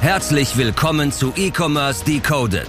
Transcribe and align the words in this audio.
Herzlich 0.00 0.56
willkommen 0.56 1.10
zu 1.10 1.32
E-Commerce 1.36 2.04
Decoded, 2.04 2.68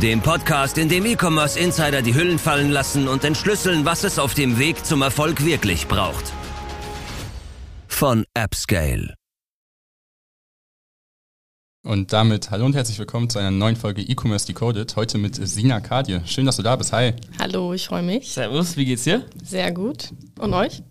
dem 0.00 0.20
Podcast, 0.20 0.78
in 0.78 0.88
dem 0.88 1.04
E-Commerce 1.06 1.58
Insider 1.58 2.02
die 2.02 2.14
Hüllen 2.14 2.38
fallen 2.38 2.70
lassen 2.70 3.08
und 3.08 3.24
entschlüsseln, 3.24 3.84
was 3.84 4.04
es 4.04 4.18
auf 4.18 4.34
dem 4.34 4.58
Weg 4.58 4.84
zum 4.84 5.02
Erfolg 5.02 5.44
wirklich 5.44 5.88
braucht. 5.88 6.32
Von 7.88 8.24
AppScale. 8.34 9.14
Und 11.84 12.12
damit 12.12 12.52
hallo 12.52 12.66
und 12.66 12.76
herzlich 12.76 12.98
willkommen 12.98 13.28
zu 13.28 13.40
einer 13.40 13.50
neuen 13.50 13.74
Folge 13.74 14.02
E-Commerce 14.02 14.46
Decoded. 14.46 14.94
Heute 14.94 15.18
mit 15.18 15.34
Sina 15.34 15.80
Kadje. 15.80 16.22
Schön, 16.26 16.46
dass 16.46 16.56
du 16.56 16.62
da 16.62 16.76
bist. 16.76 16.92
Hi. 16.92 17.14
Hallo, 17.40 17.72
ich 17.72 17.86
freue 17.88 18.04
mich. 18.04 18.30
Servus, 18.32 18.76
wie 18.76 18.84
geht's 18.84 19.02
dir? 19.02 19.26
Sehr 19.42 19.72
gut. 19.72 20.10
Und 20.38 20.54
euch? 20.54 20.82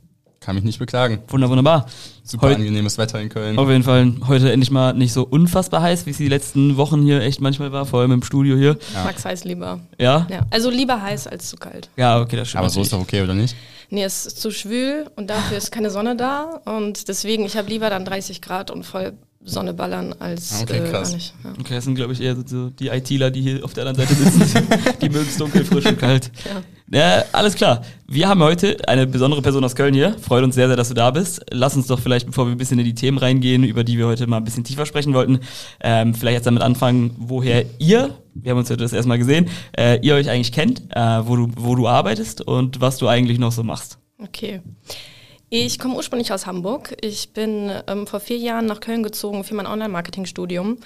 Kann 0.44 0.56
mich 0.56 0.64
nicht 0.64 0.80
beklagen. 0.80 1.20
Wunder, 1.28 1.50
wunderbar. 1.50 1.86
Super 2.24 2.48
Heut- 2.48 2.56
angenehmes 2.56 2.98
Wetter 2.98 3.22
in 3.22 3.30
Köln. 3.30 3.60
Auf 3.60 3.70
jeden 3.70 3.84
Fall 3.84 4.12
heute 4.28 4.52
endlich 4.52 4.72
mal 4.72 4.92
nicht 4.94 5.14
so 5.14 5.22
unfassbar 5.24 5.84
heiß, 5.84 6.08
wie 6.08 6.10
es 6.10 6.18
die 6.18 6.28
letzten 6.30 6.78
Wochen 6.78 7.04
hier 7.04 7.22
echt 7.22 7.42
manchmal 7.42 7.72
war, 7.72 7.86
vor 7.86 8.02
allem 8.02 8.12
im 8.12 8.24
Studio 8.24 8.58
hier. 8.58 8.76
Ja. 8.96 9.04
Max 9.04 9.24
heiß 9.24 9.44
lieber. 9.44 9.80
Ja? 10.00 10.26
Ja. 10.32 10.42
Also 10.50 10.72
lieber 10.72 11.00
heiß 11.00 11.28
als 11.28 11.48
zu 11.48 11.58
kalt. 11.58 11.90
Ja, 11.96 12.20
okay, 12.20 12.38
das 12.38 12.48
stimmt. 12.50 12.60
Aber 12.62 12.70
so 12.72 12.82
ist 12.82 12.92
doch 12.92 13.00
okay, 13.02 13.22
oder 13.22 13.36
nicht? 13.36 13.56
Nee, 13.92 14.04
es 14.04 14.26
ist 14.26 14.42
zu 14.42 14.50
schwül 14.50 15.06
und 15.16 15.30
dafür 15.30 15.58
ist 15.58 15.72
keine 15.72 15.92
Sonne 15.92 16.16
da. 16.16 16.60
Und 16.66 17.08
deswegen, 17.08 17.46
ich 17.46 17.56
habe 17.56 17.70
lieber 17.70 17.92
dann 17.92 18.04
30 18.04 18.42
Grad 18.42 18.72
und 18.72 18.84
voll 18.84 19.14
Sonne 19.44 19.76
ballern 19.76 20.16
als 20.20 20.62
Okay, 20.64 20.80
krass. 20.90 21.10
gar 21.10 21.16
nicht. 21.18 21.34
Ja. 21.44 21.52
Okay, 21.60 21.74
das 21.76 21.84
sind, 21.84 21.96
glaube 21.96 22.14
ich, 22.14 22.22
eher 22.22 22.36
so- 22.36 22.44
so 22.48 22.70
die 22.70 22.88
ITler, 22.88 23.30
die 23.30 23.42
hier 23.42 23.64
auf 23.66 23.74
der 23.74 23.86
anderen 23.86 24.08
Seite 24.08 24.16
sitzen. 24.20 24.68
die 25.02 25.10
mögen 25.10 25.28
es 25.30 25.38
dunkel, 25.38 25.66
frisch 25.66 25.86
und 25.86 26.00
kalt. 26.00 26.32
Ja. 26.46 26.62
Ja, 26.94 27.24
alles 27.32 27.56
klar. 27.56 27.84
Wir 28.06 28.28
haben 28.28 28.44
heute 28.44 28.78
eine 28.86 29.08
besondere 29.08 29.42
Person 29.42 29.64
aus 29.64 29.76
Köln 29.78 29.94
hier. 29.94 30.18
Freut 30.20 30.44
uns 30.44 30.56
sehr, 30.56 30.68
sehr, 30.68 30.76
dass 30.76 30.90
du 30.90 30.94
da 30.94 31.10
bist. 31.12 31.42
Lass 31.50 31.74
uns 31.78 31.88
doch 31.88 32.02
vielleicht, 32.02 32.26
bevor 32.26 32.48
wir 32.48 32.52
ein 32.52 32.58
bisschen 32.58 32.80
in 32.80 32.86
die 32.86 32.94
Themen 32.94 33.18
reingehen, 33.18 33.64
über 33.64 33.86
die 33.86 33.98
wir 33.98 34.08
heute 34.08 34.28
mal 34.28 34.38
ein 34.38 34.44
bisschen 34.44 34.66
tiefer 34.66 34.86
sprechen 34.86 35.14
wollten, 35.14 35.40
ähm, 35.80 36.14
vielleicht 36.14 36.36
jetzt 36.36 36.48
damit 36.48 36.62
anfangen, 36.62 37.16
woher 37.18 37.64
ihr, 37.80 38.18
wir 38.34 38.52
haben 38.52 38.58
uns 38.58 38.70
heute 38.70 38.84
das 38.84 38.92
erstmal 38.92 39.18
gesehen, 39.18 39.50
äh, 39.78 40.00
ihr 40.02 40.16
euch 40.16 40.30
eigentlich 40.30 40.52
kennt, 40.52 40.82
äh, 40.90 41.26
wo, 41.26 41.38
du, 41.38 41.48
wo 41.56 41.76
du 41.76 41.88
arbeitest 41.88 42.42
und 42.42 42.82
was 42.82 42.98
du 42.98 43.08
eigentlich 43.08 43.40
noch 43.40 43.54
so 43.54 43.64
machst. 43.64 43.98
Okay. 44.22 44.60
Ich 45.50 45.80
komme 45.80 45.96
ursprünglich 45.96 46.34
aus 46.34 46.46
Hamburg. 46.46 46.98
Ich 47.00 47.32
bin 47.32 47.72
ähm, 47.88 48.06
vor 48.06 48.20
vier 48.20 48.38
Jahren 48.38 48.66
nach 48.66 48.82
Köln 48.82 49.02
gezogen 49.02 49.46
für 49.46 49.56
mein 49.56 49.66
Online-Marketing-Studium 49.66 50.78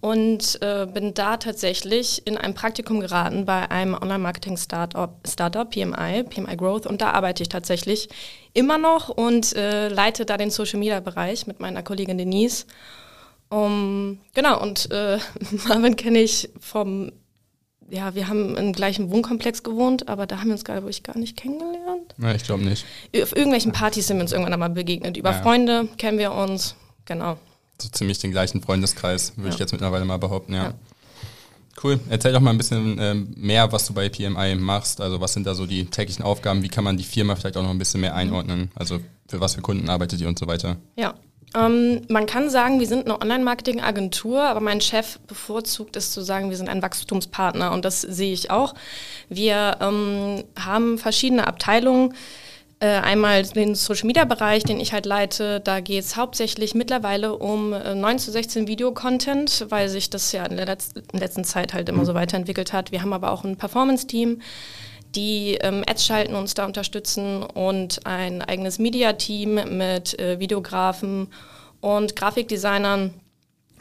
und 0.00 0.60
äh, 0.62 0.86
bin 0.86 1.12
da 1.12 1.36
tatsächlich 1.36 2.26
in 2.26 2.38
ein 2.38 2.54
Praktikum 2.54 3.00
geraten 3.00 3.44
bei 3.44 3.70
einem 3.70 3.94
Online-Marketing-Startup, 3.94 5.10
Startup, 5.28 5.68
PMI, 5.70 6.24
PMI 6.24 6.56
Growth. 6.56 6.86
Und 6.86 7.02
da 7.02 7.10
arbeite 7.10 7.42
ich 7.42 7.50
tatsächlich 7.50 8.08
immer 8.54 8.78
noch 8.78 9.10
und 9.10 9.54
äh, 9.56 9.88
leite 9.88 10.24
da 10.24 10.38
den 10.38 10.50
Social-Media-Bereich 10.50 11.46
mit 11.46 11.60
meiner 11.60 11.82
Kollegin 11.82 12.16
Denise. 12.16 12.64
Um, 13.50 14.20
genau, 14.32 14.62
und 14.62 14.90
äh, 14.90 15.18
Marvin 15.68 15.96
kenne 15.96 16.20
ich 16.20 16.48
vom, 16.60 17.12
ja, 17.90 18.14
wir 18.14 18.28
haben 18.28 18.56
im 18.56 18.72
gleichen 18.72 19.10
Wohnkomplex 19.10 19.62
gewohnt, 19.64 20.08
aber 20.08 20.26
da 20.26 20.38
haben 20.38 20.46
wir 20.46 20.52
uns, 20.52 20.64
glaube 20.64 20.88
ich, 20.88 21.02
gar 21.02 21.18
nicht 21.18 21.36
kennengelernt. 21.36 22.14
Na, 22.16 22.34
ich 22.34 22.44
glaube 22.44 22.62
nicht. 22.62 22.86
Auf 23.20 23.36
irgendwelchen 23.36 23.72
Partys 23.72 24.06
sind 24.06 24.16
wir 24.16 24.22
uns 24.22 24.32
irgendwann 24.32 24.52
einmal 24.54 24.70
begegnet. 24.70 25.16
Über 25.16 25.32
Ja. 25.32 25.42
Freunde 25.42 25.88
kennen 25.98 26.18
wir 26.18 26.32
uns. 26.32 26.76
Genau. 27.04 27.38
So 27.80 27.88
ziemlich 27.88 28.18
den 28.18 28.30
gleichen 28.30 28.62
Freundeskreis, 28.62 29.32
würde 29.36 29.48
ich 29.50 29.54
Ja. 29.54 29.60
jetzt 29.60 29.72
mittlerweile 29.72 30.04
mal 30.04 30.18
behaupten, 30.18 30.54
ja. 30.54 30.64
Ja. 30.64 30.74
Cool. 31.82 31.98
Erzähl 32.10 32.32
doch 32.32 32.40
mal 32.40 32.50
ein 32.50 32.58
bisschen 32.58 32.98
ähm, 33.00 33.32
mehr, 33.36 33.72
was 33.72 33.86
du 33.86 33.94
bei 33.94 34.08
PMI 34.10 34.54
machst. 34.56 35.00
Also 35.00 35.20
was 35.20 35.32
sind 35.32 35.46
da 35.46 35.54
so 35.54 35.66
die 35.66 35.86
täglichen 35.86 36.22
Aufgaben? 36.24 36.62
Wie 36.62 36.68
kann 36.68 36.84
man 36.84 36.96
die 36.98 37.04
Firma 37.04 37.36
vielleicht 37.36 37.56
auch 37.56 37.62
noch 37.62 37.70
ein 37.70 37.78
bisschen 37.78 38.02
mehr 38.02 38.14
einordnen? 38.14 38.70
Also 38.74 38.98
für 39.28 39.40
was 39.40 39.54
für 39.54 39.62
Kunden 39.62 39.88
arbeitet 39.88 40.20
ihr 40.20 40.28
und 40.28 40.38
so 40.38 40.46
weiter? 40.46 40.76
Ja. 40.96 41.14
Ähm, 41.56 42.02
man 42.08 42.26
kann 42.26 42.50
sagen, 42.50 42.80
wir 42.80 42.86
sind 42.86 43.06
eine 43.06 43.20
Online-Marketing-Agentur, 43.20 44.42
aber 44.42 44.60
mein 44.60 44.80
Chef 44.80 45.18
bevorzugt 45.20 45.96
es 45.96 46.12
zu 46.12 46.20
sagen, 46.20 46.50
wir 46.50 46.56
sind 46.56 46.68
ein 46.68 46.82
Wachstumspartner 46.82 47.72
und 47.72 47.84
das 47.84 48.02
sehe 48.02 48.32
ich 48.32 48.50
auch. 48.50 48.74
Wir 49.28 49.78
ähm, 49.80 50.44
haben 50.58 50.98
verschiedene 50.98 51.46
Abteilungen. 51.46 52.14
Äh, 52.82 52.86
einmal 52.86 53.42
den 53.42 53.74
Social-Media-Bereich, 53.74 54.64
den 54.64 54.80
ich 54.80 54.94
halt 54.94 55.04
leite. 55.04 55.60
Da 55.60 55.80
geht 55.80 56.02
es 56.02 56.16
hauptsächlich 56.16 56.74
mittlerweile 56.74 57.36
um 57.36 57.74
äh, 57.74 57.94
9 57.94 58.18
zu 58.18 58.30
16 58.30 58.66
Video-Content, 58.66 59.66
weil 59.68 59.90
sich 59.90 60.08
das 60.08 60.32
ja 60.32 60.46
in 60.46 60.56
der 60.56 60.64
letz 60.64 60.92
in 60.94 61.02
der 61.12 61.20
letzten 61.20 61.44
Zeit 61.44 61.74
halt 61.74 61.90
immer 61.90 62.06
so 62.06 62.14
weiterentwickelt 62.14 62.72
hat. 62.72 62.90
Wir 62.90 63.02
haben 63.02 63.12
aber 63.12 63.32
auch 63.32 63.44
ein 63.44 63.56
Performance-Team, 63.56 64.40
die 65.14 65.58
ähm, 65.60 65.84
Ads 65.86 66.06
schalten, 66.06 66.34
uns 66.34 66.54
da 66.54 66.64
unterstützen 66.64 67.42
und 67.42 68.06
ein 68.06 68.40
eigenes 68.40 68.78
Media-Team 68.78 69.76
mit 69.76 70.18
äh, 70.18 70.38
Videografen 70.38 71.28
und 71.82 72.16
Grafikdesignern. 72.16 73.12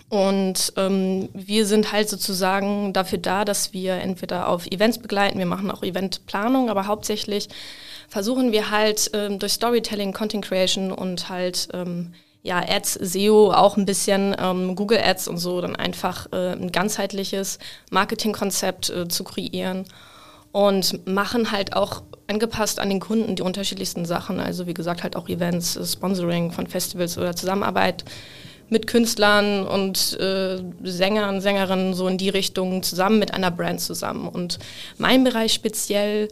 Und 0.09 0.73
ähm, 0.75 1.29
wir 1.33 1.65
sind 1.65 1.93
halt 1.93 2.09
sozusagen 2.09 2.91
dafür 2.91 3.19
da, 3.19 3.45
dass 3.45 3.71
wir 3.71 3.93
entweder 3.93 4.49
auf 4.49 4.67
Events 4.67 4.97
begleiten, 4.97 5.39
wir 5.39 5.45
machen 5.45 5.71
auch 5.71 5.83
Eventplanung, 5.83 6.69
aber 6.69 6.87
hauptsächlich 6.87 7.47
versuchen 8.09 8.51
wir 8.51 8.71
halt 8.71 9.11
ähm, 9.13 9.39
durch 9.39 9.53
Storytelling, 9.53 10.13
Content 10.13 10.45
Creation 10.45 10.91
und 10.91 11.29
halt 11.29 11.69
ähm, 11.73 12.13
ja, 12.41 12.59
Ads, 12.67 12.93
SEO, 12.93 13.51
auch 13.51 13.77
ein 13.77 13.85
bisschen 13.85 14.35
ähm, 14.39 14.75
Google 14.75 14.99
Ads 14.99 15.27
und 15.27 15.37
so, 15.37 15.61
dann 15.61 15.75
einfach 15.75 16.27
äh, 16.31 16.53
ein 16.53 16.71
ganzheitliches 16.71 17.59
Marketingkonzept 17.91 18.89
äh, 18.89 19.07
zu 19.07 19.23
kreieren 19.23 19.85
und 20.51 21.05
machen 21.07 21.51
halt 21.51 21.75
auch 21.75 22.01
angepasst 22.27 22.79
an 22.79 22.89
den 22.89 22.99
Kunden 22.99 23.35
die 23.35 23.41
unterschiedlichsten 23.41 24.05
Sachen. 24.05 24.39
Also 24.39 24.67
wie 24.67 24.73
gesagt, 24.73 25.03
halt 25.03 25.15
auch 25.15 25.27
Events, 25.27 25.75
äh, 25.75 25.85
Sponsoring 25.85 26.51
von 26.51 26.67
Festivals 26.67 27.17
oder 27.17 27.35
Zusammenarbeit 27.35 28.05
mit 28.69 28.87
Künstlern 28.87 29.65
und 29.65 30.17
äh, 30.19 30.59
Sängern, 30.83 31.41
Sängerinnen 31.41 31.93
so 31.93 32.07
in 32.07 32.17
die 32.17 32.29
Richtung 32.29 32.83
zusammen 32.83 33.19
mit 33.19 33.33
einer 33.33 33.51
Brand 33.51 33.81
zusammen. 33.81 34.27
Und 34.27 34.59
mein 34.97 35.23
Bereich 35.23 35.53
speziell 35.53 36.29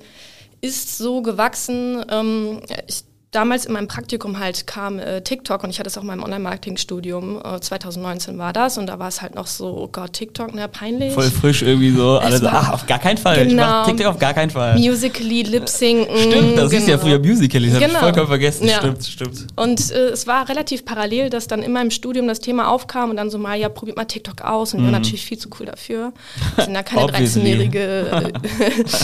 ist 0.61 0.97
so 0.97 1.21
gewachsen. 1.21 2.03
Ähm, 2.09 2.61
ich, 2.87 3.03
damals 3.31 3.65
in 3.65 3.73
meinem 3.73 3.87
Praktikum 3.87 4.39
halt 4.39 4.65
kam 4.67 4.99
äh, 4.99 5.21
TikTok 5.21 5.63
und 5.63 5.69
ich 5.69 5.79
hatte 5.79 5.89
es 5.89 5.97
auch 5.97 6.01
in 6.01 6.07
meinem 6.07 6.23
Online-Marketing-Studium. 6.23 7.41
Äh, 7.43 7.59
2019 7.59 8.37
war 8.37 8.53
das 8.53 8.77
und 8.77 8.87
da 8.87 8.99
war 8.99 9.09
es 9.09 9.21
halt 9.21 9.35
noch 9.35 9.47
so, 9.47 9.67
oh 9.67 9.87
Gott, 9.91 10.13
TikTok, 10.13 10.53
ne, 10.55 10.67
peinlich. 10.67 11.13
Voll 11.13 11.29
frisch 11.29 11.61
irgendwie 11.61 11.91
so. 11.91 12.19
Alle 12.19 12.37
so, 12.37 12.47
ach, 12.47 12.71
auf 12.73 12.87
gar 12.87 12.99
keinen 12.99 13.17
Fall. 13.17 13.41
Ich 13.43 13.49
Genau. 13.49 13.63
mach 13.63 13.85
TikTok 13.85 14.05
auf 14.07 14.19
gar 14.19 14.33
keinen 14.33 14.49
Fall. 14.49 14.77
Musically, 14.77 15.41
Lip-Syncen. 15.43 16.07
Stimmt, 16.17 16.57
das 16.57 16.71
ist 16.71 16.87
ja 16.87 16.95
genau. 16.95 17.07
früher 17.07 17.19
Musical.ly, 17.19 17.67
das 17.67 17.75
hab 17.75 17.81
ich 17.81 17.87
Genau. 17.87 17.99
vollkommen 17.99 18.27
vergessen. 18.27 18.67
Ja. 18.67 18.77
Stimmt, 18.77 19.05
stimmt. 19.05 19.47
Und 19.57 19.91
äh, 19.91 20.07
es 20.09 20.25
war 20.25 20.47
relativ 20.47 20.85
parallel, 20.85 21.29
dass 21.29 21.47
dann 21.47 21.61
in 21.63 21.73
meinem 21.73 21.91
Studium 21.91 22.27
das 22.29 22.39
Thema 22.39 22.69
aufkam 22.69 23.09
und 23.09 23.17
dann 23.17 23.29
so 23.29 23.37
mal, 23.37 23.59
ja, 23.59 23.67
probiert 23.67 23.97
mal 23.97 24.05
TikTok 24.05 24.41
aus. 24.41 24.73
Und 24.73 24.79
wir 24.79 24.85
waren 24.85 24.93
natürlich 25.01 25.25
viel 25.25 25.37
zu 25.37 25.49
cool 25.59 25.65
dafür. 25.65 26.13
Wir 26.55 26.63
sind 26.65 26.73
ja 26.75 26.83
keine 26.83 27.01
Mhm. 27.01 27.09
Obviously. 27.09 27.41
13-jährige 27.41 28.33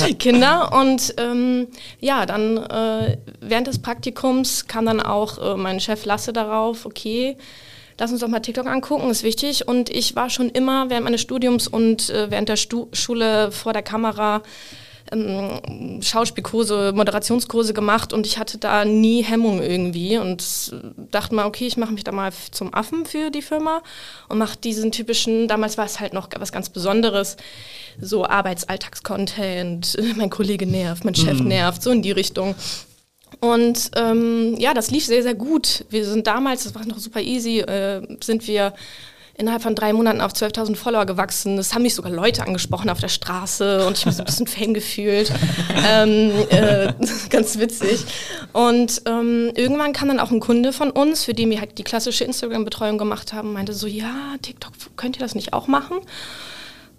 äh, 0.08 0.14
Kinder. 0.14 0.72
Und 0.80 1.14
ähm, 1.18 1.68
ja, 2.00 2.26
dann 2.26 2.58
äh, 2.58 3.18
während 3.42 3.68
des 3.68 3.80
Praktikums 3.80 4.13
kam 4.14 4.86
dann 4.86 5.00
auch 5.00 5.38
äh, 5.38 5.58
mein 5.58 5.80
Chef 5.80 6.06
Lasse 6.06 6.34
darauf, 6.34 6.86
okay, 6.86 7.38
lass 8.00 8.12
uns 8.12 8.22
doch 8.22 8.28
mal 8.28 8.40
TikTok 8.40 8.68
angucken, 8.68 9.10
ist 9.10 9.24
wichtig. 9.24 9.68
Und 9.68 9.90
ich 9.90 10.16
war 10.16 10.30
schon 10.30 10.50
immer 10.50 10.90
während 10.90 11.06
meines 11.06 11.22
Studiums 11.22 11.68
und 11.68 12.10
äh, 12.10 12.30
während 12.30 12.50
der 12.50 12.58
Stu 12.58 12.88
Schule 12.94 13.52
vor 13.52 13.74
der 13.74 13.84
Kamera 13.84 14.42
ähm, 15.12 16.02
Schauspielkurse, 16.02 16.94
Moderationskurse 16.96 17.74
gemacht 17.74 18.14
und 18.14 18.26
ich 18.26 18.38
hatte 18.38 18.58
da 18.58 18.86
nie 18.86 19.24
Hemmung 19.24 19.62
irgendwie 19.62 20.18
und 20.18 20.74
dachte 21.12 21.36
mal, 21.36 21.46
okay, 21.46 21.68
ich 21.68 21.78
mache 21.78 21.94
mich 21.94 22.04
da 22.04 22.12
mal 22.12 22.32
zum 22.52 22.74
Affen 22.74 23.06
für 23.06 23.30
die 23.30 23.42
Firma 23.42 23.82
und 24.30 24.38
mache 24.38 24.58
diesen 24.58 24.92
typischen, 24.92 25.48
damals 25.48 25.78
war 25.78 25.86
es 25.86 26.00
halt 26.00 26.14
noch 26.14 26.30
was 26.38 26.52
ganz 26.52 26.70
Besonderes, 26.70 27.38
so 28.00 28.26
Arbeitsalltagscontent, 28.26 29.98
mein 30.16 30.30
Kollege 30.30 30.66
nervt, 30.66 31.06
mein 31.06 31.16
Chef 31.16 31.40
nervt, 31.40 31.84
so 31.84 31.92
in 31.92 32.02
die 32.02 32.12
Richtung. 32.12 32.56
Und 33.40 33.92
ähm, 33.96 34.56
ja, 34.58 34.74
das 34.74 34.92
lief 34.92 35.06
sehr, 35.06 35.24
sehr 35.24 35.36
gut. 35.36 35.86
Wir 35.90 36.06
sind 36.06 36.28
damals, 36.28 36.64
das 36.64 36.76
war 36.76 36.86
noch 36.86 37.00
super 37.00 37.22
easy, 37.22 37.60
äh, 37.60 38.02
sind 38.24 38.48
wir 38.48 38.74
innerhalb 39.36 39.64
von 39.64 39.74
drei 39.74 39.94
Monaten 39.94 40.22
auf 40.22 40.34
12.000 40.34 40.76
Follower 40.76 41.06
gewachsen. 41.06 41.58
Es 41.58 41.74
haben 41.74 41.82
mich 41.82 41.96
sogar 41.96 42.12
Leute 42.12 42.44
angesprochen 42.44 42.90
auf 42.90 43.00
der 43.00 43.08
Straße 43.08 43.86
und 43.88 43.98
ich 43.98 44.02
habe 44.02 44.10
mich 44.10 44.18
so 44.18 44.24
ein 44.24 44.26
bisschen 44.26 44.48
Fame 44.48 44.74
gefühlt. 44.74 45.32
ähm, 45.88 46.32
äh, 46.50 46.94
ganz 47.30 47.58
witzig. 47.58 48.06
Und 48.52 49.02
ähm, 49.06 49.52
irgendwann 49.56 49.94
kam 49.94 50.10
dann 50.10 50.20
auch 50.20 50.32
ein 50.32 50.40
Kunde 50.40 50.72
von 50.72 50.92
uns, 50.92 51.24
für 51.24 51.34
den 51.34 51.50
wir 51.50 51.60
halt 51.60 51.78
die 51.78 51.84
klassische 51.84 52.24
Instagram-Betreuung 52.26 52.98
gemacht 52.98 53.34
haben, 53.34 53.54
meinte 53.54 53.74
so, 53.74 53.88
ja, 53.88 54.36
TikTok, 54.42 54.74
könnt 54.98 55.18
ihr 55.18 55.22
das 55.22 55.34
nicht 55.34 55.54
auch 55.54 55.68
machen? 55.68 55.98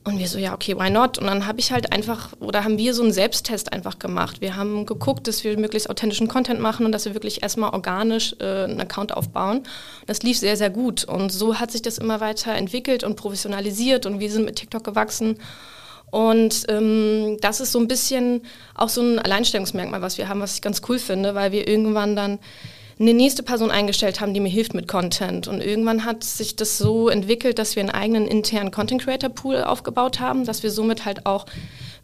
Und 0.07 0.19
wir 0.19 0.29
so, 0.29 0.39
ja, 0.39 0.53
okay, 0.53 0.77
why 0.79 0.91
not? 0.91 1.17
Und 1.17 1.27
dann 1.27 1.47
habe 1.47 1.61
ich 1.61 1.73
halt 1.73 1.91
einfach, 1.91 2.35
oder 2.39 2.63
haben 2.63 2.77
wir 2.77 2.93
so 2.93 3.03
einen 3.03 3.13
Selbsttest 3.13 3.73
einfach 3.73 3.99
gemacht. 3.99 4.43
Wir 4.43 4.55
haben 4.55 4.85
geguckt, 4.85 5.27
dass 5.27 5.45
wir 5.45 5.59
möglichst 5.59 5.89
authentischen 5.89 6.29
Content 6.29 6.61
machen 6.61 6.85
und 6.85 6.93
dass 6.93 7.07
wir 7.07 7.15
wirklich 7.15 7.43
erstmal 7.43 7.71
organisch 7.71 8.37
äh, 8.39 8.65
einen 8.65 8.81
Account 8.83 9.17
aufbauen. 9.17 9.63
Das 10.07 10.23
lief 10.23 10.37
sehr, 10.39 10.59
sehr 10.59 10.69
gut. 10.69 11.05
Und 11.05 11.33
so 11.33 11.59
hat 11.59 11.71
sich 11.71 11.81
das 11.81 11.97
immer 11.97 12.21
weiter 12.21 12.53
entwickelt 12.53 13.03
und 13.03 13.17
professionalisiert 13.17 14.05
und 14.05 14.21
wir 14.21 14.31
sind 14.31 14.45
mit 14.45 14.57
TikTok 14.57 14.85
gewachsen. 14.85 15.39
Und 16.11 16.67
ähm, 16.69 17.39
das 17.41 17.61
ist 17.61 17.73
so 17.73 17.79
ein 17.79 17.89
bisschen 17.89 18.43
auch 18.75 18.91
so 18.91 19.01
ein 19.01 19.19
Alleinstellungsmerkmal, 19.19 20.03
was 20.03 20.19
wir 20.19 20.29
haben, 20.29 20.41
was 20.41 20.55
ich 20.55 20.63
ganz 20.63 20.83
cool 20.87 20.99
finde, 20.99 21.35
weil 21.35 21.51
wir 21.51 21.67
irgendwann 21.67 22.15
dann 22.15 22.39
eine 22.99 23.15
nächste 23.15 23.43
Person 23.43 23.71
eingestellt 23.71 24.21
haben, 24.21 24.35
die 24.35 24.41
mir 24.41 24.49
hilft 24.49 24.75
mit 24.75 24.87
Content. 24.89 25.49
Und 25.49 25.61
irgendwann 25.61 26.05
hat 26.05 26.23
sich 26.23 26.57
das 26.57 26.79
so 26.79 27.09
entwickelt, 27.09 27.59
dass 27.59 27.77
wir 27.77 27.81
einen 27.83 27.91
eigenen 27.91 28.27
internen 28.27 28.71
Content 28.71 29.03
Creator 29.03 29.31
Pool 29.31 29.63
aufgebaut 29.63 30.21
haben, 30.21 30.45
dass 30.45 30.63
wir 30.63 30.71
somit 30.71 31.05
halt 31.05 31.27
auch 31.27 31.47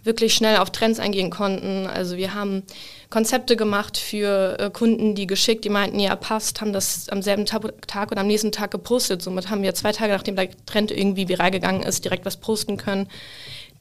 wirklich 0.03 0.35
schnell 0.35 0.57
auf 0.57 0.71
Trends 0.71 0.99
eingehen 0.99 1.31
konnten. 1.31 1.87
Also 1.87 2.17
wir 2.17 2.35
haben 2.35 2.63
Konzepte 3.11 3.55
gemacht 3.57 3.99
für 3.99 4.57
äh, 4.59 4.71
Kunden, 4.71 5.15
die 5.15 5.27
geschickt, 5.27 5.65
die 5.65 5.69
meinten, 5.69 6.01
ja, 6.01 6.17
passt, 6.17 6.61
haben 6.61 6.73
das 6.73 7.09
am 7.11 7.23
selben 7.23 7.45
Tag, 7.45 7.87
Tag 7.87 8.11
oder 8.11 8.23
am 8.23 8.27
nächsten 8.27 8.51
Tag 8.51 8.71
gepostet. 8.71 9.21
Somit 9.21 9.51
haben 9.51 9.63
wir 9.63 9.75
zwei 9.75 9.93
Tage, 9.93 10.13
nachdem 10.13 10.37
der 10.37 10.49
Trend 10.65 10.91
irgendwie 10.91 11.29
viral 11.29 11.51
gegangen 11.51 11.83
ist, 11.83 12.05
direkt 12.05 12.25
was 12.25 12.39
posten 12.39 12.77
können 12.77 13.09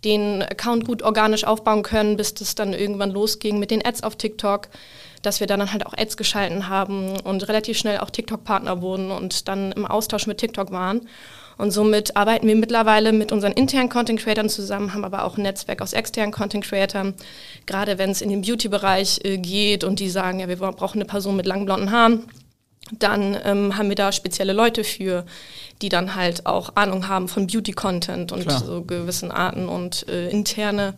den 0.04 0.42
Account 0.42 0.86
gut 0.86 1.02
organisch 1.02 1.44
aufbauen 1.44 1.84
können, 1.84 2.16
bis 2.18 2.34
das 2.34 2.56
dann 2.56 2.74
irgendwann 2.74 3.12
losging 3.12 3.60
mit 3.60 3.72
den 3.72 3.86
Ads 3.86 4.04
auf 4.04 4.16
TikTok, 4.16 4.70
dass 5.22 5.40
wir 5.40 5.48
dann 5.48 5.72
halt 5.72 5.86
auch 5.86 5.94
Ads 5.98 6.18
geschalten 6.18 6.70
haben 6.70 7.20
und 7.22 7.48
relativ 7.48 7.78
schnell 7.78 8.00
auch 8.00 8.10
TikTok-Partner 8.10 8.82
wurden 8.82 9.12
und 9.12 9.48
dann 9.48 9.72
im 9.72 9.86
Austausch 9.86 10.28
mit 10.28 10.38
TikTok 10.38 10.72
waren. 10.72 11.08
Und 11.58 11.72
somit 11.72 12.16
arbeiten 12.16 12.48
wir 12.48 12.56
mittlerweile 12.56 13.12
mit 13.12 13.34
unseren 13.34 13.52
internen 13.52 13.90
Content 13.90 14.22
Creatern 14.22 14.48
zusammen, 14.48 14.94
haben 14.94 15.04
aber 15.04 15.26
auch 15.26 15.38
ein 15.38 15.44
Netzwerk 15.44 15.82
aus 15.82 15.92
externen 15.92 16.32
Content 16.32 16.64
Creatern. 16.64 17.14
Gerade 17.66 17.98
wenn 17.98 18.12
es 18.12 18.22
in 18.22 18.30
den 18.30 18.42
Beauty-Bereich 18.42 19.20
äh, 19.26 19.38
geht 19.38 19.84
und 19.84 20.00
die 20.00 20.10
sagen, 20.10 20.40
ja, 20.40 20.48
wir 20.48 20.56
brauchen 20.56 21.00
eine 21.00 21.06
Person 21.06 21.36
mit 21.36 21.46
langen 21.46 21.66
blonden 21.66 21.92
Haaren, 21.92 22.24
dann 22.98 23.38
ähm, 23.44 23.78
haben 23.78 23.90
wir 23.90 23.98
da 23.98 24.14
spezielle 24.14 24.54
Leute 24.54 24.86
für, 24.86 25.26
die 25.82 25.90
dann 25.90 26.16
halt 26.16 26.46
auch 26.46 26.76
Ahnung 26.76 27.10
haben 27.10 27.28
von 27.28 27.48
Beauty-Content 27.48 28.32
und 28.32 28.44
Klar. 28.44 28.64
so 28.64 28.82
gewissen 28.82 29.30
Arten 29.30 29.68
und 29.68 30.08
äh, 30.08 30.30
interne 30.30 30.94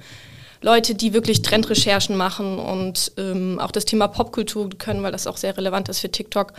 Leute, 0.62 0.94
die 0.96 1.14
wirklich 1.14 1.42
Trendrecherchen 1.42 2.16
machen 2.16 2.60
und 2.60 3.12
ähm, 3.18 3.60
auch 3.60 3.72
das 3.72 3.86
Thema 3.86 4.08
Popkultur 4.08 4.70
können, 4.78 5.02
weil 5.02 5.12
das 5.12 5.28
auch 5.28 5.38
sehr 5.38 5.58
relevant 5.58 5.90
ist 5.90 6.00
für 6.00 6.12
TikTok 6.12 6.54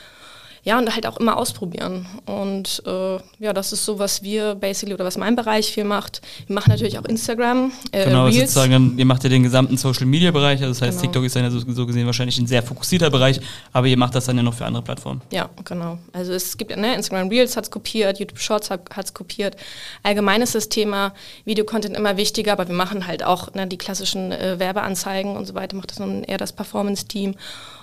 ja, 0.64 0.78
und 0.78 0.94
halt 0.94 1.06
auch 1.06 1.16
immer 1.16 1.36
ausprobieren. 1.36 2.06
Und 2.24 2.82
äh, 2.86 3.18
ja, 3.40 3.52
das 3.52 3.72
ist 3.72 3.84
so, 3.84 3.98
was 3.98 4.22
wir 4.22 4.54
basically 4.54 4.94
oder 4.94 5.04
was 5.04 5.18
mein 5.18 5.34
Bereich 5.34 5.72
viel 5.72 5.82
macht. 5.82 6.22
Wir 6.46 6.54
machen 6.54 6.70
natürlich 6.70 6.98
auch 7.00 7.04
Instagram. 7.04 7.72
Äh, 7.90 8.04
genau, 8.04 8.26
Reels. 8.26 8.54
sozusagen, 8.54 8.96
ihr 8.96 9.04
macht 9.04 9.24
ja 9.24 9.30
den 9.30 9.42
gesamten 9.42 9.76
Social 9.76 10.06
Media 10.06 10.30
Bereich, 10.30 10.60
also 10.60 10.68
das 10.68 10.82
heißt, 10.82 11.00
genau. 11.00 11.02
TikTok 11.02 11.24
ist 11.24 11.34
dann 11.34 11.42
ja 11.42 11.50
so, 11.50 11.58
so, 11.66 11.84
gesehen 11.84 12.06
wahrscheinlich 12.06 12.38
ein 12.38 12.46
sehr 12.46 12.62
fokussierter 12.62 13.10
Bereich, 13.10 13.40
aber 13.72 13.88
ihr 13.88 13.96
macht 13.96 14.14
das 14.14 14.26
dann 14.26 14.36
ja 14.36 14.44
noch 14.44 14.54
für 14.54 14.64
andere 14.64 14.84
Plattformen. 14.84 15.20
Ja, 15.32 15.50
genau. 15.64 15.98
Also 16.12 16.32
es 16.32 16.56
gibt 16.56 16.70
ja, 16.70 16.76
ne, 16.76 16.94
Instagram 16.94 17.28
Reels 17.28 17.56
hat 17.56 17.64
es 17.64 17.70
kopiert, 17.70 18.20
YouTube 18.20 18.38
Shorts 18.38 18.70
hat 18.70 18.88
es 18.96 19.12
kopiert. 19.12 19.56
Allgemein 20.04 20.42
ist 20.42 20.54
das 20.54 20.68
Thema 20.68 21.12
Videocontent 21.44 21.96
immer 21.96 22.16
wichtiger, 22.16 22.52
aber 22.52 22.68
wir 22.68 22.74
machen 22.76 23.08
halt 23.08 23.24
auch 23.24 23.52
ne, 23.54 23.66
die 23.66 23.78
klassischen 23.78 24.30
äh, 24.30 24.60
Werbeanzeigen 24.60 25.36
und 25.36 25.44
so 25.46 25.54
weiter, 25.54 25.76
macht 25.76 25.90
das 25.90 25.98
dann 25.98 26.22
eher 26.22 26.38
das 26.38 26.52
Performance-Team 26.52 27.34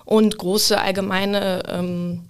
und 0.05 0.37
große 0.37 0.79
allgemeine 0.79 1.63
ähm, 1.67 2.21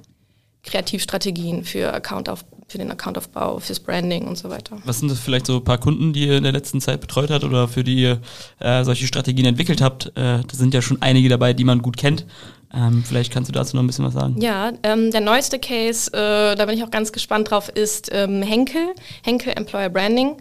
Kreativstrategien 0.63 1.63
für, 1.63 1.93
Account 1.93 2.29
auf, 2.29 2.43
für 2.67 2.77
den 2.77 2.91
Accountaufbau, 2.91 3.59
fürs 3.59 3.79
Branding 3.79 4.27
und 4.27 4.37
so 4.37 4.49
weiter. 4.49 4.77
Was 4.85 4.99
sind 4.99 5.09
das 5.09 5.19
vielleicht 5.19 5.45
so 5.45 5.57
ein 5.57 5.63
paar 5.63 5.77
Kunden, 5.77 6.13
die 6.13 6.27
ihr 6.27 6.37
in 6.37 6.43
der 6.43 6.51
letzten 6.51 6.81
Zeit 6.81 7.01
betreut 7.01 7.29
habt 7.31 7.43
oder 7.43 7.67
für 7.67 7.83
die 7.83 7.95
ihr 7.95 8.19
äh, 8.59 8.83
solche 8.83 9.07
Strategien 9.07 9.45
entwickelt 9.45 9.81
habt? 9.81 10.07
Äh, 10.07 10.11
da 10.15 10.43
sind 10.51 10.73
ja 10.73 10.81
schon 10.81 11.01
einige 11.01 11.29
dabei, 11.29 11.53
die 11.53 11.63
man 11.63 11.81
gut 11.81 11.97
kennt. 11.97 12.25
Ähm, 12.73 13.03
vielleicht 13.03 13.33
kannst 13.33 13.49
du 13.49 13.53
dazu 13.53 13.75
noch 13.75 13.83
ein 13.83 13.87
bisschen 13.87 14.05
was 14.05 14.13
sagen. 14.13 14.39
Ja, 14.39 14.73
ähm, 14.83 15.11
der 15.11 15.21
neueste 15.21 15.57
Case, 15.59 16.11
äh, 16.13 16.55
da 16.55 16.65
bin 16.65 16.77
ich 16.77 16.83
auch 16.83 16.91
ganz 16.91 17.11
gespannt 17.11 17.49
drauf, 17.49 17.69
ist 17.69 18.09
ähm, 18.11 18.43
Henkel, 18.43 18.93
Henkel 19.23 19.53
Employer 19.53 19.89
Branding. 19.89 20.37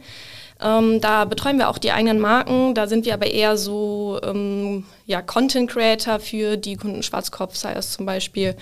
Ähm, 0.61 1.01
da 1.01 1.25
betreuen 1.25 1.59
wir 1.59 1.69
auch 1.69 1.79
die 1.79 1.93
eigenen 1.93 2.19
Marken. 2.19 2.75
Da 2.75 2.87
sind 2.87 3.07
wir 3.07 3.15
aber 3.15 3.29
eher 3.29 3.57
so 3.57 4.19
ähm, 4.25 4.85
ja, 5.07 5.23
Content 5.23 5.71
Creator 5.71 6.19
für 6.19 6.57
die 6.57 6.77
Kunden 6.77 7.03
Schwarzkopf, 7.03 7.55
sei 7.55 7.73
es 7.75 7.93
zum 7.93 8.07
Beispiel. 8.07 8.57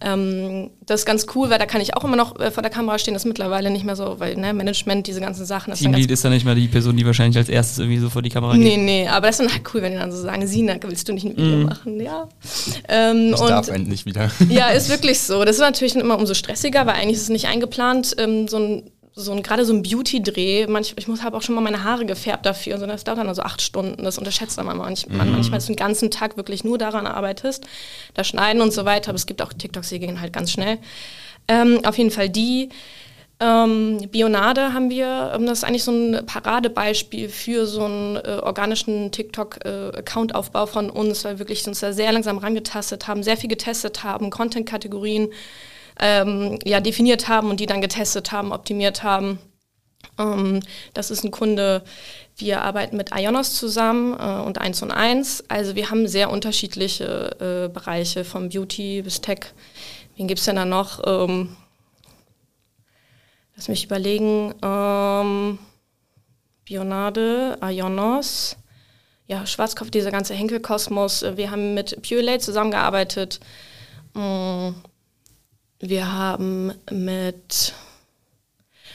Ähm, 0.00 0.70
das 0.84 1.00
ist 1.00 1.06
ganz 1.06 1.26
cool, 1.34 1.48
weil 1.48 1.58
da 1.58 1.66
kann 1.66 1.80
ich 1.80 1.96
auch 1.96 2.04
immer 2.04 2.16
noch 2.16 2.38
äh, 2.38 2.50
vor 2.50 2.62
der 2.62 2.70
Kamera 2.70 2.98
stehen. 2.98 3.14
Das 3.14 3.22
ist 3.22 3.28
mittlerweile 3.28 3.70
nicht 3.70 3.84
mehr 3.84 3.96
so, 3.96 4.20
weil 4.20 4.36
ne, 4.36 4.52
Management, 4.52 5.06
diese 5.06 5.20
ganzen 5.20 5.46
Sachen. 5.46 5.72
Teamlead 5.74 6.10
ist 6.10 6.24
dann 6.24 6.32
nicht 6.32 6.44
mehr 6.44 6.54
die 6.54 6.68
Person, 6.68 6.96
die 6.96 7.06
wahrscheinlich 7.06 7.38
als 7.38 7.48
erstes 7.48 7.78
irgendwie 7.78 7.98
so 7.98 8.10
vor 8.10 8.22
die 8.22 8.28
Kamera 8.28 8.52
geht. 8.54 8.62
Nee, 8.62 8.76
nee, 8.76 9.08
aber 9.08 9.28
das 9.28 9.40
ist 9.40 9.46
dann 9.46 9.52
halt 9.52 9.62
cool, 9.72 9.82
wenn 9.82 9.92
die 9.92 9.98
dann 9.98 10.12
so 10.12 10.20
sagen, 10.20 10.46
Sina, 10.46 10.76
willst 10.82 11.08
du 11.08 11.12
nicht 11.12 11.24
ein 11.24 11.36
Video 11.36 11.56
mm. 11.58 11.62
machen? 11.64 12.00
Ja. 12.00 12.28
Ähm, 12.88 13.32
ich 13.34 13.40
darf 13.40 13.68
endlich 13.68 14.04
wieder. 14.04 14.30
Ja, 14.48 14.68
ist 14.68 14.88
wirklich 14.90 15.20
so. 15.20 15.44
Das 15.44 15.56
ist 15.56 15.62
natürlich 15.62 15.96
immer 15.96 16.18
umso 16.18 16.34
stressiger, 16.34 16.86
weil 16.86 16.94
eigentlich 16.94 17.16
ist 17.16 17.22
es 17.22 17.28
nicht 17.30 17.46
eingeplant, 17.46 18.14
ähm, 18.18 18.48
so 18.48 18.58
ein 18.58 18.82
so 19.18 19.32
ein, 19.32 19.42
gerade 19.42 19.64
so 19.64 19.72
ein 19.72 19.82
Beauty-Dreh, 19.82 20.66
manch, 20.66 20.92
ich 20.96 21.08
muss 21.08 21.22
habe 21.22 21.38
auch 21.38 21.42
schon 21.42 21.54
mal 21.54 21.62
meine 21.62 21.82
Haare 21.82 22.04
gefärbt 22.04 22.44
dafür 22.44 22.74
und 22.74 22.80
so, 22.80 22.86
das 22.86 23.02
dauert 23.02 23.18
dann 23.18 23.28
also 23.28 23.40
acht 23.40 23.62
Stunden, 23.62 24.04
das 24.04 24.18
unterschätzt 24.18 24.62
man 24.62 24.76
manchmal, 24.76 25.26
mhm. 25.26 25.32
manchmal, 25.32 25.56
dass 25.56 25.66
du 25.66 25.72
den 25.72 25.78
ganzen 25.78 26.10
Tag 26.10 26.36
wirklich 26.36 26.64
nur 26.64 26.76
daran 26.76 27.06
arbeitest, 27.06 27.66
da 28.12 28.24
schneiden 28.24 28.60
und 28.60 28.74
so 28.74 28.84
weiter, 28.84 29.08
aber 29.08 29.16
es 29.16 29.24
gibt 29.24 29.40
auch 29.40 29.54
TikToks, 29.54 29.88
die 29.88 30.00
gehen 30.00 30.20
halt 30.20 30.34
ganz 30.34 30.52
schnell. 30.52 30.78
Ähm, 31.48 31.80
auf 31.84 31.96
jeden 31.96 32.10
Fall 32.10 32.28
die. 32.28 32.68
Ähm, 33.38 34.00
Bionade 34.10 34.72
haben 34.72 34.90
wir, 34.90 35.32
ähm, 35.34 35.46
das 35.46 35.58
ist 35.58 35.64
eigentlich 35.64 35.84
so 35.84 35.92
ein 35.92 36.24
Paradebeispiel 36.26 37.28
für 37.28 37.66
so 37.66 37.84
einen 37.84 38.16
äh, 38.16 38.40
organischen 38.42 39.12
TikTok-Account-Aufbau 39.12 40.64
äh, 40.64 40.66
von 40.66 40.90
uns, 40.90 41.24
weil 41.24 41.34
wir 41.34 41.38
wirklich 41.40 41.66
uns 41.66 41.80
da 41.80 41.92
sehr 41.92 42.12
langsam 42.12 42.38
rangetastet 42.38 43.08
haben, 43.08 43.22
sehr 43.22 43.36
viel 43.36 43.50
getestet 43.50 44.04
haben, 44.04 44.30
Content-Kategorien 44.30 45.28
ähm, 46.00 46.58
ja, 46.64 46.80
definiert 46.80 47.28
haben 47.28 47.50
und 47.50 47.60
die 47.60 47.66
dann 47.66 47.80
getestet 47.80 48.32
haben, 48.32 48.52
optimiert 48.52 49.02
haben. 49.02 49.38
Ähm, 50.18 50.60
das 50.94 51.10
ist 51.10 51.24
ein 51.24 51.30
Kunde, 51.30 51.82
wir 52.36 52.62
arbeiten 52.62 52.96
mit 52.96 53.12
Ionos 53.14 53.54
zusammen 53.54 54.14
äh, 54.18 54.46
und 54.46 54.58
1 54.58 54.82
und 54.82 54.90
1. 54.90 55.44
Also 55.48 55.74
wir 55.74 55.90
haben 55.90 56.06
sehr 56.06 56.30
unterschiedliche 56.30 57.64
äh, 57.66 57.72
Bereiche, 57.72 58.24
vom 58.24 58.48
Beauty 58.48 59.02
bis 59.02 59.20
Tech. 59.20 59.52
Wen 60.16 60.28
gibt 60.28 60.40
es 60.40 60.46
denn 60.46 60.56
da 60.56 60.64
noch? 60.64 61.00
Ähm, 61.06 61.56
lass 63.54 63.68
mich 63.68 63.84
überlegen. 63.84 64.54
Ähm, 64.62 65.58
Bionade, 66.66 67.58
Ionos, 67.62 68.56
ja, 69.28 69.46
Schwarzkopf, 69.46 69.90
dieser 69.90 70.10
ganze 70.10 70.34
Henkelkosmos. 70.34 71.24
Wir 71.36 71.52
haben 71.52 71.74
mit 71.74 72.02
Purelate 72.02 72.40
zusammengearbeitet. 72.40 73.38
Ähm, 74.16 74.74
wir 75.80 76.12
haben 76.12 76.72
mit 76.90 77.74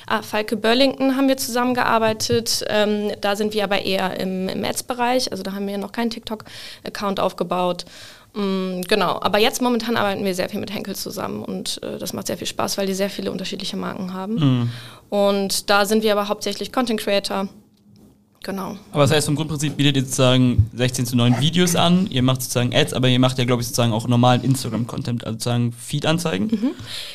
ah, 0.07 0.21
Falke 0.21 0.57
Burlington 0.57 1.15
haben 1.15 1.27
wir 1.27 1.37
zusammengearbeitet. 1.37 2.63
Ähm, 2.67 3.11
da 3.21 3.35
sind 3.35 3.53
wir 3.53 3.63
aber 3.63 3.83
eher 3.83 4.19
im, 4.19 4.49
im 4.49 4.63
Ads-Bereich. 4.63 5.31
Also 5.31 5.43
da 5.43 5.53
haben 5.53 5.67
wir 5.67 5.77
noch 5.77 5.91
keinen 5.91 6.09
TikTok-Account 6.09 7.19
aufgebaut. 7.19 7.85
Mm, 8.33 8.81
genau, 8.87 9.19
aber 9.21 9.39
jetzt 9.39 9.61
momentan 9.61 9.97
arbeiten 9.97 10.23
wir 10.23 10.33
sehr 10.33 10.49
viel 10.49 10.59
mit 10.59 10.73
Henkel 10.73 10.95
zusammen 10.95 11.43
und 11.43 11.83
äh, 11.83 11.97
das 11.97 12.13
macht 12.13 12.27
sehr 12.27 12.37
viel 12.37 12.47
Spaß, 12.47 12.77
weil 12.77 12.87
die 12.87 12.93
sehr 12.93 13.09
viele 13.09 13.31
unterschiedliche 13.31 13.75
Marken 13.75 14.13
haben. 14.13 14.35
Mhm. 14.35 14.71
Und 15.09 15.69
da 15.69 15.85
sind 15.85 16.01
wir 16.03 16.13
aber 16.13 16.29
hauptsächlich 16.29 16.71
Content 16.71 17.01
Creator 17.01 17.49
Genau. 18.43 18.75
Aber 18.91 19.03
das 19.03 19.11
heißt, 19.11 19.27
im 19.27 19.35
Grundprinzip 19.35 19.77
bietet 19.77 19.97
ihr 19.97 20.01
sozusagen 20.03 20.69
16 20.73 21.05
zu 21.05 21.15
9 21.15 21.39
Videos 21.41 21.75
an, 21.75 22.07
ihr 22.09 22.23
macht 22.23 22.41
sozusagen 22.41 22.73
Ads, 22.73 22.93
aber 22.93 23.07
ihr 23.07 23.19
macht 23.19 23.37
ja, 23.37 23.45
glaube 23.45 23.61
ich, 23.61 23.67
sozusagen 23.67 23.93
auch 23.93 24.07
normalen 24.07 24.43
Instagram-Content, 24.43 25.25
also 25.25 25.33
sozusagen 25.33 25.71
Feed-Anzeigen. 25.73 26.47
Mhm. 26.47 26.71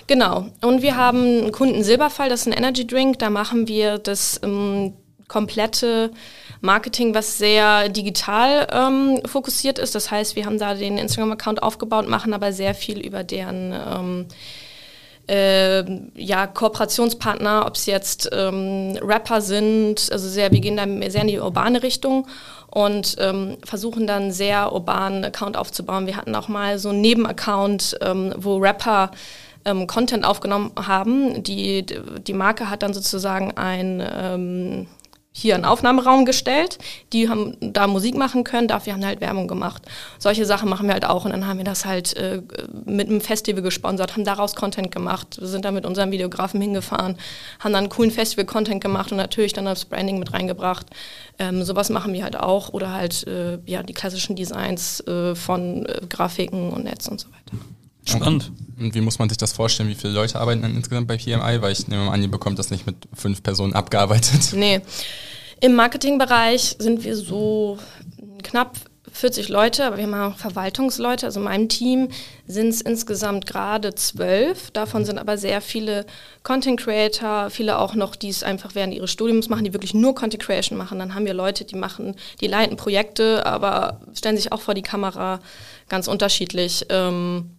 Genau. 0.07 0.47
Und 0.63 0.83
wir 0.83 0.97
haben 0.97 1.19
einen 1.19 1.53
Kunden 1.53 1.83
Silberfall, 1.83 2.29
das 2.29 2.43
ist 2.43 2.47
ein 2.47 2.53
Energy 2.53 2.87
Drink, 2.87 3.19
da 3.19 3.31
machen 3.31 3.67
wir 3.67 3.99
das 3.99 4.41
ähm, 4.45 4.93
komplette 5.27 6.13
Marketing, 6.61 7.13
was 7.13 7.39
sehr 7.39 7.89
digital 7.89 8.69
ähm, 8.71 9.21
fokussiert 9.27 9.81
ist. 9.81 9.97
Das 9.97 10.13
heißt, 10.13 10.37
wir 10.37 10.47
haben 10.47 10.61
da 10.61 10.75
den 10.75 10.97
Instagram-Account 10.97 11.61
aufgebaut, 11.61 12.09
machen 12.09 12.35
aber 12.35 12.53
sehr 12.53 12.75
viel 12.75 13.01
über 13.01 13.25
deren 13.25 13.73
ähm, 13.73 14.27
äh, 15.29 15.85
ja, 16.15 16.47
Kooperationspartner, 16.47 17.67
ob 17.67 17.75
es 17.75 17.87
jetzt 17.87 18.29
ähm, 18.33 18.99
Rapper 19.03 19.41
sind, 19.41 20.09
also 20.13 20.29
sehr, 20.29 20.53
wir 20.53 20.61
gehen 20.61 20.77
da 20.77 21.11
sehr 21.11 21.23
in 21.23 21.29
die 21.29 21.39
urbane 21.39 21.83
Richtung 21.83 22.27
und 22.71 23.17
ähm, 23.19 23.57
versuchen 23.65 24.07
dann 24.07 24.33
sehr 24.33 24.73
urbanen 24.73 25.25
Account 25.25 25.57
aufzubauen. 25.57 26.07
Wir 26.07 26.17
hatten 26.17 26.35
auch 26.35 26.49
mal 26.49 26.79
so 26.79 26.91
einen 26.91 27.01
Nebenaccount, 27.01 27.99
ähm, 28.03 28.35
wo 28.37 28.59
Rapper 28.59 29.11
ähm, 29.65 29.87
Content 29.87 30.25
aufgenommen 30.25 30.73
haben. 30.77 31.43
Die, 31.43 31.85
die 31.85 32.33
Marke 32.33 32.71
hat 32.71 32.83
dann 32.83 32.95
sozusagen 32.95 33.53
ein 33.57 34.03
ähm, 34.09 34.87
hier 35.39 35.55
einen 35.55 35.67
Aufnahmeraum 35.67 36.25
gestellt, 36.25 36.79
die 37.13 37.29
haben 37.29 37.59
da 37.61 37.87
Musik 37.87 38.17
machen 38.17 38.43
können, 38.43 38.69
dafür 38.69 38.95
haben 38.95 39.01
wir 39.01 39.09
halt 39.09 39.21
Werbung 39.21 39.49
gemacht. 39.49 39.83
Solche 40.19 40.47
Sachen 40.47 40.67
machen 40.71 40.87
wir 40.87 40.95
halt 40.95 41.05
auch 41.05 41.27
und 41.27 41.33
dann 41.33 41.47
haben 41.47 41.59
wir 41.59 41.65
das 41.65 41.85
halt 41.85 42.17
äh, 42.17 42.41
mit 42.87 43.09
einem 43.09 43.21
Festival 43.21 43.61
gesponsert, 43.61 44.13
haben 44.13 44.25
daraus 44.25 44.55
Content 44.55 44.91
gemacht, 44.91 45.39
wir 45.39 45.47
sind 45.47 45.67
da 45.67 45.73
mit 45.73 45.85
unserem 45.85 46.11
Videografen 46.11 46.59
hingefahren, 46.63 47.19
haben 47.61 47.75
dann 47.75 47.91
coolen 47.91 48.11
Festival-Content 48.11 48.83
gemacht 48.83 49.13
und 49.13 49.19
natürlich 49.19 49.53
dann 49.53 49.67
das 49.67 49.85
Branding 49.85 50.19
mit 50.19 50.33
reingebracht. 50.33 50.87
Ähm, 51.39 51.63
sowas 51.65 51.91
machen 51.91 52.15
wir 52.15 52.25
halt 52.25 52.39
auch 52.39 52.71
oder 52.71 52.93
halt 52.93 53.27
äh, 53.27 53.59
ja, 53.67 53.83
die 53.83 53.93
klassischen 53.93 54.37
Designs 54.37 55.01
äh, 55.07 55.35
von 55.35 55.85
äh, 55.85 56.01
Grafiken 56.09 56.71
und 56.71 56.85
Netz 56.85 57.09
und 57.09 57.21
so 57.21 57.29
weiter. 57.29 57.63
Spannend. 58.07 58.53
Und 58.79 58.95
wie 58.95 59.01
muss 59.01 59.19
man 59.19 59.29
sich 59.29 59.39
das 59.39 59.53
vorstellen? 59.53 59.89
Wie 59.89 59.95
viele 59.95 60.13
Leute 60.13 60.39
arbeiten 60.39 60.63
dann 60.63 60.75
insgesamt 60.75 61.09
bei 61.09 61.17
PMI? 61.17 61.61
Weil 61.61 61.73
ich 61.73 61.89
nehme 61.89 62.11
an, 62.11 62.23
ihr 62.23 62.31
bekommt 62.31 62.59
das 62.59 62.71
nicht 62.71 62.87
mit 62.87 62.97
fünf 63.13 63.43
Personen 63.43 63.75
abgearbeitet. 63.75 64.53
Nee. 64.57 64.81
Im 65.61 65.75
Marketingbereich 65.75 66.77
sind 66.79 67.05
wir 67.05 67.17
so 67.17 67.79
knapp 68.43 68.77
40 69.17 69.49
Leute, 69.49 69.87
aber 69.87 69.97
wir 69.97 70.05
haben 70.05 70.15
auch 70.15 70.37
Verwaltungsleute. 70.37 71.27
Also 71.27 71.41
in 71.41 71.45
meinem 71.45 71.69
Team 71.69 72.09
sind 72.47 72.69
es 72.69 72.81
insgesamt 72.83 73.47
gerade 73.47 73.95
zwölf. 73.95 74.71
Davon 74.73 75.05
sind 75.05 75.19
aber 75.19 75.39
sehr 75.39 75.61
viele 75.61 76.05
Content 76.43 76.79
Creator, 76.79 77.49
viele 77.51 77.79
auch 77.79 77.95
noch, 77.95 78.15
die 78.15 78.29
es 78.29 78.43
einfach 78.43 78.75
während 78.75 78.95
ihres 78.95 79.11
Studiums 79.11 79.49
machen, 79.49 79.65
die 79.65 79.73
wirklich 79.73 79.95
nur 79.95 80.15
Content 80.15 80.43
Creation 80.43 80.77
machen. 80.77 80.99
Dann 80.99 81.15
haben 81.15 81.25
wir 81.25 81.35
Leute, 81.35 81.65
die 81.65 81.77
machen, 81.77 82.15
die 82.41 82.47
leiten 82.47 82.77
Projekte, 82.77 83.47
aber 83.47 84.01
stellen 84.15 84.37
sich 84.37 84.53
auch 84.53 84.61
vor 84.61 84.75
die 84.75 84.83
Kamera 84.83 85.41
ganz 85.89 86.09
unterschiedlich. 86.09 86.87
Ähm, 86.91 87.56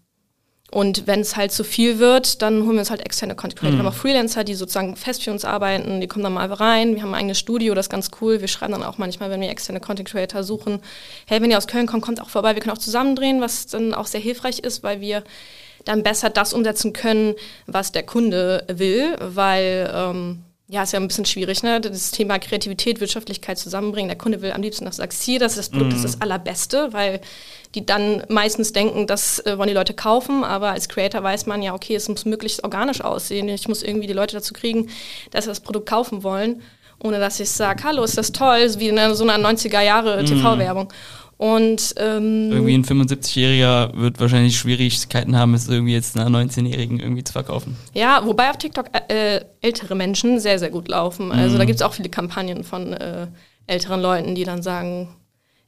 und 0.69 1.07
wenn 1.07 1.21
es 1.21 1.37
halt 1.37 1.53
zu 1.53 1.63
viel 1.63 1.97
wird, 1.97 2.41
dann 2.41 2.63
holen 2.63 2.73
wir 2.73 2.79
uns 2.79 2.89
halt 2.89 2.99
externe 2.99 3.35
Content 3.35 3.59
Creator. 3.59 3.75
Mhm. 3.75 3.79
Wir 3.79 3.85
haben 3.85 3.93
auch 3.93 3.97
Freelancer, 3.97 4.43
die 4.43 4.53
sozusagen 4.53 4.97
fest 4.97 5.23
für 5.23 5.31
uns 5.31 5.45
arbeiten, 5.45 6.01
die 6.01 6.07
kommen 6.07 6.23
dann 6.23 6.33
mal 6.33 6.51
rein. 6.51 6.95
Wir 6.95 7.03
haben 7.03 7.13
ein 7.13 7.19
eigenes 7.19 7.39
Studio, 7.39 7.73
das 7.73 7.85
ist 7.85 7.89
ganz 7.89 8.11
cool. 8.19 8.41
Wir 8.41 8.49
schreiben 8.49 8.73
dann 8.73 8.83
auch 8.83 8.97
manchmal, 8.97 9.29
wenn 9.29 9.39
wir 9.39 9.49
externe 9.49 9.79
Content 9.79 10.09
Creator 10.09 10.43
suchen, 10.43 10.81
hey, 11.25 11.41
wenn 11.41 11.51
ihr 11.51 11.57
aus 11.57 11.67
Köln 11.67 11.87
kommt, 11.87 12.03
kommt 12.03 12.21
auch 12.21 12.29
vorbei. 12.29 12.53
Wir 12.53 12.61
können 12.61 12.75
auch 12.75 12.81
zusammendrehen, 12.81 13.39
was 13.39 13.67
dann 13.67 13.93
auch 13.93 14.07
sehr 14.07 14.19
hilfreich 14.19 14.59
ist, 14.59 14.83
weil 14.83 14.99
wir 14.99 15.23
dann 15.85 16.03
besser 16.03 16.29
das 16.29 16.53
umsetzen 16.53 16.91
können, 16.91 17.35
was 17.65 17.93
der 17.93 18.03
Kunde 18.03 18.65
will, 18.67 19.15
weil 19.21 19.89
ähm, 19.93 20.43
ja, 20.69 20.83
ist 20.83 20.91
ja 20.91 20.99
ein 20.99 21.07
bisschen 21.07 21.25
schwierig, 21.25 21.63
ne? 21.63 21.79
Das 21.79 22.11
Thema 22.11 22.39
Kreativität, 22.39 22.99
Wirtschaftlichkeit 22.99 23.57
zusammenbringen. 23.57 24.09
Der 24.09 24.17
Kunde 24.17 24.41
will 24.41 24.51
am 24.51 24.61
liebsten, 24.61 24.83
dass 24.83 24.97
du 24.97 25.01
sagst, 25.01 25.23
hier, 25.23 25.39
das 25.39 25.53
ist 25.53 25.59
das 25.59 25.69
Produkt, 25.69 25.93
das 25.93 25.99
ist 25.99 26.05
das 26.05 26.15
mhm. 26.17 26.21
Allerbeste, 26.23 26.91
weil 26.91 27.21
die 27.73 27.85
dann 27.85 28.23
meistens 28.27 28.73
denken, 28.73 29.07
das 29.07 29.39
äh, 29.45 29.57
wollen 29.57 29.69
die 29.69 29.73
Leute 29.73 29.93
kaufen, 29.93 30.43
aber 30.43 30.71
als 30.71 30.89
Creator 30.89 31.23
weiß 31.23 31.45
man 31.45 31.61
ja, 31.61 31.73
okay, 31.73 31.95
es 31.95 32.09
muss 32.09 32.25
möglichst 32.25 32.65
organisch 32.65 32.99
aussehen. 32.99 33.47
Ich 33.47 33.69
muss 33.69 33.81
irgendwie 33.81 34.07
die 34.07 34.13
Leute 34.13 34.35
dazu 34.35 34.53
kriegen, 34.53 34.89
dass 35.31 35.45
sie 35.45 35.51
das 35.51 35.61
Produkt 35.61 35.87
kaufen 35.87 36.23
wollen, 36.23 36.61
ohne 37.01 37.19
dass 37.19 37.39
ich 37.39 37.49
sage, 37.49 37.83
hallo, 37.85 38.03
ist 38.03 38.17
das 38.17 38.33
toll, 38.33 38.67
wie 38.77 38.89
in 38.89 39.15
so 39.15 39.23
einer 39.25 39.49
90er 39.49 39.81
Jahre 39.81 40.25
TV-Werbung. 40.25 40.89
Und 41.37 41.93
ähm, 41.97 42.51
irgendwie 42.51 42.73
ein 42.73 42.83
75-Jähriger 42.83 43.95
wird 43.95 44.19
wahrscheinlich 44.19 44.57
Schwierigkeiten 44.57 45.37
haben, 45.37 45.53
es 45.53 45.69
irgendwie 45.69 45.93
jetzt 45.93 46.17
einer 46.17 46.35
19-Jährigen 46.35 46.99
irgendwie 46.99 47.23
zu 47.23 47.31
verkaufen. 47.31 47.77
Ja, 47.93 48.25
wobei 48.25 48.49
auf 48.49 48.57
TikTok 48.57 48.87
äh, 49.09 49.41
ältere 49.61 49.93
Menschen 49.93 50.39
sehr, 50.39 50.57
sehr 50.57 50.71
gut 50.71 50.87
laufen. 50.87 51.31
Also 51.31 51.55
mhm. 51.55 51.59
da 51.59 51.65
gibt 51.65 51.75
es 51.75 51.83
auch 51.83 51.93
viele 51.93 52.09
Kampagnen 52.09 52.63
von 52.63 52.91
äh, 52.93 53.27
älteren 53.67 54.01
Leuten, 54.01 54.33
die 54.33 54.45
dann 54.45 54.63
sagen, 54.63 55.09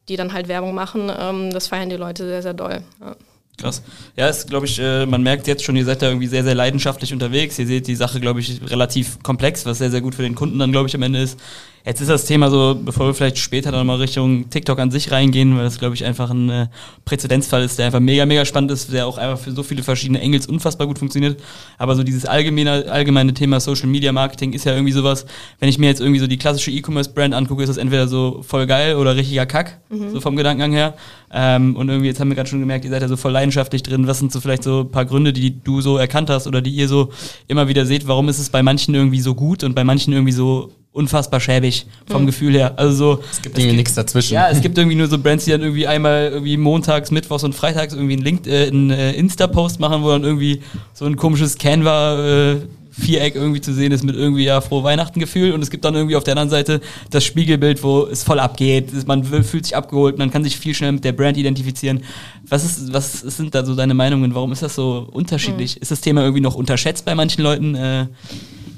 die 0.08 0.16
dann 0.16 0.34
halt 0.34 0.48
Werbung 0.48 0.74
machen. 0.74 1.12
Ähm, 1.16 1.52
das 1.52 1.68
feiern 1.68 1.90
die 1.90 1.98
Leute 1.98 2.26
sehr, 2.26 2.42
sehr 2.42 2.56
doll. 2.56 2.82
Ja. 3.00 3.16
Krass. 3.60 3.84
Ja, 4.16 4.28
ist, 4.30 4.50
glaube 4.50 4.66
ich, 4.66 4.80
äh, 4.80 5.06
man 5.06 5.22
merkt 5.22 5.46
jetzt 5.48 5.64
schon, 5.64 5.76
ihr 5.76 5.84
seid 5.84 6.02
da 6.02 6.08
irgendwie 6.08 6.28
sehr, 6.28 6.44
sehr 6.44 6.56
leidenschaftlich 6.56 7.12
unterwegs. 7.12 7.60
Ihr 7.60 7.68
seht 7.68 7.88
die 7.88 7.96
Sache, 7.96 8.20
glaube 8.20 8.40
ich, 8.40 8.62
relativ 8.70 9.22
komplex, 9.22 9.66
was 9.66 9.80
sehr, 9.80 9.92
sehr 9.92 10.02
gut 10.02 10.16
für 10.16 10.22
den 10.22 10.36
Kunden 10.36 10.58
dann, 10.60 10.72
glaube 10.72 10.88
ich, 10.88 10.96
am 10.96 11.02
Ende 11.02 11.22
ist. 11.22 11.38
Jetzt 11.86 12.02
ist 12.02 12.10
das 12.10 12.26
Thema 12.26 12.50
so, 12.50 12.78
bevor 12.84 13.08
wir 13.08 13.14
vielleicht 13.14 13.38
später 13.38 13.72
dann 13.72 13.88
mal 13.88 13.98
Richtung 13.98 14.50
TikTok 14.50 14.80
an 14.80 14.92
sich 14.92 15.12
reingehen, 15.12 15.56
weil 15.56 15.64
das, 15.64 15.80
glaube 15.80 15.96
ich, 15.96 16.04
einfach 16.04 16.30
ein 16.30 16.50
äh, 16.50 16.68
Präzedenzfall 17.06 17.64
ist, 17.64 17.80
der 17.80 17.88
einfach 17.88 18.00
mega, 18.00 18.26
mega 18.26 18.46
spannend 18.46 18.72
ist, 18.72 18.92
der 18.92 19.08
auch 19.08 19.18
einfach 19.18 19.40
für 19.40 19.52
so 19.52 19.64
viele 19.64 19.82
verschiedene 19.84 20.20
Engels 20.20 20.46
unfassbar 20.48 20.88
gut 20.88 21.00
funktioniert. 21.00 21.42
Aber 21.78 21.96
so 21.96 22.04
dieses 22.04 22.26
allgemeine, 22.26 22.92
allgemeine 22.92 23.34
Thema 23.34 23.60
Social 23.60 23.88
Media 23.88 24.12
Marketing 24.12 24.54
ist 24.54 24.66
ja 24.66 24.74
irgendwie 24.74 24.92
sowas, 24.92 25.26
wenn 25.60 25.70
ich 25.70 25.78
mir 25.78 25.88
jetzt 25.88 26.02
irgendwie 26.02 26.20
so 26.20 26.28
die 26.28 26.38
klassische 26.38 26.72
E-Commerce-Brand 26.72 27.34
angucke, 27.34 27.64
ist 27.64 27.70
das 27.70 27.78
entweder 27.78 28.08
so 28.08 28.42
voll 28.44 28.68
geil 28.68 28.96
oder 28.96 29.16
richtiger 29.16 29.46
Kack, 29.46 29.80
mhm. 29.90 30.12
so 30.12 30.22
vom 30.22 30.36
Gedankengang 30.36 30.74
her. 30.74 30.96
Ähm, 31.32 31.76
und 31.76 31.90
irgendwie, 31.90 32.08
jetzt 32.08 32.20
haben 32.20 32.30
wir 32.30 32.36
gerade 32.36 32.50
schon 32.50 32.60
gemerkt, 32.60 32.86
ihr 32.86 32.92
seid 32.92 33.02
ja 33.02 33.08
so 33.08 33.18
voll 33.18 33.32
leidenschaftlich 33.32 33.84
drin. 33.84 34.08
Was 34.08 34.20
sind 34.20 34.32
so 34.32 34.42
vielleicht 34.42 34.64
so 34.64 34.82
ein 34.82 34.92
paar 34.92 35.06
Gründe, 35.06 35.32
die 35.32 35.60
du 35.64 35.82
so 35.82 35.98
erkannt 35.98 36.30
hast 36.30 36.48
oder 36.48 36.62
die 36.62 36.72
ihr 36.72 36.88
so 36.88 37.10
immer 37.48 37.68
wieder 37.68 37.86
seht? 37.86 38.08
Warum 38.08 38.30
ist 38.30 38.40
es 38.40 38.50
bei 38.50 38.64
manchen 38.64 38.96
irgendwie 38.96 39.22
so 39.22 39.36
gut 39.36 39.64
und 39.64 39.76
bei 39.76 39.84
manchen 39.84 40.12
irgendwie 40.14 40.34
so 40.34 40.72
unfassbar 41.00 41.40
schäbig 41.40 41.86
vom 42.06 42.24
mhm. 42.24 42.28
Gefühl 42.28 42.54
her. 42.54 42.74
Also 42.76 42.96
so, 42.96 43.24
es 43.32 43.42
gibt 43.42 43.58
irgendwie 43.58 43.78
nichts 43.78 43.96
dazwischen. 43.96 44.34
Ja, 44.34 44.50
es 44.50 44.62
gibt 44.62 44.78
irgendwie 44.78 44.98
nur 44.98 45.08
so 45.08 45.18
Brands, 45.18 45.46
die 45.46 45.52
dann 45.52 45.62
irgendwie 45.62 45.88
einmal 45.88 46.30
irgendwie 46.34 46.58
montags, 46.58 47.10
mittwochs 47.10 47.44
und 47.44 47.56
freitags 47.56 47.94
irgendwie 47.94 48.14
einen, 48.14 48.24
Link, 48.24 48.46
äh, 48.46 48.68
einen 48.68 48.92
äh, 48.92 49.14
Insta-Post 49.14 49.80
machen, 49.80 50.04
wo 50.04 50.10
dann 50.10 50.24
irgendwie 50.24 50.62
so 50.94 51.06
ein 51.06 51.16
komisches 51.16 51.58
Canva 51.58 52.52
äh, 52.52 52.56
Viereck 53.00 53.36
irgendwie 53.36 53.62
zu 53.62 53.74
sehen 53.74 53.92
ist 53.92 54.04
mit 54.04 54.16
irgendwie 54.16 54.44
ja 54.44 54.62
frohe 54.62 54.84
Weihnachten 54.84 55.20
Gefühl 55.20 55.54
und 55.54 55.62
es 55.62 55.70
gibt 55.70 55.86
dann 55.86 55.96
irgendwie 55.96 56.16
auf 56.16 56.24
der 56.24 56.34
anderen 56.34 56.50
Seite 56.50 56.82
das 57.10 57.24
Spiegelbild, 57.24 57.82
wo 57.84 58.06
es 58.06 58.24
voll 58.24 58.40
abgeht, 58.40 58.92
man 59.08 59.24
fühlt 59.24 59.66
sich 59.66 59.76
abgeholt, 59.76 60.18
man 60.18 60.32
kann 60.32 60.44
sich 60.44 60.58
viel 60.58 60.74
schneller 60.74 60.94
mit 60.94 61.06
der 61.06 61.14
Brand 61.14 61.38
identifizieren. 61.38 62.04
Was 62.48 62.66
ist 62.66 62.94
was 62.94 63.22
sind 63.22 63.56
da 63.56 63.64
so 63.64 63.76
deine 63.76 63.94
Meinungen? 63.94 64.36
Warum 64.36 64.52
ist 64.52 64.62
das 64.62 64.76
so 64.76 65.08
unterschiedlich? 65.12 65.78
Mhm. 65.78 65.82
Ist 65.82 65.92
das 65.92 66.02
Thema 66.02 66.22
irgendwie 66.22 66.42
noch 66.42 66.56
unterschätzt 66.56 67.06
bei 67.06 67.16
manchen 67.16 67.42
Leuten? 67.42 67.76
Äh, 67.76 68.08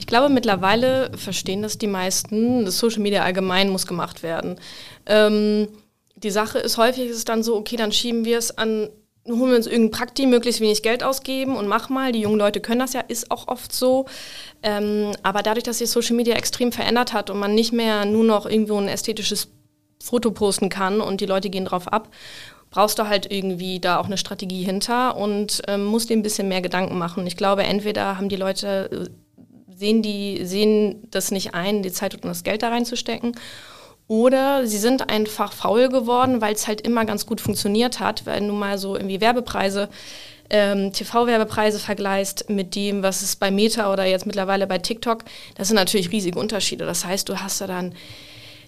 ich 0.02 0.08
glaube, 0.08 0.30
mittlerweile 0.30 1.12
verstehen 1.16 1.62
das 1.62 1.78
die 1.78 1.86
meisten. 1.86 2.66
Das 2.66 2.80
Social 2.80 3.02
Media 3.02 3.24
allgemein 3.24 3.70
muss 3.70 3.86
gemacht 3.86 4.24
werden. 4.24 4.60
Ähm, 5.06 5.68
die 6.16 6.32
Sache 6.32 6.58
ist, 6.58 6.78
häufig 6.78 7.06
ist 7.06 7.18
es 7.18 7.26
dann 7.26 7.44
so, 7.44 7.56
okay, 7.56 7.76
dann 7.76 7.92
schieben 7.92 8.26
wir 8.26 8.40
es 8.40 8.58
an, 8.58 8.90
holen 9.28 9.52
wir 9.52 9.58
uns 9.58 9.68
irgendein 9.68 9.92
Prakti, 9.92 10.26
möglichst 10.26 10.60
wenig 10.60 10.82
Geld 10.82 11.04
ausgeben 11.04 11.56
und 11.56 11.68
mach 11.68 11.90
mal. 11.90 12.12
Die 12.14 12.22
jungen 12.22 12.40
Leute 12.40 12.62
können 12.62 12.80
das 12.80 12.94
ja, 12.94 13.02
ist 13.02 13.30
auch 13.30 13.48
oft 13.48 13.72
so. 13.72 14.06
Ähm, 14.64 15.12
aber 15.22 15.44
dadurch, 15.44 15.66
dass 15.66 15.78
sich 15.78 15.92
Social 15.92 16.16
Media 16.16 16.34
extrem 16.34 16.72
verändert 16.72 17.14
hat 17.14 17.30
und 17.30 17.38
man 17.38 17.54
nicht 17.54 17.72
mehr 17.72 18.06
nur 18.06 18.24
noch 18.24 18.48
irgendwo 18.48 18.78
ein 18.78 18.88
ästhetisches 18.88 19.50
Foto 20.04 20.32
posten 20.32 20.70
kann 20.70 21.00
und 21.00 21.22
die 21.22 21.28
Leute 21.28 21.52
gehen 21.52 21.66
drauf 21.66 21.88
ab, 21.88 22.10
brauchst 22.72 22.98
du 22.98 23.08
halt 23.08 23.32
irgendwie 23.32 23.80
da 23.80 24.00
auch 24.00 24.08
eine 24.08 24.18
Strategie 24.18 24.64
hinter 24.64 25.16
und 25.16 25.62
ähm, 25.68 25.86
musst 25.86 26.10
dir 26.10 26.18
ein 26.18 26.24
bisschen 26.24 26.48
mehr 26.48 26.62
Gedanken 26.62 26.98
machen. 26.98 27.28
Ich 27.28 27.38
glaube, 27.38 27.62
entweder 27.66 28.18
haben 28.18 28.30
die 28.30 28.36
Leute 28.36 29.12
sehen 29.82 30.04
die 30.04 30.46
sehen 30.46 31.08
das 31.10 31.32
nicht 31.32 31.56
ein, 31.56 31.82
die 31.82 31.92
Zeit 31.92 32.14
und 32.14 32.26
das 32.26 32.44
Geld 32.44 32.62
da 32.62 32.70
reinzustecken. 32.70 33.34
Oder 34.08 34.68
sie 34.68 34.78
sind 34.78 35.10
einfach 35.10 35.54
faul 35.54 35.90
geworden, 35.90 36.40
weil 36.40 36.54
es 36.54 36.68
halt 36.68 36.82
immer 36.82 37.04
ganz 37.06 37.26
gut 37.26 37.42
funktioniert 37.42 38.00
hat, 38.00 38.28
wenn 38.28 38.48
du 38.48 38.54
mal 38.54 38.78
so 38.78 38.96
irgendwie 38.96 39.22
Werbepreise, 39.22 39.90
ähm, 40.52 40.94
TV-Werbepreise 40.94 41.80
vergleichst 41.80 42.48
mit 42.48 42.76
dem, 42.76 43.02
was 43.02 43.24
es 43.24 43.36
bei 43.36 43.50
Meta 43.50 43.92
oder 43.92 44.06
jetzt 44.06 44.28
mittlerweile 44.28 44.68
bei 44.68 44.78
TikTok, 44.78 45.24
das 45.56 45.70
sind 45.70 45.78
natürlich 45.78 46.12
riesige 46.12 46.38
Unterschiede. 46.38 46.86
Das 46.86 47.04
heißt, 47.04 47.28
du 47.28 47.40
hast 47.40 47.60
da 47.62 47.68
dann 47.68 47.96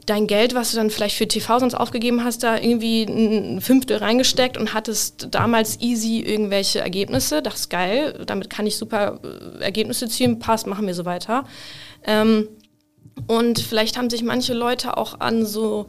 dein 0.06 0.28
Geld, 0.28 0.54
was 0.56 0.72
du 0.72 0.78
dann 0.78 0.90
vielleicht 0.90 1.18
für 1.18 1.28
TV 1.28 1.60
sonst 1.60 1.76
aufgegeben 1.76 2.24
hast, 2.24 2.44
da 2.44 2.58
irgendwie 2.58 3.04
ein 3.04 3.62
Fünftel 3.62 3.98
reingesteckt 3.98 4.58
und 4.58 4.74
hattest 4.74 5.28
damals 5.32 5.80
easy 5.82 6.20
irgendwelche 6.20 6.80
Ergebnisse. 6.80 7.42
Das 7.42 7.56
ist 7.56 7.70
geil, 7.70 8.24
damit 8.26 8.50
kann 8.50 8.68
ich 8.68 8.78
super 8.78 9.20
äh, 9.24 9.64
Ergebnisse 9.64 10.08
ziehen, 10.08 10.40
passt, 10.40 10.68
machen 10.68 10.88
wir 10.88 10.94
so 10.94 11.06
weiter. 11.06 11.46
Ähm, 12.04 12.48
und 13.28 13.60
vielleicht 13.60 13.98
haben 13.98 14.10
sich 14.10 14.24
manche 14.24 14.54
Leute 14.54 14.98
auch 14.98 15.20
an 15.20 15.46
so 15.46 15.88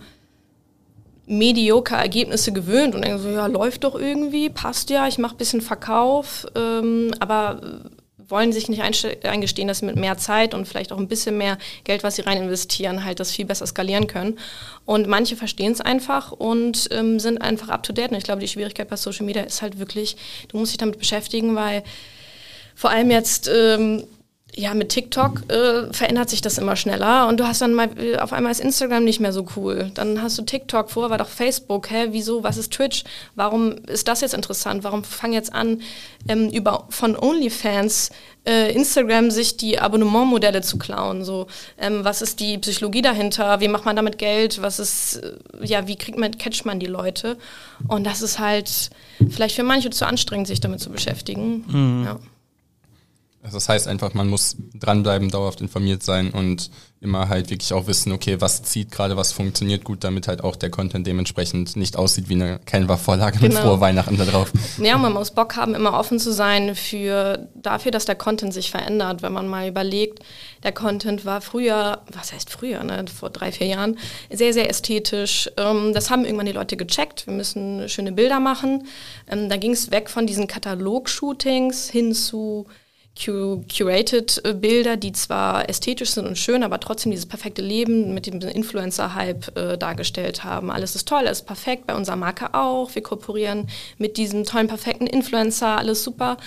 mediocre 1.26 1.97
Ergebnisse 1.97 2.52
gewöhnt 2.52 2.94
und 2.94 3.02
denken 3.02 3.18
so, 3.18 3.30
ja, 3.30 3.47
läuft 3.47 3.85
doch 3.85 3.94
irgendwie, 3.94 4.50
passt 4.50 4.90
ja, 4.90 5.09
ich 5.09 5.18
mache 5.18 5.35
ein 5.35 5.38
bisschen 5.38 5.62
Verkauf, 5.62 6.47
ähm, 6.54 7.12
aber 7.18 7.61
wollen 8.28 8.52
sich 8.52 8.68
nicht 8.68 8.82
eingestehen, 8.82 9.68
dass 9.68 9.78
sie 9.78 9.86
mit 9.86 9.96
mehr 9.96 10.16
Zeit 10.18 10.54
und 10.54 10.66
vielleicht 10.66 10.92
auch 10.92 10.98
ein 10.98 11.08
bisschen 11.08 11.38
mehr 11.38 11.58
Geld, 11.84 12.02
was 12.02 12.16
sie 12.16 12.22
rein 12.22 12.42
investieren, 12.42 13.04
halt 13.04 13.20
das 13.20 13.32
viel 13.32 13.44
besser 13.44 13.66
skalieren 13.66 14.06
können. 14.06 14.38
Und 14.84 15.06
manche 15.06 15.36
verstehen 15.36 15.72
es 15.72 15.80
einfach 15.80 16.32
und 16.32 16.88
ähm, 16.90 17.20
sind 17.20 17.40
einfach 17.42 17.68
up 17.68 17.82
to 17.82 17.92
date. 17.92 18.10
Und 18.10 18.18
ich 18.18 18.24
glaube, 18.24 18.40
die 18.40 18.48
Schwierigkeit 18.48 18.88
bei 18.88 18.96
Social 18.96 19.26
Media 19.26 19.42
ist 19.42 19.62
halt 19.62 19.78
wirklich, 19.78 20.16
du 20.48 20.58
musst 20.58 20.72
dich 20.72 20.78
damit 20.78 20.98
beschäftigen, 20.98 21.54
weil 21.54 21.82
vor 22.74 22.90
allem 22.90 23.10
jetzt 23.10 23.48
ähm, 23.52 24.04
ja, 24.56 24.73
mit 24.75 24.90
TikTok 24.90 25.50
äh, 25.50 25.92
verändert 25.92 26.30
sich 26.30 26.40
das 26.40 26.58
immer 26.58 26.76
schneller 26.76 27.26
und 27.28 27.40
du 27.40 27.46
hast 27.46 27.61
dann 27.61 27.75
mal 27.75 27.88
äh, 27.99 28.18
auf 28.18 28.32
einmal 28.32 28.52
ist 28.52 28.61
Instagram 28.61 29.04
nicht 29.04 29.18
mehr 29.18 29.32
so 29.32 29.46
cool. 29.56 29.90
Dann 29.94 30.23
hast 30.23 30.38
du 30.38 30.42
TikTok, 30.42 30.90
vorher 30.90 31.11
war 31.11 31.18
doch 31.18 31.28
Facebook. 31.28 31.90
Hä, 31.90 32.08
wieso? 32.11 32.44
Was 32.44 32.56
ist 32.56 32.73
Twitch? 32.73 33.04
Warum 33.34 33.76
ist 33.87 34.06
das 34.06 34.20
jetzt 34.20 34.34
interessant? 34.34 34.84
Warum 34.84 35.02
fangen 35.02 35.32
jetzt 35.32 35.52
an, 35.52 35.82
ähm, 36.28 36.50
über 36.50 36.87
von 36.90 37.16
OnlyFans 37.16 38.11
äh, 38.46 38.73
Instagram 38.73 39.30
sich 39.30 39.56
die 39.56 39.80
Abonnementmodelle 39.80 40.62
zu 40.62 40.78
klauen? 40.78 41.25
So, 41.25 41.49
ähm, 41.78 42.04
was 42.04 42.23
ist 42.23 42.38
die 42.38 42.58
Psychologie 42.58 43.02
dahinter? 43.02 43.61
Wie 43.61 43.68
macht 43.68 43.84
man 43.84 43.96
damit 43.96 44.18
Geld? 44.18 44.62
Was 44.62 44.78
ist, 44.78 45.16
äh, 45.16 45.64
ja, 45.64 45.88
wie 45.88 45.96
kriegt 45.96 46.18
man, 46.18 46.38
catcht 46.38 46.64
man 46.64 46.78
die 46.78 46.87
Leute? 46.87 47.38
Und 47.88 48.04
das 48.04 48.23
ist 48.23 48.38
halt 48.38 48.90
vielleicht 49.30 49.56
für 49.56 49.64
manche 49.64 49.90
zu 49.90 50.06
anstrengend, 50.06 50.46
sich 50.46 50.61
damit 50.61 50.78
zu 50.80 50.90
beschäftigen. 50.90 51.64
Mhm. 51.66 52.04
Ja. 52.04 52.20
Also 53.44 53.58
das 53.58 53.68
heißt 53.68 53.88
einfach, 53.88 54.14
man 54.14 54.26
muss 54.26 54.56
dranbleiben, 54.72 55.28
dauerhaft 55.28 55.60
informiert 55.60 56.02
sein 56.02 56.30
und 56.30 56.70
immer 57.02 57.28
halt 57.28 57.50
wirklich 57.50 57.74
auch 57.74 57.86
wissen, 57.86 58.10
okay, 58.12 58.40
was 58.40 58.62
zieht 58.62 58.90
gerade, 58.90 59.18
was 59.18 59.32
funktioniert 59.32 59.84
gut, 59.84 60.02
damit 60.02 60.28
halt 60.28 60.42
auch 60.42 60.56
der 60.56 60.70
Content 60.70 61.06
dementsprechend 61.06 61.76
nicht 61.76 61.98
aussieht 61.98 62.30
wie 62.30 62.36
eine 62.36 62.58
Canva-Vorlage 62.64 63.40
genau. 63.40 63.52
mit 63.52 63.62
frohe 63.62 63.80
Weihnachten 63.80 64.16
da 64.16 64.24
drauf. 64.24 64.50
Ja, 64.78 64.96
man 64.96 65.12
muss 65.12 65.30
Bock 65.30 65.56
haben, 65.56 65.74
immer 65.74 65.92
offen 65.92 66.18
zu 66.18 66.32
sein 66.32 66.74
für 66.74 67.46
dafür, 67.54 67.92
dass 67.92 68.06
der 68.06 68.14
Content 68.14 68.54
sich 68.54 68.70
verändert. 68.70 69.20
Wenn 69.20 69.34
man 69.34 69.46
mal 69.46 69.68
überlegt, 69.68 70.20
der 70.62 70.72
Content 70.72 71.26
war 71.26 71.42
früher, 71.42 72.00
was 72.10 72.32
heißt 72.32 72.48
früher, 72.48 72.82
ne, 72.82 73.04
vor 73.14 73.28
drei, 73.28 73.52
vier 73.52 73.66
Jahren, 73.66 73.98
sehr, 74.32 74.54
sehr 74.54 74.70
ästhetisch. 74.70 75.50
Ähm, 75.58 75.92
das 75.92 76.08
haben 76.08 76.24
irgendwann 76.24 76.46
die 76.46 76.52
Leute 76.52 76.78
gecheckt. 76.78 77.26
Wir 77.26 77.34
müssen 77.34 77.90
schöne 77.90 78.12
Bilder 78.12 78.40
machen. 78.40 78.86
Ähm, 79.30 79.50
da 79.50 79.58
ging 79.58 79.72
es 79.72 79.90
weg 79.90 80.08
von 80.08 80.26
diesen 80.26 80.46
Katalog-Shootings 80.46 81.90
hin 81.90 82.14
zu 82.14 82.66
curated 83.16 84.40
äh, 84.44 84.54
Bilder, 84.54 84.97
die 84.97 85.12
zwar 85.12 85.68
ästhetisch 85.68 86.11
sind 86.11 86.26
und 86.26 86.37
schön, 86.37 86.64
aber 86.64 86.80
trotzdem 86.80 87.12
dieses 87.12 87.26
perfekte 87.26 87.62
Leben 87.62 88.12
mit 88.12 88.26
dem 88.26 88.40
Influencer-Hype 88.40 89.56
äh, 89.56 89.78
dargestellt 89.78 90.42
haben. 90.42 90.71
Alles 90.71 90.97
ist 90.97 91.06
toll, 91.09 91.18
alles 91.18 91.40
ist 91.40 91.47
perfekt, 91.47 91.87
bei 91.87 91.94
unserer 91.94 92.16
Marke 92.16 92.54
auch. 92.54 92.94
Wir 92.94 93.02
kooperieren 93.02 93.68
mit 93.99 94.16
diesem 94.16 94.44
tollen, 94.44 94.66
perfekten 94.66 95.06
Influencer, 95.06 95.78
alles 95.78 96.02
super. 96.02 96.38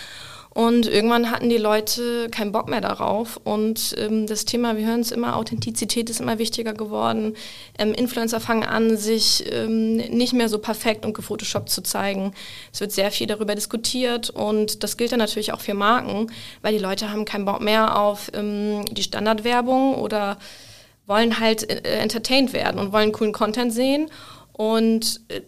Und 0.58 0.88
irgendwann 0.88 1.30
hatten 1.30 1.50
die 1.50 1.58
Leute 1.58 2.30
keinen 2.32 2.52
Bock 2.52 2.68
mehr 2.68 2.82
darauf. 2.82 3.40
Und 3.44 3.94
ähm, 4.00 4.26
das 4.26 4.44
Thema, 4.44 4.76
wir 4.76 4.88
hören 4.88 5.02
es 5.02 5.12
immer, 5.12 5.36
Authentizität 5.36 6.10
ist 6.10 6.20
immer 6.20 6.40
wichtiger 6.40 6.74
geworden. 6.74 7.36
Ähm, 7.78 7.94
Influencer 7.94 8.40
fangen 8.40 8.64
an, 8.64 8.98
sich 8.98 9.46
ähm, 9.54 9.98
nicht 9.98 10.34
mehr 10.34 10.50
so 10.50 10.58
perfekt 10.58 11.06
und 11.06 11.14
gefotoshoppt 11.14 11.70
zu 11.70 11.84
zeigen. 11.84 12.34
Es 12.74 12.82
wird 12.82 12.92
sehr 12.92 13.12
viel 13.12 13.28
darüber 13.28 13.54
diskutiert 13.54 14.32
und 14.32 14.84
das 14.84 14.98
gilt 14.98 15.12
dann 15.12 15.20
natürlich 15.20 15.54
auch 15.54 15.60
für 15.60 15.76
Marken, 15.76 16.32
weil 16.64 16.74
die 16.74 16.84
Leute 16.84 17.12
haben 17.12 17.24
keinen 17.24 17.46
Bock 17.46 17.62
mehr 17.62 17.96
auf 17.96 18.32
ähm, 18.34 18.84
die 18.86 19.04
Standardwerbung 19.04 19.94
oder 19.94 20.40
wollen 21.06 21.40
halt 21.40 21.70
äh, 21.70 22.00
entertained 22.00 22.54
werden 22.54 22.80
und 22.80 22.92
wollen 22.92 23.12
coolen 23.12 23.32
Content 23.32 23.72
sehen. 23.72 24.10
Und 24.54 25.22
äh, 25.28 25.42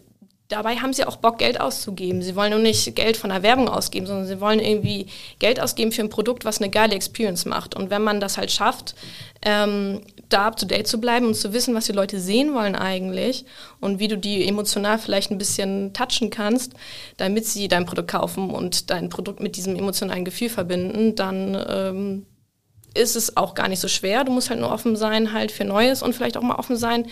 dabei 0.50 0.76
haben 0.76 0.92
sie 0.92 1.04
auch 1.04 1.16
Bock, 1.16 1.38
Geld 1.38 1.60
auszugeben. 1.60 2.22
Sie 2.22 2.36
wollen 2.36 2.50
nur 2.50 2.60
nicht 2.60 2.94
Geld 2.96 3.16
von 3.16 3.30
der 3.30 3.42
Werbung 3.42 3.68
ausgeben, 3.68 4.06
sondern 4.06 4.26
sie 4.26 4.40
wollen 4.40 4.58
irgendwie 4.58 5.06
Geld 5.38 5.60
ausgeben 5.60 5.92
für 5.92 6.02
ein 6.02 6.10
Produkt, 6.10 6.44
was 6.44 6.60
eine 6.60 6.70
geile 6.70 6.94
Experience 6.94 7.46
macht. 7.46 7.76
Und 7.76 7.90
wenn 7.90 8.02
man 8.02 8.20
das 8.20 8.36
halt 8.36 8.50
schafft, 8.50 8.94
ähm, 9.42 10.02
da 10.28 10.46
up 10.46 10.56
to 10.56 10.66
date 10.66 10.86
zu 10.86 11.00
bleiben 11.00 11.26
und 11.26 11.34
zu 11.34 11.52
wissen, 11.52 11.74
was 11.74 11.86
die 11.86 11.92
Leute 11.92 12.20
sehen 12.20 12.52
wollen 12.52 12.76
eigentlich 12.76 13.44
und 13.80 13.98
wie 13.98 14.08
du 14.08 14.18
die 14.18 14.46
emotional 14.46 14.98
vielleicht 14.98 15.30
ein 15.30 15.38
bisschen 15.38 15.92
touchen 15.92 16.30
kannst, 16.30 16.74
damit 17.16 17.46
sie 17.46 17.68
dein 17.68 17.86
Produkt 17.86 18.10
kaufen 18.10 18.50
und 18.50 18.90
dein 18.90 19.08
Produkt 19.08 19.40
mit 19.40 19.56
diesem 19.56 19.76
emotionalen 19.76 20.24
Gefühl 20.24 20.50
verbinden, 20.50 21.14
dann 21.14 21.64
ähm, 21.68 22.26
ist 22.94 23.16
es 23.16 23.36
auch 23.36 23.54
gar 23.54 23.68
nicht 23.68 23.80
so 23.80 23.88
schwer. 23.88 24.24
Du 24.24 24.32
musst 24.32 24.50
halt 24.50 24.60
nur 24.60 24.72
offen 24.72 24.96
sein 24.96 25.32
halt 25.32 25.52
für 25.52 25.64
Neues 25.64 26.02
und 26.02 26.14
vielleicht 26.14 26.36
auch 26.36 26.42
mal 26.42 26.56
offen 26.56 26.76
sein, 26.76 27.06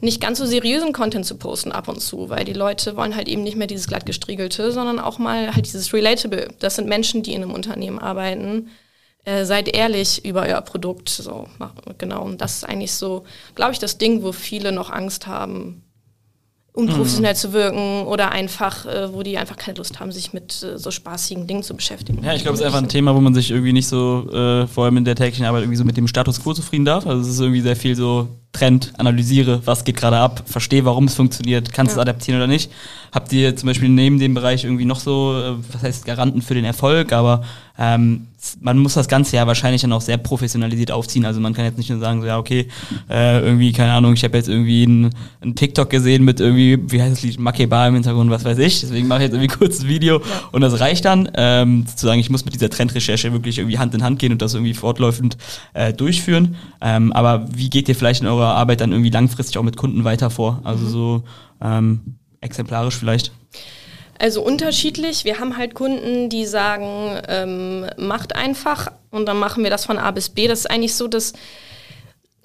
nicht 0.00 0.20
ganz 0.20 0.38
so 0.38 0.46
seriösen 0.46 0.92
Content 0.92 1.26
zu 1.26 1.36
posten 1.36 1.72
ab 1.72 1.88
und 1.88 2.00
zu, 2.00 2.28
weil 2.30 2.44
die 2.44 2.52
Leute 2.52 2.96
wollen 2.96 3.16
halt 3.16 3.28
eben 3.28 3.42
nicht 3.42 3.56
mehr 3.56 3.66
dieses 3.66 3.86
glatt 3.86 4.06
gestriegelte, 4.06 4.72
sondern 4.72 4.98
auch 4.98 5.18
mal 5.18 5.54
halt 5.54 5.66
dieses 5.66 5.92
Relatable. 5.92 6.48
Das 6.58 6.76
sind 6.76 6.88
Menschen, 6.88 7.22
die 7.22 7.34
in 7.34 7.42
einem 7.42 7.52
Unternehmen 7.52 7.98
arbeiten. 7.98 8.68
Äh, 9.26 9.46
seid 9.46 9.68
ehrlich 9.68 10.22
über 10.26 10.42
euer 10.42 10.60
Produkt. 10.60 11.08
So, 11.08 11.48
genau. 11.96 12.24
Und 12.24 12.42
das 12.42 12.56
ist 12.56 12.64
eigentlich 12.64 12.92
so, 12.92 13.24
glaube 13.54 13.72
ich, 13.72 13.78
das 13.78 13.96
Ding, 13.96 14.22
wo 14.22 14.32
viele 14.32 14.70
noch 14.70 14.90
Angst 14.90 15.26
haben, 15.26 15.82
unprofessionell 16.74 17.32
mhm. 17.32 17.38
zu 17.38 17.52
wirken 17.52 18.06
oder 18.06 18.32
einfach, 18.32 18.84
äh, 18.84 19.14
wo 19.14 19.22
die 19.22 19.38
einfach 19.38 19.56
keine 19.56 19.78
Lust 19.78 20.00
haben, 20.00 20.12
sich 20.12 20.34
mit 20.34 20.62
äh, 20.62 20.76
so 20.76 20.90
spaßigen 20.90 21.46
Dingen 21.46 21.62
zu 21.62 21.74
beschäftigen. 21.74 22.22
Ja, 22.22 22.34
ich 22.34 22.42
glaube, 22.42 22.56
es 22.56 22.60
ist 22.60 22.66
einfach 22.66 22.82
ein 22.82 22.88
Thema, 22.88 23.14
wo 23.14 23.20
man 23.20 23.32
sich 23.32 23.50
irgendwie 23.50 23.72
nicht 23.72 23.86
so, 23.86 24.28
äh, 24.30 24.66
vor 24.66 24.84
allem 24.84 24.98
in 24.98 25.04
der 25.04 25.14
täglichen 25.14 25.46
Arbeit, 25.46 25.62
irgendwie 25.62 25.78
so 25.78 25.84
mit 25.84 25.96
dem 25.96 26.08
Status 26.08 26.42
quo 26.42 26.52
zufrieden 26.52 26.84
darf. 26.84 27.06
Also 27.06 27.22
es 27.22 27.28
ist 27.28 27.40
irgendwie 27.40 27.60
sehr 27.62 27.76
viel 27.76 27.94
so 27.94 28.28
Trend, 28.54 28.92
analysiere, 28.96 29.60
was 29.66 29.84
geht 29.84 29.96
gerade 29.96 30.16
ab, 30.16 30.44
verstehe, 30.46 30.84
warum 30.84 31.04
es 31.04 31.14
funktioniert, 31.14 31.72
kannst 31.72 31.94
ja. 31.94 32.00
es 32.00 32.08
adaptieren 32.08 32.40
oder 32.40 32.46
nicht. 32.46 32.70
Habt 33.12 33.32
ihr 33.32 33.54
zum 33.54 33.66
Beispiel 33.66 33.90
neben 33.90 34.18
dem 34.18 34.32
Bereich 34.32 34.64
irgendwie 34.64 34.86
noch 34.86 35.00
so, 35.00 35.38
äh, 35.38 35.54
was 35.72 35.82
heißt 35.82 36.06
Garanten 36.06 36.40
für 36.40 36.54
den 36.54 36.64
Erfolg, 36.64 37.12
aber 37.12 37.42
ähm, 37.78 38.28
man 38.60 38.78
muss 38.78 38.94
das 38.94 39.08
Ganze 39.08 39.36
ja 39.36 39.46
wahrscheinlich 39.46 39.82
dann 39.82 39.92
auch 39.92 40.00
sehr 40.00 40.18
professionalisiert 40.18 40.90
aufziehen. 40.90 41.24
Also 41.24 41.40
man 41.40 41.54
kann 41.54 41.64
jetzt 41.64 41.78
nicht 41.78 41.90
nur 41.90 41.98
sagen, 41.98 42.20
so 42.20 42.26
ja, 42.26 42.38
okay, 42.38 42.68
äh, 43.08 43.40
irgendwie, 43.40 43.72
keine 43.72 43.92
Ahnung, 43.92 44.12
ich 44.12 44.22
habe 44.22 44.36
jetzt 44.36 44.48
irgendwie 44.48 44.84
einen 44.84 45.54
TikTok 45.54 45.90
gesehen 45.90 46.24
mit 46.24 46.40
irgendwie, 46.40 46.78
wie 46.92 47.00
heißt 47.00 47.12
das 47.12 47.22
Lied, 47.22 47.38
Makeba 47.38 47.88
im 47.88 47.94
Hintergrund, 47.94 48.30
was 48.30 48.44
weiß 48.44 48.58
ich. 48.58 48.80
Deswegen 48.80 49.08
mache 49.08 49.20
ich 49.20 49.24
jetzt 49.24 49.34
irgendwie 49.34 49.54
kurz 49.58 49.80
ein 49.80 49.88
Video 49.88 50.18
ja. 50.18 50.24
und 50.52 50.60
das 50.60 50.78
reicht 50.80 51.04
dann. 51.04 51.30
Ähm, 51.34 51.86
zu 51.94 52.06
sagen, 52.06 52.20
ich 52.20 52.30
muss 52.30 52.44
mit 52.44 52.54
dieser 52.54 52.70
Trendrecherche 52.70 53.32
wirklich 53.32 53.58
irgendwie 53.58 53.78
Hand 53.78 53.94
in 53.94 54.02
Hand 54.02 54.18
gehen 54.18 54.32
und 54.32 54.42
das 54.42 54.54
irgendwie 54.54 54.74
fortläufend 54.74 55.36
äh, 55.72 55.92
durchführen. 55.92 56.56
Ähm, 56.80 57.12
aber 57.12 57.46
wie 57.52 57.70
geht 57.70 57.88
ihr 57.88 57.96
vielleicht 57.96 58.20
in 58.20 58.28
eurer 58.28 58.43
Arbeit 58.52 58.80
dann 58.80 58.92
irgendwie 58.92 59.10
langfristig 59.10 59.58
auch 59.58 59.62
mit 59.62 59.76
Kunden 59.76 60.04
weiter 60.04 60.30
vor? 60.30 60.60
Also 60.64 60.84
mhm. 60.84 60.90
so 60.90 61.22
ähm, 61.62 62.00
exemplarisch 62.40 62.96
vielleicht? 62.96 63.32
Also 64.18 64.42
unterschiedlich. 64.42 65.24
Wir 65.24 65.40
haben 65.40 65.56
halt 65.56 65.74
Kunden, 65.74 66.28
die 66.28 66.46
sagen, 66.46 67.20
ähm, 67.28 67.86
macht 67.96 68.36
einfach 68.36 68.92
und 69.10 69.26
dann 69.26 69.38
machen 69.38 69.64
wir 69.64 69.70
das 69.70 69.84
von 69.84 69.98
A 69.98 70.10
bis 70.12 70.28
B. 70.28 70.46
Das 70.46 70.60
ist 70.60 70.70
eigentlich 70.70 70.94
so, 70.94 71.08
dass 71.08 71.32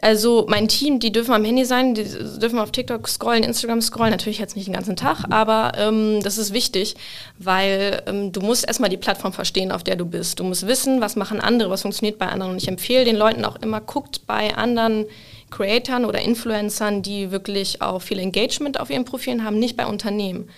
also 0.02 0.46
mein 0.48 0.68
Team, 0.68 1.00
die 1.00 1.12
dürfen 1.12 1.34
am 1.34 1.44
Handy 1.44 1.66
sein, 1.66 1.94
die 1.94 2.06
dürfen 2.40 2.60
auf 2.60 2.72
TikTok 2.72 3.08
scrollen, 3.08 3.44
Instagram 3.44 3.82
scrollen, 3.82 4.12
natürlich 4.12 4.40
jetzt 4.40 4.56
nicht 4.56 4.68
den 4.68 4.74
ganzen 4.74 4.96
Tag, 4.96 5.26
aber 5.30 5.74
ähm, 5.78 6.22
das 6.24 6.38
ist 6.38 6.54
wichtig, 6.54 6.96
weil 7.38 8.02
ähm, 8.06 8.32
du 8.32 8.42
musst 8.42 8.66
erstmal 8.66 8.90
die 8.90 8.98
Plattform 8.98 9.34
verstehen, 9.34 9.72
auf 9.72 9.84
der 9.84 9.96
du 9.96 10.06
bist. 10.06 10.40
Du 10.40 10.44
musst 10.44 10.68
wissen, 10.68 11.02
was 11.02 11.16
machen 11.16 11.42
andere, 11.42 11.70
was 11.70 11.82
funktioniert 11.82 12.18
bei 12.18 12.28
anderen. 12.28 12.54
Und 12.54 12.58
ich 12.62 12.68
empfehle 12.68 13.06
den 13.06 13.16
Leuten 13.16 13.44
auch 13.44 13.58
immer, 13.58 13.82
guckt 13.82 14.26
bei 14.26 14.56
anderen 14.56 15.06
Creatoren 15.50 16.06
oder 16.06 16.22
Influencern, 16.22 17.02
die 17.02 17.32
wirklich 17.32 17.82
auch 17.82 18.02
viel 18.02 18.20
Engagement 18.20 18.80
auf 18.80 18.90
ihren 18.90 19.06
Profilen 19.06 19.44
haben, 19.44 19.60
nicht 19.60 19.78
bei 19.78 19.86
Unternehmen 19.86 20.50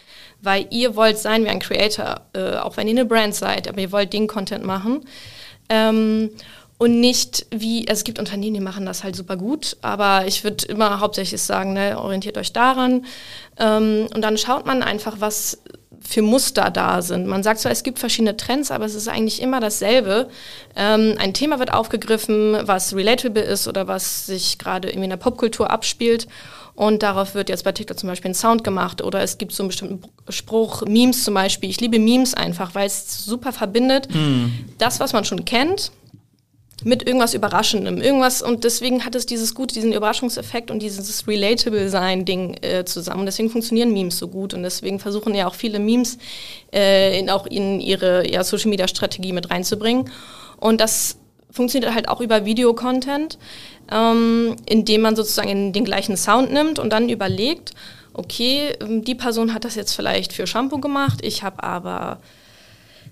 weil 0.42 0.68
ihr 0.72 0.96
wollt 0.96 1.18
sein 1.18 1.46
wie 1.46 1.50
ein 1.50 1.60
Creator, 1.60 2.22
äh, 2.34 2.56
auch 2.58 2.78
wenn 2.78 2.88
ihr 2.88 2.94
eine 2.94 3.06
Brand 3.06 3.36
seid, 3.36 3.68
aber 3.68 3.80
ihr 3.80 3.92
wollt 3.92 4.14
den 4.14 4.28
Content 4.28 4.66
machen. 4.66 5.06
Ähm, 5.70 6.32
und 6.78 7.00
nicht 7.00 7.46
wie, 7.52 7.88
also 7.88 8.00
es 8.00 8.04
gibt 8.04 8.18
Unternehmen, 8.18 8.56
die 8.56 8.60
machen 8.60 8.88
das 8.88 9.04
halt 9.04 9.16
super 9.16 9.38
gut, 9.38 9.78
aber 9.84 10.26
ich 10.26 10.44
würde 10.44 10.66
immer 10.66 11.00
hauptsächlich 11.00 11.42
sagen, 11.42 11.74
ne, 11.74 12.00
orientiert 12.00 12.40
euch 12.40 12.54
daran. 12.54 13.06
Ähm, 13.60 14.08
und 14.14 14.22
dann 14.24 14.38
schaut 14.38 14.66
man 14.66 14.82
einfach, 14.82 15.18
was 15.20 15.62
für 16.12 16.22
Muster 16.22 16.70
da 16.70 17.02
sind. 17.02 17.28
Man 17.28 17.44
sagt 17.44 17.60
zwar, 17.60 17.72
es 17.72 17.84
gibt 17.84 18.00
verschiedene 18.00 18.38
Trends, 18.38 18.72
aber 18.72 18.86
es 18.86 18.96
ist 18.96 19.08
eigentlich 19.08 19.42
immer 19.42 19.60
dasselbe. 19.60 20.30
Ähm, 20.76 21.16
ein 21.20 21.34
Thema 21.34 21.60
wird 21.60 21.74
aufgegriffen, 21.74 22.58
was 22.64 22.96
relatable 22.96 23.42
ist 23.42 23.68
oder 23.68 23.88
was 23.88 24.26
sich 24.26 24.58
gerade 24.58 24.90
in 24.90 25.10
der 25.10 25.18
Popkultur 25.18 25.72
abspielt. 25.72 26.28
Und 26.74 27.04
darauf 27.04 27.36
wird 27.36 27.50
jetzt 27.50 27.64
bei 27.64 27.74
TikTok 27.74 28.00
zum 28.00 28.10
Beispiel 28.10 28.32
ein 28.32 28.36
Sound 28.36 28.64
gemacht 28.64 29.02
oder 29.02 29.22
es 29.22 29.38
gibt 29.38 29.52
so 29.52 29.64
einen 29.64 29.68
bestimmten 29.70 30.02
Spruch, 30.30 30.84
Memes 30.84 31.24
zum 31.24 31.34
Beispiel. 31.34 31.70
Ich 31.70 31.82
liebe 31.82 32.00
Memes 32.00 32.34
einfach, 32.34 32.76
weil 32.76 32.88
es 32.88 33.26
super 33.26 33.52
verbindet. 33.52 34.08
Mm. 34.14 34.46
Das, 34.78 35.00
was 35.00 35.14
man 35.14 35.26
schon 35.26 35.46
kennt, 35.46 35.92
mit 36.84 37.06
irgendwas 37.06 37.34
Überraschendem, 37.34 38.02
irgendwas 38.02 38.42
und 38.42 38.64
deswegen 38.64 39.06
hat 39.06 39.16
es 39.16 39.26
dieses 39.26 39.54
Gute, 39.54 39.74
diesen 39.74 39.94
Überraschungseffekt 39.94 40.72
und 40.72 40.80
dieses 40.80 41.28
Relatable-Sein-Ding 41.28 42.58
äh, 42.62 42.86
zusammen. 42.86 43.22
Und 43.22 43.26
deswegen 43.28 43.50
funktionieren 43.50 43.94
Memes 43.94 44.18
so 44.18 44.28
gut 44.28 44.54
und 44.54 44.64
deswegen 44.64 45.00
versuchen 45.00 45.36
ja 45.36 45.48
auch 45.48 45.56
viele 45.56 45.80
Memes 45.80 46.18
äh, 46.74 47.20
in, 47.20 47.30
auch 47.30 47.46
in 47.46 47.80
ihre 47.80 48.30
ja, 48.30 48.44
Social-Media-Strategie 48.44 49.34
mit 49.34 49.52
reinzubringen. 49.52 50.10
Und 50.58 50.82
das 50.82 51.18
funktioniert 51.52 51.94
halt 51.94 52.10
auch 52.10 52.22
über 52.22 52.46
Videocontent, 52.46 53.38
ähm, 53.92 54.56
indem 54.66 55.02
man 55.02 55.16
sozusagen 55.16 55.74
den 55.74 55.86
gleichen 55.86 56.18
Sound 56.18 56.52
nimmt 56.52 56.80
und 56.80 56.92
dann 56.92 57.10
überlegt, 57.10 57.74
okay, 58.14 58.74
ähm, 58.82 59.04
die 59.04 59.16
Person 59.16 59.54
hat 59.54 59.66
das 59.66 59.76
jetzt 59.76 59.94
vielleicht 59.94 60.34
für 60.34 60.48
Shampoo 60.48 60.80
gemacht, 60.80 61.20
ich 61.22 61.44
habe 61.44 61.64
aber 61.64 62.20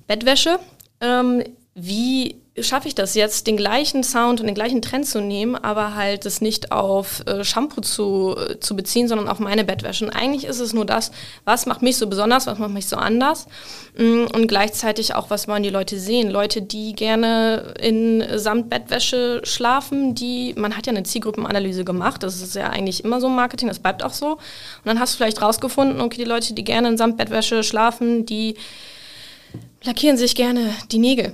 Bettwäsche. 0.08 0.60
Ähm, 1.02 1.44
wie 1.80 2.36
schaffe 2.64 2.88
ich 2.88 2.96
das 2.96 3.16
jetzt, 3.16 3.48
den 3.48 3.58
gleichen 3.58 4.04
Sound 4.04 4.40
und 4.40 4.48
den 4.48 4.56
gleichen 4.56 4.82
Trend 4.82 5.06
zu 5.06 5.22
nehmen, 5.22 5.56
aber 5.56 5.96
halt 5.96 6.26
es 6.26 6.42
nicht 6.42 6.72
auf 6.72 7.26
äh, 7.26 7.44
Shampoo 7.44 7.82
zu, 7.82 8.36
äh, 8.38 8.60
zu 8.60 8.76
beziehen, 8.76 9.08
sondern 9.08 9.28
auf 9.28 9.40
meine 9.40 9.64
Bettwäsche. 9.64 10.06
Und 10.06 10.12
eigentlich 10.12 10.46
ist 10.46 10.60
es 10.60 10.74
nur 10.74 10.86
das, 10.86 11.12
was 11.46 11.66
macht 11.66 11.82
mich 11.82 11.98
so 11.98 12.08
besonders, 12.08 12.48
was 12.48 12.60
macht 12.60 12.72
mich 12.72 12.88
so 12.88 12.98
anders 12.98 13.48
mm, 13.98 14.26
und 14.34 14.48
gleichzeitig 14.48 15.16
auch, 15.16 15.30
was 15.30 15.48
wollen 15.48 15.64
die 15.64 15.70
Leute 15.70 16.00
sehen. 16.00 16.30
Leute, 16.30 16.62
die 16.62 16.94
gerne 16.94 17.74
in 17.80 18.24
Samtbettwäsche 18.36 19.42
schlafen, 19.44 20.16
die, 20.16 20.54
man 20.58 20.76
hat 20.76 20.88
ja 20.88 20.92
eine 20.92 21.04
Zielgruppenanalyse 21.04 21.86
gemacht, 21.86 22.24
das 22.24 22.42
ist 22.42 22.56
ja 22.56 22.70
eigentlich 22.70 23.04
immer 23.04 23.22
so 23.22 23.28
im 23.28 23.36
Marketing, 23.36 23.68
das 23.68 23.80
bleibt 23.80 24.04
auch 24.04 24.14
so. 24.14 24.34
Und 24.34 24.40
dann 24.86 25.00
hast 25.00 25.14
du 25.14 25.18
vielleicht 25.18 25.42
rausgefunden, 25.42 26.02
okay, 26.02 26.18
die 26.18 26.30
Leute, 26.30 26.54
die 26.54 26.64
gerne 26.64 26.90
in 26.90 26.98
Samtbettwäsche 26.98 27.64
schlafen, 27.64 28.26
die 28.26 28.56
lackieren 29.84 30.18
sich 30.18 30.36
gerne 30.36 30.74
die 30.92 31.00
Nägel. 31.00 31.34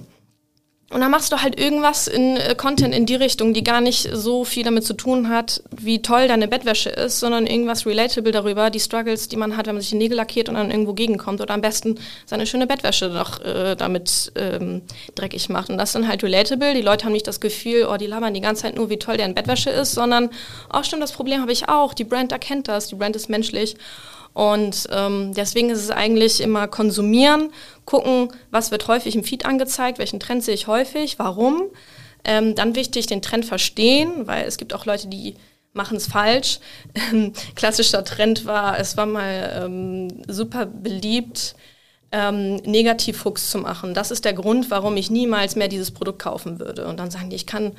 Und 0.92 1.02
dann 1.02 1.10
machst 1.10 1.32
du 1.32 1.42
halt 1.42 1.60
irgendwas 1.60 2.08
in 2.08 2.38
äh, 2.38 2.54
Content 2.56 2.94
in 2.94 3.08
die 3.08 3.16
Richtung, 3.16 3.56
die 3.56 3.64
gar 3.64 3.82
nicht 3.82 4.08
so 4.14 4.46
viel 4.46 4.64
damit 4.64 4.86
zu 4.86 4.94
tun 4.94 5.30
hat, 5.30 5.64
wie 5.72 6.04
toll 6.04 6.28
deine 6.28 6.48
Bettwäsche 6.48 6.92
ist, 6.92 7.20
sondern 7.20 7.48
irgendwas 7.48 7.88
relatable 7.88 8.32
darüber, 8.32 8.70
die 8.70 8.80
Struggles, 8.80 9.28
die 9.28 9.36
man 9.36 9.58
hat, 9.58 9.66
wenn 9.66 9.74
man 9.74 9.82
sich 9.82 9.90
die 9.90 9.98
Nägel 9.98 10.16
lackiert 10.16 10.48
und 10.48 10.56
dann 10.56 10.70
irgendwo 10.70 10.94
gegenkommt 10.94 11.42
oder 11.42 11.56
am 11.56 11.62
besten 11.62 11.98
seine 12.28 12.46
schöne 12.46 12.68
Bettwäsche 12.68 13.10
noch 13.10 13.44
äh, 13.44 13.76
damit 13.76 14.32
ähm, 14.36 14.84
dreckig 15.16 15.50
macht. 15.50 15.72
Und 15.72 15.80
das 15.80 15.92
dann 15.92 16.08
halt 16.08 16.24
relatable. 16.24 16.76
Die 16.76 16.82
Leute 16.82 17.06
haben 17.06 17.14
nicht 17.14 17.28
das 17.28 17.40
Gefühl, 17.40 17.88
oh, 17.92 17.98
die 17.98 18.08
labern 18.08 18.36
die 18.36 18.42
ganze 18.42 18.62
Zeit 18.62 18.76
nur, 18.76 18.92
wie 18.92 18.98
toll 18.98 19.18
deren 19.18 19.34
Bettwäsche 19.34 19.72
ist, 19.72 19.94
sondern, 19.94 20.30
oh, 20.72 20.84
stimmt, 20.84 21.02
das 21.02 21.14
Problem 21.14 21.42
habe 21.42 21.52
ich 21.52 21.68
auch. 21.68 21.96
Die 21.96 22.04
Brand 22.04 22.32
erkennt 22.32 22.68
das, 22.68 22.88
die 22.88 22.96
Brand 22.96 23.16
ist 23.16 23.28
menschlich. 23.28 23.76
Und 24.36 24.90
ähm, 24.92 25.34
deswegen 25.34 25.70
ist 25.70 25.80
es 25.80 25.92
eigentlich 25.92 26.42
immer 26.42 26.68
konsumieren, 26.68 27.54
gucken, 27.86 28.28
was 28.52 28.70
wird 28.70 28.90
häufig 28.90 29.16
im 29.16 29.24
Feed 29.24 29.46
angezeigt, 29.46 29.98
welchen 29.98 30.20
Trend 30.20 30.44
sehe 30.44 30.54
ich 30.54 30.68
häufig, 30.68 31.18
warum. 31.18 31.70
Ähm, 32.26 32.54
dann 32.54 32.76
wichtig, 32.76 33.08
den 33.08 33.22
Trend 33.22 33.46
verstehen, 33.46 34.28
weil 34.28 34.44
es 34.46 34.58
gibt 34.58 34.74
auch 34.74 34.86
Leute, 34.86 35.08
die 35.08 35.36
machen 35.72 35.96
es 35.96 36.08
falsch. 36.08 36.60
klassischer 37.56 38.04
Trend 38.04 38.46
war, 38.46 38.78
es 38.78 38.98
war 38.98 39.06
mal 39.06 39.64
ähm, 39.64 40.24
super 40.28 40.66
beliebt, 40.66 41.56
ähm, 42.12 42.58
Negativfuchs 42.58 43.50
zu 43.50 43.60
machen. 43.60 43.94
Das 43.94 44.12
ist 44.12 44.26
der 44.26 44.34
Grund, 44.34 44.70
warum 44.70 44.98
ich 44.98 45.10
niemals 45.10 45.56
mehr 45.56 45.70
dieses 45.70 45.92
Produkt 45.92 46.20
kaufen 46.20 46.60
würde. 46.60 46.88
Und 46.88 47.00
dann 47.00 47.10
sagen 47.10 47.30
die, 47.30 47.38
ich 47.38 47.48
kann 47.48 47.72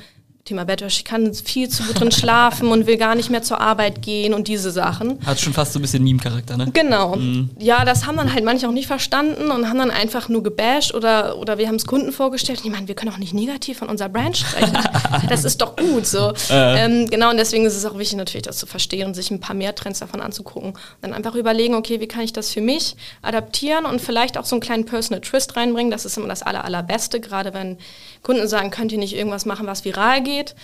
Thema 0.46 0.64
Bettwäsche, 0.64 0.98
ich 0.98 1.04
kann 1.04 1.34
viel 1.34 1.68
zu 1.68 1.82
gut 1.82 1.98
drin 1.98 2.12
schlafen 2.12 2.68
und 2.68 2.86
will 2.86 2.96
gar 2.96 3.16
nicht 3.16 3.30
mehr 3.30 3.42
zur 3.42 3.60
Arbeit 3.60 4.00
gehen 4.00 4.32
und 4.32 4.46
diese 4.46 4.70
Sachen. 4.70 5.18
Hat 5.26 5.40
schon 5.40 5.52
fast 5.52 5.72
so 5.72 5.80
ein 5.80 5.82
bisschen 5.82 6.04
Meme-Charakter, 6.04 6.56
ne? 6.56 6.70
Genau. 6.72 7.16
Mhm. 7.16 7.50
Ja, 7.58 7.84
das 7.84 8.06
haben 8.06 8.16
dann 8.16 8.32
halt 8.32 8.44
manche 8.44 8.68
auch 8.68 8.72
nicht 8.72 8.86
verstanden 8.86 9.50
und 9.50 9.68
haben 9.68 9.78
dann 9.78 9.90
einfach 9.90 10.28
nur 10.28 10.44
gebasht 10.44 10.94
oder, 10.94 11.36
oder 11.38 11.58
wir 11.58 11.66
haben 11.66 11.74
es 11.74 11.84
Kunden 11.84 12.12
vorgestellt. 12.12 12.60
Und 12.60 12.66
ich 12.66 12.72
meine, 12.72 12.86
wir 12.86 12.94
können 12.94 13.12
auch 13.12 13.18
nicht 13.18 13.34
negativ 13.34 13.78
von 13.78 13.88
unserer 13.88 14.08
Brand 14.08 14.36
sprechen. 14.36 14.78
das 15.28 15.44
ist 15.44 15.60
doch 15.60 15.74
gut 15.74 16.06
so. 16.06 16.32
Äh. 16.48 16.84
Ähm, 16.84 17.10
genau, 17.10 17.30
und 17.30 17.38
deswegen 17.38 17.66
ist 17.66 17.74
es 17.74 17.84
auch 17.84 17.98
wichtig 17.98 18.16
natürlich, 18.16 18.44
das 18.44 18.58
zu 18.58 18.66
verstehen 18.66 19.08
und 19.08 19.14
sich 19.14 19.32
ein 19.32 19.40
paar 19.40 19.56
mehr 19.56 19.74
Trends 19.74 19.98
davon 19.98 20.20
anzugucken. 20.20 20.70
Und 20.70 20.78
dann 21.00 21.12
einfach 21.12 21.34
überlegen, 21.34 21.74
okay, 21.74 21.98
wie 21.98 22.06
kann 22.06 22.22
ich 22.22 22.32
das 22.32 22.52
für 22.52 22.60
mich 22.60 22.94
adaptieren 23.20 23.84
und 23.84 24.00
vielleicht 24.00 24.38
auch 24.38 24.44
so 24.44 24.54
einen 24.54 24.62
kleinen 24.62 24.84
Personal 24.84 25.22
Twist 25.22 25.56
reinbringen. 25.56 25.90
Das 25.90 26.04
ist 26.04 26.16
immer 26.16 26.28
das 26.28 26.44
aller, 26.44 26.64
allerbeste, 26.64 27.18
gerade 27.18 27.52
wenn 27.52 27.78
Kunden 28.26 28.48
sagen, 28.48 28.72
könnt 28.72 28.90
ihr 28.90 28.98
nicht 28.98 29.14
irgendwas 29.14 29.46
machen, 29.46 29.68
was 29.68 29.84
viral 29.84 30.20
geht. 30.20 30.56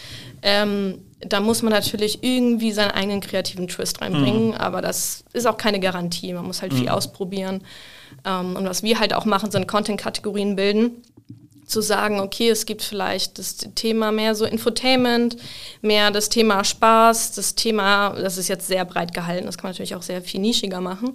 Ähm, 0.43 0.99
da 1.21 1.39
muss 1.39 1.63
man 1.63 1.73
natürlich 1.73 2.25
irgendwie 2.25 2.73
seinen 2.73 2.91
eigenen 2.91 3.21
kreativen 3.21 3.69
Twist 3.69 4.01
reinbringen, 4.01 4.49
mhm. 4.49 4.55
aber 4.55 4.83
das 4.83 5.23
ist 5.33 5.47
auch 5.47 5.57
keine 5.57 5.79
Garantie. 5.79 6.33
Man 6.33 6.45
muss 6.45 6.61
halt 6.61 6.73
mhm. 6.73 6.79
viel 6.79 6.89
ausprobieren. 6.89 7.63
Ähm, 8.25 8.57
und 8.57 8.69
was 8.69 8.83
wir 8.83 8.99
halt 8.99 9.15
auch 9.15 9.27
machen, 9.27 9.53
sind 9.53 9.69
Content-Kategorien 9.69 10.57
bilden 10.57 11.05
zu 11.65 11.81
sagen, 11.81 12.19
okay, 12.19 12.51
es 12.51 12.67
gibt 12.67 12.83
vielleicht 12.83 13.39
das 13.39 13.59
Thema 13.77 14.11
mehr 14.11 14.35
so 14.35 14.45
Infotainment, 14.45 15.37
mehr 15.81 16.11
das 16.11 16.29
Thema 16.29 16.65
Spaß, 16.65 17.33
das 17.33 17.55
Thema, 17.55 18.11
das 18.11 18.39
ist 18.39 18.49
jetzt 18.49 18.67
sehr 18.67 18.85
breit 18.85 19.15
gehalten, 19.15 19.47
das 19.47 19.57
kann 19.57 19.69
man 19.69 19.73
natürlich 19.73 19.95
auch 19.95 20.03
sehr 20.03 20.21
viel 20.21 20.41
nischiger 20.41 20.81
machen. 20.81 21.15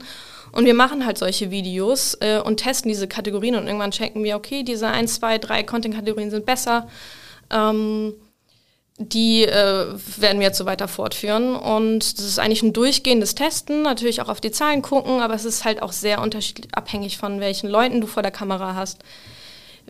Und 0.51 0.65
wir 0.65 0.73
machen 0.73 1.05
halt 1.05 1.17
solche 1.17 1.51
Videos 1.51 2.15
äh, 2.21 2.39
und 2.39 2.57
testen 2.57 2.89
diese 2.89 3.07
Kategorien 3.07 3.55
und 3.55 3.67
irgendwann 3.67 3.91
checken 3.91 4.23
wir, 4.23 4.35
okay, 4.35 4.63
diese 4.63 4.87
ein, 4.87 5.07
zwei, 5.07 5.37
drei 5.37 5.63
Content-Kategorien 5.63 6.31
sind 6.31 6.45
besser. 6.45 6.87
Ähm, 7.49 8.13
die 8.99 9.43
äh, 9.43 9.93
werden 10.17 10.39
wir 10.39 10.47
jetzt 10.47 10.57
so 10.57 10.65
weiter 10.65 10.87
fortführen. 10.87 11.55
Und 11.55 12.17
das 12.17 12.25
ist 12.25 12.39
eigentlich 12.39 12.63
ein 12.63 12.73
durchgehendes 12.73 13.35
Testen, 13.35 13.83
natürlich 13.83 14.21
auch 14.21 14.29
auf 14.29 14.41
die 14.41 14.51
Zahlen 14.51 14.81
gucken, 14.81 15.21
aber 15.21 15.35
es 15.35 15.45
ist 15.45 15.65
halt 15.65 15.81
auch 15.81 15.91
sehr 15.91 16.21
unterschiedlich 16.21 16.73
abhängig 16.73 17.17
von 17.17 17.39
welchen 17.39 17.69
Leuten 17.69 18.01
du 18.01 18.07
vor 18.07 18.23
der 18.23 18.31
Kamera 18.31 18.73
hast, 18.73 19.03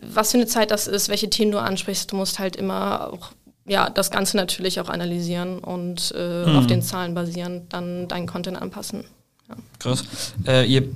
was 0.02 0.32
für 0.32 0.38
eine 0.38 0.46
Zeit 0.46 0.70
das 0.70 0.86
ist, 0.86 1.08
welche 1.08 1.30
Themen 1.30 1.52
du 1.52 1.58
ansprichst. 1.58 2.12
Du 2.12 2.16
musst 2.16 2.38
halt 2.38 2.56
immer 2.56 3.12
auch 3.12 3.30
ja, 3.66 3.90
das 3.90 4.10
Ganze 4.10 4.36
natürlich 4.36 4.80
auch 4.80 4.88
analysieren 4.88 5.58
und 5.58 6.12
äh, 6.12 6.44
hm. 6.44 6.56
auf 6.56 6.66
den 6.66 6.82
Zahlen 6.82 7.14
basierend 7.14 7.72
dann 7.72 8.08
deinen 8.08 8.26
Content 8.26 8.60
anpassen. 8.60 9.04
Ja. 9.48 9.56
Krass. 9.78 10.04
Äh, 10.46 10.66
ihr 10.66 10.88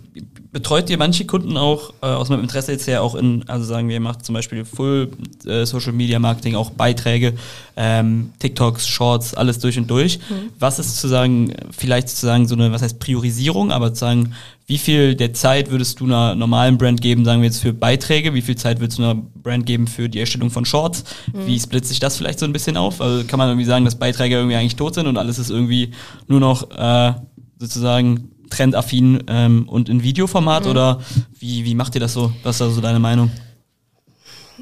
betreut 0.52 0.90
ihr 0.90 0.98
manche 0.98 1.24
Kunden 1.24 1.56
auch 1.56 1.94
äh, 2.02 2.06
aus 2.06 2.28
meinem 2.28 2.42
Interesse 2.42 2.72
jetzt 2.72 2.86
her 2.86 3.02
auch 3.02 3.14
in, 3.14 3.48
also 3.48 3.64
sagen 3.64 3.88
wir, 3.88 3.94
ihr 3.94 4.00
macht 4.00 4.24
zum 4.24 4.34
Beispiel 4.34 4.66
Full 4.66 5.10
äh, 5.46 5.64
Social 5.64 5.92
Media 5.92 6.18
Marketing, 6.18 6.56
auch 6.56 6.70
Beiträge, 6.70 7.34
ähm, 7.76 8.32
TikToks, 8.38 8.86
Shorts, 8.86 9.34
alles 9.34 9.58
durch 9.60 9.78
und 9.78 9.90
durch. 9.90 10.18
Mhm. 10.18 10.50
Was 10.58 10.78
ist 10.78 11.00
zu 11.00 11.08
sagen, 11.08 11.54
vielleicht 11.70 12.10
zu 12.10 12.26
sagen, 12.26 12.46
so 12.46 12.54
eine, 12.54 12.70
was 12.70 12.82
heißt 12.82 12.98
Priorisierung, 12.98 13.72
aber 13.72 13.94
zu 13.94 14.00
sagen, 14.00 14.34
wie 14.66 14.78
viel 14.78 15.14
der 15.14 15.32
Zeit 15.32 15.70
würdest 15.70 16.00
du 16.00 16.04
einer 16.04 16.34
normalen 16.34 16.76
Brand 16.76 17.00
geben, 17.00 17.24
sagen 17.24 17.40
wir 17.40 17.46
jetzt 17.46 17.62
für 17.62 17.72
Beiträge, 17.72 18.34
wie 18.34 18.42
viel 18.42 18.56
Zeit 18.56 18.80
würdest 18.80 18.98
du 18.98 19.04
einer 19.04 19.14
Brand 19.14 19.64
geben 19.64 19.86
für 19.86 20.08
die 20.08 20.20
Erstellung 20.20 20.50
von 20.50 20.66
Shorts? 20.66 21.04
Mhm. 21.32 21.46
Wie 21.46 21.58
splitzt 21.58 21.88
sich 21.88 21.98
das 21.98 22.18
vielleicht 22.18 22.38
so 22.38 22.44
ein 22.44 22.52
bisschen 22.52 22.76
auf? 22.76 23.00
Also 23.00 23.24
kann 23.24 23.38
man 23.38 23.48
irgendwie 23.48 23.66
sagen, 23.66 23.86
dass 23.86 23.94
Beiträge 23.94 24.36
irgendwie 24.36 24.56
eigentlich 24.56 24.76
tot 24.76 24.94
sind 24.94 25.06
und 25.06 25.16
alles 25.16 25.38
ist 25.38 25.50
irgendwie 25.50 25.92
nur 26.28 26.40
noch 26.40 26.70
äh, 26.70 27.14
sozusagen 27.58 28.32
trendaffin 28.52 29.24
ähm, 29.26 29.68
und 29.68 29.88
in 29.88 30.02
Videoformat 30.02 30.64
mhm. 30.64 30.70
oder 30.70 31.00
wie, 31.38 31.64
wie 31.64 31.74
macht 31.74 31.94
ihr 31.94 32.00
das 32.00 32.12
so? 32.12 32.32
Was 32.42 32.56
ist 32.56 32.60
da 32.60 32.70
so 32.70 32.80
deine 32.80 32.98
Meinung? 32.98 33.30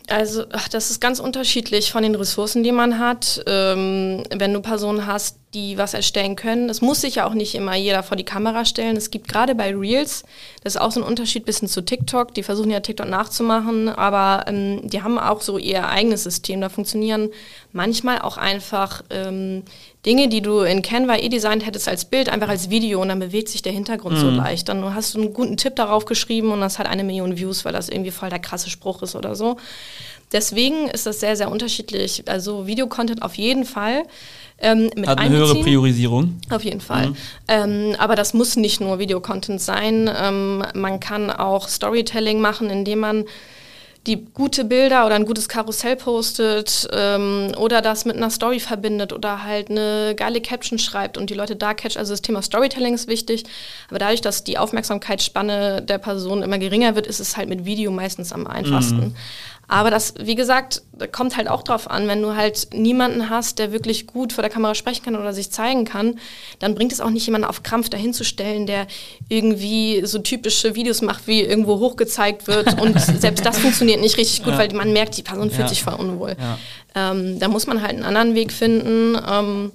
Also, 0.09 0.45
ach, 0.53 0.69
das 0.69 0.91
ist 0.91 1.01
ganz 1.01 1.21
unterschiedlich 1.21 1.93
von 1.93 2.03
den 2.03 2.15
Ressourcen, 2.15 2.63
die 2.65 2.73
man 2.73 2.99
hat. 2.99 3.43
Ähm, 3.47 4.25
wenn 4.35 4.53
du 4.53 4.61
Personen 4.61 5.07
hast, 5.07 5.37
die 5.55 5.79
was 5.79 5.95
erstellen 5.95 6.37
können. 6.37 6.69
Es 6.69 6.81
muss 6.81 7.01
sich 7.01 7.17
ja 7.17 7.27
auch 7.27 7.35
nicht 7.35 7.55
immer 7.55 7.75
jeder 7.75 8.03
vor 8.03 8.17
die 8.17 8.25
Kamera 8.25 8.65
stellen. 8.65 8.97
Es 8.97 9.11
gibt 9.11 9.27
gerade 9.27 9.55
bei 9.55 9.75
Reels, 9.75 10.23
das 10.63 10.77
ist 10.77 10.81
auch 10.81 10.93
so 10.93 11.01
ein 11.01 11.07
Unterschied 11.07 11.45
bisschen 11.45 11.67
zu 11.67 11.83
TikTok. 11.83 12.35
Die 12.35 12.45
versuchen 12.45 12.71
ja 12.71 12.81
TikTok 12.81 13.09
nachzumachen, 13.09 13.89
aber 13.89 14.45
ähm, 14.47 14.89
die 14.89 15.03
haben 15.03 15.19
auch 15.19 15.41
so 15.41 15.59
ihr 15.59 15.89
eigenes 15.89 16.23
System. 16.23 16.61
Da 16.61 16.69
funktionieren 16.69 17.31
manchmal 17.73 18.21
auch 18.21 18.37
einfach 18.37 19.03
ähm, 19.11 19.65
Dinge, 20.07 20.29
die 20.29 20.41
du 20.41 20.61
in 20.61 20.81
Canva 20.81 21.17
eh 21.17 21.29
designt 21.29 21.67
hättest 21.67 21.87
als 21.87 22.07
Bild, 22.07 22.31
einfach 22.31 22.49
als 22.49 22.71
Video 22.71 23.03
und 23.03 23.09
dann 23.09 23.19
bewegt 23.19 23.49
sich 23.49 23.61
der 23.61 23.73
Hintergrund 23.73 24.17
mhm. 24.17 24.21
so 24.21 24.31
leicht. 24.31 24.69
Dann 24.69 24.95
hast 24.95 25.15
du 25.15 25.21
einen 25.21 25.35
guten 25.35 25.59
Tipp 25.59 25.77
darauf 25.77 26.07
geschrieben 26.07 26.53
und 26.53 26.61
das 26.61 26.79
hat 26.79 26.87
eine 26.87 27.05
Million 27.05 27.37
Views, 27.37 27.65
weil 27.65 27.73
das 27.73 27.89
irgendwie 27.89 28.11
voll 28.11 28.31
der 28.31 28.39
krasse 28.39 28.71
Spruch 28.71 29.03
ist 29.03 29.15
oder 29.15 29.35
so. 29.35 29.59
Deswegen 30.33 30.89
ist 30.89 31.07
das 31.07 31.21
sehr, 31.21 31.37
sehr 31.37 31.51
unterschiedlich. 31.51 32.23
Also 32.29 32.67
Videocontent 32.67 33.23
auf 33.23 33.35
jeden 33.35 33.65
Fall. 33.65 34.05
Ähm, 34.63 34.91
mit 34.95 35.09
Hat 35.09 35.19
eine 35.19 35.37
höhere 35.37 35.57
Priorisierung. 35.57 36.39
Auf 36.51 36.65
jeden 36.65 36.81
Fall. 36.81 37.09
Mhm. 37.09 37.17
Ähm, 37.49 37.97
aber 37.99 38.15
das 38.15 38.33
muss 38.33 38.57
nicht 38.57 38.81
nur 38.81 38.99
Videocontent 38.99 39.61
sein. 39.61 40.09
Ähm, 40.15 40.65
man 40.75 41.01
kann 41.01 41.31
auch 41.31 41.69
Storytelling 41.69 42.41
machen, 42.41 42.71
indem 42.71 43.01
man 43.01 43.25
die 44.07 44.25
gute 44.33 44.65
Bilder 44.65 45.05
oder 45.05 45.15
ein 45.15 45.27
gutes 45.27 45.49
Karussell 45.49 45.95
postet 45.95 46.89
ähm, 46.93 47.53
oder 47.59 47.83
das 47.83 48.07
mit 48.07 48.17
einer 48.17 48.31
Story 48.31 48.59
verbindet 48.59 49.13
oder 49.13 49.45
halt 49.45 49.71
eine 49.71 50.15
geile 50.17 50.41
Caption 50.41 50.79
schreibt 50.79 51.19
und 51.19 51.29
die 51.29 51.35
Leute 51.35 51.55
da 51.55 51.75
catcht. 51.75 51.99
Also 51.99 52.15
das 52.15 52.23
Thema 52.23 52.41
Storytelling 52.41 52.95
ist 52.95 53.09
wichtig, 53.09 53.45
aber 53.91 53.99
dadurch, 53.99 54.23
dass 54.23 54.43
die 54.43 54.57
Aufmerksamkeitsspanne 54.57 55.83
der 55.83 55.99
Person 55.99 56.43
immer 56.43 56.59
geringer 56.59 56.95
wird, 56.95 57.07
ist 57.07 57.21
es 57.21 57.37
halt 57.37 57.51
mit 57.51 57.67
Video 57.67 57.91
meistens 57.91 58.33
am 58.33 58.47
einfachsten. 58.47 59.09
Mhm. 59.09 59.15
Aber 59.71 59.93
das, 59.93 60.15
wie 60.21 60.35
gesagt, 60.35 60.83
kommt 61.13 61.37
halt 61.37 61.49
auch 61.49 61.63
drauf 61.63 61.89
an, 61.89 62.09
wenn 62.09 62.21
du 62.23 62.35
halt 62.35 62.75
niemanden 62.75 63.31
hast, 63.31 63.61
der 63.61 63.71
wirklich 63.71 64.09
gut 64.09 64.33
vor 64.33 64.43
der 64.43 64.51
Kamera 64.51 64.75
sprechen 64.75 65.05
kann 65.05 65.15
oder 65.15 65.33
sich 65.33 65.53
zeigen 65.53 65.85
kann, 65.85 66.19
dann 66.59 66.75
bringt 66.75 66.91
es 66.91 67.01
auch 67.01 67.11
nicht 67.11 67.25
jemanden 67.25 67.47
auf 67.47 67.63
Krampf 67.63 67.89
dahinzustellen, 67.89 68.67
der 68.67 68.89
irgendwie 69.29 70.05
so 70.05 70.19
typische 70.19 70.75
Videos 70.75 71.03
macht, 71.03 71.29
wie 71.29 71.43
irgendwo 71.43 71.79
hochgezeigt 71.79 72.49
wird. 72.49 72.81
Und 72.81 73.01
selbst 73.21 73.47
das 73.47 73.59
funktioniert 73.59 74.01
nicht 74.01 74.19
richtig 74.19 74.43
gut, 74.43 74.55
ja. 74.55 74.59
weil 74.59 74.75
man 74.75 74.93
merkt, 74.93 75.17
die 75.17 75.23
Person 75.23 75.51
fühlt 75.51 75.61
ja. 75.61 75.69
sich 75.69 75.85
voll 75.85 75.95
unwohl. 75.95 76.35
Ja. 76.37 77.13
Ähm, 77.13 77.39
da 77.39 77.47
muss 77.47 77.69
man 77.69 77.81
halt 77.81 77.93
einen 77.93 78.03
anderen 78.03 78.35
Weg 78.35 78.53
finden. 78.53 79.17
Ähm, 79.25 79.71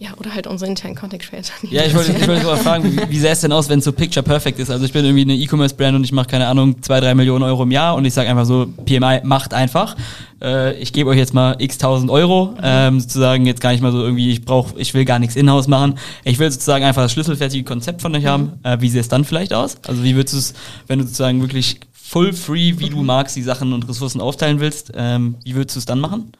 ja, 0.00 0.14
oder 0.16 0.34
halt 0.34 0.46
unsere 0.46 0.70
internen 0.70 0.96
Content 0.96 1.22
Creator. 1.22 1.54
Ja, 1.70 1.84
ich 1.84 1.94
wollte, 1.94 2.12
ich 2.12 2.26
wollte 2.26 2.46
mal 2.46 2.56
fragen, 2.56 2.84
wie, 2.84 3.10
wie 3.10 3.18
sähe 3.18 3.32
es 3.32 3.42
denn 3.42 3.52
aus, 3.52 3.68
wenn 3.68 3.80
es 3.80 3.84
so 3.84 3.92
Picture 3.92 4.22
Perfect 4.22 4.58
ist? 4.58 4.70
Also 4.70 4.86
ich 4.86 4.94
bin 4.94 5.04
irgendwie 5.04 5.22
eine 5.22 5.34
E-Commerce-Brand 5.34 5.94
und 5.94 6.04
ich 6.04 6.12
mache, 6.12 6.26
keine 6.26 6.46
Ahnung, 6.46 6.82
zwei, 6.82 7.00
drei 7.00 7.14
Millionen 7.14 7.44
Euro 7.44 7.64
im 7.64 7.70
Jahr 7.70 7.94
und 7.94 8.06
ich 8.06 8.14
sage 8.14 8.30
einfach 8.30 8.46
so, 8.46 8.66
PMI 8.86 9.20
macht 9.24 9.52
einfach. 9.52 9.96
Äh, 10.42 10.72
ich 10.78 10.94
gebe 10.94 11.10
euch 11.10 11.18
jetzt 11.18 11.34
mal 11.34 11.54
x 11.58 11.76
tausend 11.76 12.10
Euro, 12.10 12.54
ähm, 12.62 12.98
sozusagen 12.98 13.44
jetzt 13.44 13.60
gar 13.60 13.72
nicht 13.72 13.82
mal 13.82 13.92
so 13.92 14.00
irgendwie, 14.02 14.30
ich 14.30 14.42
brauche, 14.42 14.80
ich 14.80 14.94
will 14.94 15.04
gar 15.04 15.18
nichts 15.18 15.36
in-house 15.36 15.68
machen. 15.68 15.98
Ich 16.24 16.38
will 16.38 16.50
sozusagen 16.50 16.86
einfach 16.86 17.02
das 17.02 17.12
schlüsselfertige 17.12 17.64
Konzept 17.64 18.00
von 18.00 18.16
euch 18.16 18.24
haben. 18.24 18.54
Mhm. 18.64 18.70
Äh, 18.70 18.80
wie 18.80 18.88
sähe 18.88 19.02
es 19.02 19.08
dann 19.08 19.26
vielleicht 19.26 19.52
aus? 19.52 19.76
Also 19.86 20.02
wie 20.02 20.16
würdest 20.16 20.32
du 20.32 20.38
es, 20.38 20.54
wenn 20.86 21.00
du 21.00 21.04
sozusagen 21.04 21.42
wirklich 21.42 21.78
full 21.92 22.32
free, 22.32 22.78
wie 22.78 22.88
du 22.88 23.02
magst, 23.02 23.36
die 23.36 23.42
Sachen 23.42 23.74
und 23.74 23.86
Ressourcen 23.86 24.22
aufteilen 24.22 24.60
willst, 24.60 24.92
ähm, 24.96 25.34
wie 25.44 25.56
würdest 25.56 25.76
du 25.76 25.80
es 25.80 25.84
dann 25.84 26.00
machen? 26.00 26.32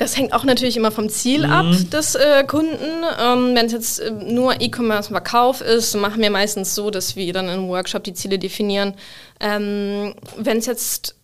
Das 0.00 0.16
hängt 0.16 0.32
auch 0.32 0.44
natürlich 0.44 0.78
immer 0.78 0.90
vom 0.90 1.10
Ziel 1.10 1.46
mhm. 1.46 1.52
ab 1.52 1.66
des 1.92 2.14
äh, 2.14 2.42
Kunden. 2.44 3.04
Ähm, 3.20 3.54
Wenn 3.54 3.66
es 3.66 3.72
jetzt 3.72 4.00
äh, 4.00 4.10
nur 4.10 4.58
E-Commerce-Verkauf 4.58 5.60
ist, 5.60 5.94
machen 5.94 6.22
wir 6.22 6.30
meistens 6.30 6.74
so, 6.74 6.90
dass 6.90 7.16
wir 7.16 7.30
dann 7.34 7.50
im 7.50 7.68
Workshop 7.68 8.02
die 8.04 8.14
Ziele 8.14 8.38
definieren. 8.38 8.94
Ähm, 9.40 10.14
Wenn 10.38 10.56
es 10.56 10.64
jetzt 10.64 11.16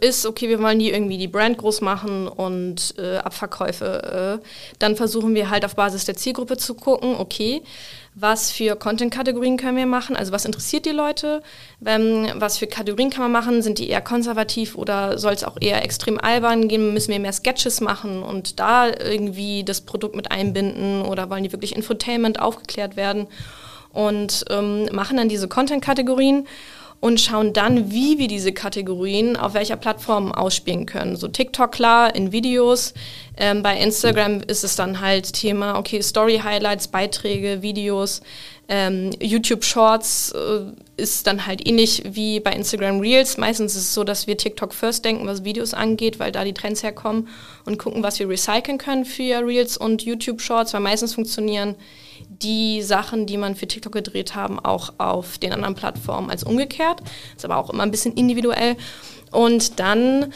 ist, 0.00 0.26
okay, 0.26 0.48
wir 0.48 0.62
wollen 0.62 0.78
die 0.78 0.90
irgendwie 0.90 1.18
die 1.18 1.26
Brand 1.26 1.58
groß 1.58 1.80
machen 1.80 2.28
und 2.28 2.94
äh, 2.98 3.16
Abverkäufe, 3.16 4.40
äh, 4.40 4.46
dann 4.78 4.94
versuchen 4.94 5.34
wir 5.34 5.50
halt 5.50 5.64
auf 5.64 5.74
Basis 5.74 6.04
der 6.04 6.16
Zielgruppe 6.16 6.56
zu 6.56 6.74
gucken, 6.74 7.16
okay, 7.18 7.62
was 8.14 8.50
für 8.50 8.76
Content-Kategorien 8.76 9.56
können 9.56 9.76
wir 9.76 9.86
machen, 9.86 10.16
also 10.16 10.32
was 10.32 10.44
interessiert 10.44 10.84
die 10.84 10.90
Leute, 10.90 11.42
ähm, 11.86 12.28
was 12.34 12.58
für 12.58 12.66
Kategorien 12.66 13.10
kann 13.10 13.22
man 13.22 13.32
machen, 13.32 13.62
sind 13.62 13.78
die 13.78 13.88
eher 13.88 14.00
konservativ 14.00 14.74
oder 14.74 15.16
soll 15.16 15.32
es 15.32 15.44
auch 15.44 15.56
eher 15.60 15.84
extrem 15.84 16.18
albern 16.18 16.68
gehen, 16.68 16.92
müssen 16.92 17.12
wir 17.12 17.20
mehr 17.20 17.32
Sketches 17.32 17.80
machen 17.80 18.22
und 18.22 18.58
da 18.58 18.88
irgendwie 18.88 19.64
das 19.64 19.80
Produkt 19.82 20.16
mit 20.16 20.32
einbinden 20.32 21.02
oder 21.02 21.30
wollen 21.30 21.44
die 21.44 21.52
wirklich 21.52 21.76
Infotainment 21.76 22.40
aufgeklärt 22.40 22.96
werden? 22.96 23.26
Und 23.92 24.44
ähm, 24.50 24.88
machen 24.92 25.16
dann 25.16 25.28
diese 25.28 25.48
Content-Kategorien 25.48 26.46
und 27.00 27.18
schauen 27.18 27.54
dann, 27.54 27.90
wie 27.90 28.18
wir 28.18 28.28
diese 28.28 28.52
Kategorien 28.52 29.36
auf 29.36 29.54
welcher 29.54 29.76
Plattform 29.76 30.32
ausspielen 30.32 30.84
können. 30.84 31.16
So 31.16 31.28
TikTok 31.28 31.72
klar, 31.72 32.14
in 32.14 32.30
Videos. 32.30 32.92
Ähm, 33.38 33.62
bei 33.62 33.78
Instagram 33.78 34.42
ist 34.46 34.64
es 34.64 34.76
dann 34.76 35.00
halt 35.00 35.32
Thema, 35.32 35.78
okay, 35.78 36.02
Story-Highlights, 36.02 36.88
Beiträge, 36.88 37.62
Videos. 37.62 38.20
Ähm, 38.68 39.10
YouTube 39.18 39.64
Shorts 39.64 40.32
äh, 40.32 41.00
ist 41.00 41.26
dann 41.26 41.46
halt 41.46 41.66
ähnlich 41.66 42.02
wie 42.06 42.38
bei 42.38 42.52
Instagram 42.52 43.00
Reels. 43.00 43.38
Meistens 43.38 43.74
ist 43.74 43.82
es 43.82 43.94
so, 43.94 44.04
dass 44.04 44.26
wir 44.26 44.36
TikTok 44.36 44.74
First 44.74 45.04
denken, 45.04 45.26
was 45.26 45.42
Videos 45.42 45.72
angeht, 45.72 46.18
weil 46.20 46.32
da 46.32 46.44
die 46.44 46.54
Trends 46.54 46.82
herkommen 46.82 47.28
und 47.64 47.78
gucken, 47.78 48.02
was 48.02 48.18
wir 48.18 48.28
recyceln 48.28 48.76
können 48.76 49.06
für 49.06 49.44
Reels 49.44 49.78
und 49.78 50.02
YouTube 50.02 50.42
Shorts, 50.42 50.74
weil 50.74 50.82
meistens 50.82 51.14
funktionieren 51.14 51.76
die 52.42 52.82
Sachen, 52.82 53.26
die 53.26 53.36
man 53.36 53.54
für 53.54 53.66
TikTok 53.66 53.92
gedreht 53.92 54.34
haben, 54.34 54.58
auch 54.58 54.94
auf 54.98 55.38
den 55.38 55.52
anderen 55.52 55.74
Plattformen 55.74 56.30
als 56.30 56.44
umgekehrt. 56.44 57.00
Ist 57.36 57.44
aber 57.44 57.56
auch 57.56 57.70
immer 57.70 57.82
ein 57.82 57.90
bisschen 57.90 58.14
individuell. 58.14 58.76
Und 59.30 59.78
dann 59.78 60.32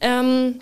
ähm, 0.00 0.60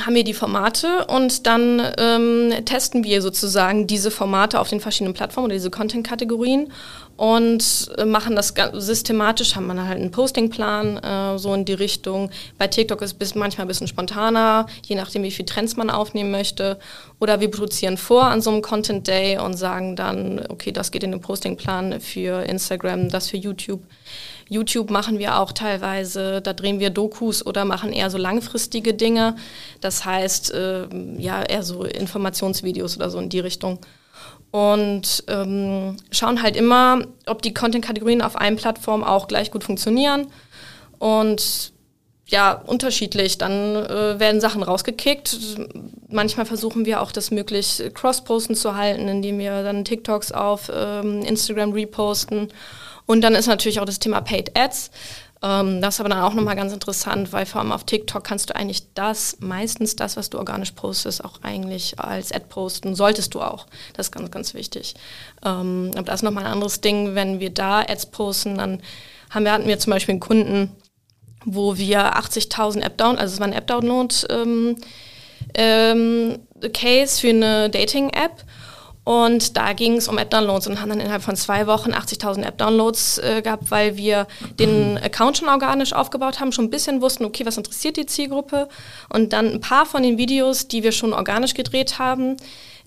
haben 0.00 0.14
wir 0.14 0.24
die 0.24 0.32
Formate 0.32 1.04
und 1.06 1.46
dann 1.46 1.82
ähm, 1.98 2.52
testen 2.64 3.04
wir 3.04 3.20
sozusagen 3.20 3.86
diese 3.86 4.10
Formate 4.10 4.58
auf 4.58 4.70
den 4.70 4.80
verschiedenen 4.80 5.12
Plattformen 5.12 5.46
oder 5.46 5.54
diese 5.54 5.70
Content-Kategorien 5.70 6.72
und 7.18 7.90
äh, 7.98 8.06
machen 8.06 8.34
das 8.34 8.54
systematisch, 8.72 9.54
haben 9.54 9.66
wir 9.66 9.86
halt 9.86 10.00
einen 10.00 10.10
Postingplan, 10.10 10.96
äh, 10.96 11.38
so 11.38 11.52
in 11.52 11.66
die 11.66 11.74
Richtung. 11.74 12.30
Bei 12.56 12.68
TikTok 12.68 13.02
ist 13.02 13.16
es 13.20 13.34
manchmal 13.34 13.66
ein 13.66 13.68
bisschen 13.68 13.86
spontaner, 13.86 14.66
je 14.86 14.96
nachdem, 14.96 15.24
wie 15.24 15.30
viele 15.30 15.46
Trends 15.46 15.76
man 15.76 15.90
aufnehmen 15.90 16.30
möchte. 16.30 16.78
Oder 17.20 17.40
wir 17.40 17.50
produzieren 17.50 17.98
vor 17.98 18.24
an 18.24 18.40
so 18.40 18.50
einem 18.50 18.62
Content 18.62 19.06
Day 19.06 19.38
und 19.38 19.54
sagen 19.54 19.94
dann, 19.94 20.44
okay, 20.48 20.72
das 20.72 20.90
geht 20.90 21.04
in 21.04 21.10
den 21.10 21.20
Postingplan 21.20 22.00
für 22.00 22.42
Instagram, 22.44 23.10
das 23.10 23.28
für 23.28 23.36
YouTube. 23.36 23.82
YouTube 24.52 24.90
machen 24.90 25.18
wir 25.18 25.38
auch 25.38 25.52
teilweise, 25.52 26.40
da 26.40 26.52
drehen 26.52 26.78
wir 26.80 26.90
Dokus 26.90 27.44
oder 27.44 27.64
machen 27.64 27.92
eher 27.92 28.10
so 28.10 28.18
langfristige 28.18 28.94
Dinge. 28.94 29.36
Das 29.80 30.04
heißt, 30.04 30.52
äh, 30.52 30.86
ja, 31.18 31.42
eher 31.42 31.62
so 31.62 31.84
Informationsvideos 31.84 32.96
oder 32.96 33.10
so 33.10 33.18
in 33.18 33.28
die 33.28 33.40
Richtung. 33.40 33.78
Und 34.50 35.24
ähm, 35.28 35.96
schauen 36.10 36.42
halt 36.42 36.56
immer, 36.56 37.06
ob 37.26 37.40
die 37.40 37.54
Content-Kategorien 37.54 38.20
auf 38.20 38.36
einem 38.36 38.56
Plattform 38.56 39.02
auch 39.02 39.26
gleich 39.26 39.50
gut 39.50 39.64
funktionieren. 39.64 40.26
Und 40.98 41.72
ja, 42.32 42.52
unterschiedlich. 42.52 43.38
Dann 43.38 43.76
äh, 43.76 44.18
werden 44.18 44.40
Sachen 44.40 44.62
rausgekickt. 44.62 45.38
Manchmal 46.08 46.46
versuchen 46.46 46.86
wir 46.86 47.00
auch 47.00 47.12
das 47.12 47.30
möglich 47.30 47.82
cross-posten 47.94 48.56
zu 48.56 48.74
halten, 48.74 49.06
indem 49.06 49.38
wir 49.38 49.62
dann 49.62 49.84
TikToks 49.84 50.32
auf 50.32 50.70
ähm, 50.74 51.22
Instagram 51.22 51.72
reposten. 51.72 52.48
Und 53.06 53.20
dann 53.22 53.34
ist 53.34 53.46
natürlich 53.46 53.80
auch 53.80 53.84
das 53.84 53.98
Thema 53.98 54.20
Paid 54.20 54.56
Ads. 54.56 54.90
Ähm, 55.42 55.80
das 55.80 55.94
ist 55.94 56.00
aber 56.00 56.08
dann 56.08 56.20
auch 56.20 56.34
nochmal 56.34 56.56
ganz 56.56 56.72
interessant, 56.72 57.32
weil 57.32 57.46
vor 57.46 57.60
allem 57.60 57.72
auf 57.72 57.84
TikTok 57.84 58.22
kannst 58.22 58.50
du 58.50 58.56
eigentlich 58.56 58.92
das, 58.94 59.38
meistens 59.40 59.96
das, 59.96 60.16
was 60.16 60.30
du 60.30 60.38
organisch 60.38 60.72
postest, 60.72 61.24
auch 61.24 61.42
eigentlich 61.42 61.98
als 61.98 62.32
Ad 62.32 62.46
posten. 62.48 62.94
Solltest 62.94 63.34
du 63.34 63.42
auch. 63.42 63.66
Das 63.94 64.06
ist 64.06 64.12
ganz, 64.12 64.30
ganz 64.30 64.54
wichtig. 64.54 64.94
Ähm, 65.44 65.90
aber 65.94 66.04
das 66.04 66.16
ist 66.16 66.22
nochmal 66.22 66.44
ein 66.44 66.52
anderes 66.52 66.80
Ding. 66.80 67.14
Wenn 67.14 67.40
wir 67.40 67.50
da 67.50 67.80
Ads 67.80 68.06
posten, 68.06 68.56
dann 68.56 68.80
haben 69.30 69.44
wir, 69.44 69.52
hatten 69.52 69.66
wir 69.66 69.78
zum 69.78 69.90
Beispiel 69.92 70.12
einen 70.12 70.20
Kunden, 70.20 70.76
wo 71.44 71.76
wir 71.76 72.16
80.000 72.16 72.82
App-Downloads, 72.82 73.20
also 73.20 73.34
es 73.34 73.40
war 73.40 73.48
ein 73.48 73.52
App-Download, 73.52 74.14
ähm, 74.30 74.76
ähm, 75.54 76.38
Case 76.72 77.20
für 77.20 77.30
eine 77.30 77.68
Dating-App 77.68 78.44
und 79.04 79.56
da 79.56 79.72
ging 79.72 79.96
es 79.96 80.06
um 80.06 80.16
App-Downloads 80.16 80.68
und 80.68 80.80
haben 80.80 80.90
dann 80.90 81.00
innerhalb 81.00 81.22
von 81.22 81.34
zwei 81.34 81.66
Wochen 81.66 81.90
80.000 81.90 82.44
App-Downloads 82.44 83.18
äh, 83.18 83.42
gehabt, 83.42 83.70
weil 83.70 83.96
wir 83.96 84.28
den 84.60 84.96
Account 84.96 85.38
schon 85.38 85.48
organisch 85.48 85.92
aufgebaut 85.92 86.38
haben, 86.38 86.52
schon 86.52 86.66
ein 86.66 86.70
bisschen 86.70 87.00
wussten, 87.00 87.24
okay, 87.24 87.44
was 87.44 87.56
interessiert 87.56 87.96
die 87.96 88.06
Zielgruppe. 88.06 88.68
Und 89.08 89.32
dann 89.32 89.50
ein 89.50 89.60
paar 89.60 89.86
von 89.86 90.04
den 90.04 90.18
Videos, 90.18 90.68
die 90.68 90.84
wir 90.84 90.92
schon 90.92 91.12
organisch 91.12 91.54
gedreht 91.54 91.98
haben, 91.98 92.36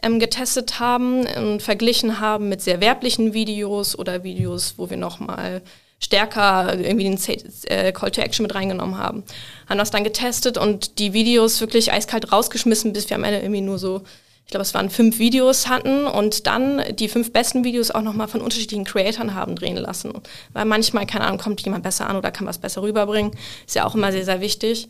ähm, 0.02 0.20
getestet 0.20 0.80
haben 0.80 1.26
und 1.26 1.62
verglichen 1.62 2.22
haben 2.22 2.48
mit 2.48 2.62
sehr 2.62 2.80
werblichen 2.80 3.34
Videos 3.34 4.00
oder 4.00 4.24
Videos, 4.24 4.76
wo 4.78 4.90
wir 4.90 4.98
nochmal 4.98 5.62
stärker 6.00 6.78
irgendwie 6.78 7.06
den 7.06 7.20
äh, 7.66 7.92
Call 7.92 8.12
to 8.12 8.22
Action 8.22 8.44
mit 8.44 8.56
reingenommen 8.56 8.98
haben. 8.98 9.24
Haben 9.68 9.78
das 9.78 9.92
dann 9.92 10.04
getestet 10.06 10.58
und 10.58 11.00
die 11.00 11.12
Videos 11.12 11.60
wirklich 11.60 11.92
eiskalt 11.92 12.32
rausgeschmissen, 12.32 12.94
bis 12.94 13.10
wir 13.10 13.18
am 13.18 13.24
Ende 13.26 13.40
irgendwie 13.40 13.62
nur 13.62 13.80
so 13.80 14.04
ich 14.46 14.52
glaube, 14.52 14.62
es 14.62 14.76
waren 14.76 14.92
fünf 14.92 15.18
Videos 15.18 15.68
hatten 15.68 16.06
und 16.06 16.46
dann 16.46 16.84
die 16.96 17.10
fünf 17.10 17.34
besten 17.34 17.64
Videos 17.64 17.90
auch 17.90 18.04
nochmal 18.04 18.28
von 18.28 18.42
unterschiedlichen 18.42 18.86
Creatoren 18.86 19.34
haben 19.34 19.56
drehen 19.56 19.76
lassen. 19.76 20.14
Weil 20.54 20.66
manchmal, 20.66 21.08
keine 21.08 21.26
Ahnung, 21.26 21.40
kommt 21.40 21.62
jemand 21.62 21.84
besser 21.84 22.08
an 22.08 22.16
oder 22.16 22.30
kann 22.30 22.46
was 22.46 22.60
besser 22.60 22.84
rüberbringen. 22.84 23.32
Ist 23.66 23.76
ja 23.76 23.86
auch 23.86 23.96
immer 23.96 24.12
sehr, 24.12 24.24
sehr 24.24 24.42
wichtig. 24.42 24.88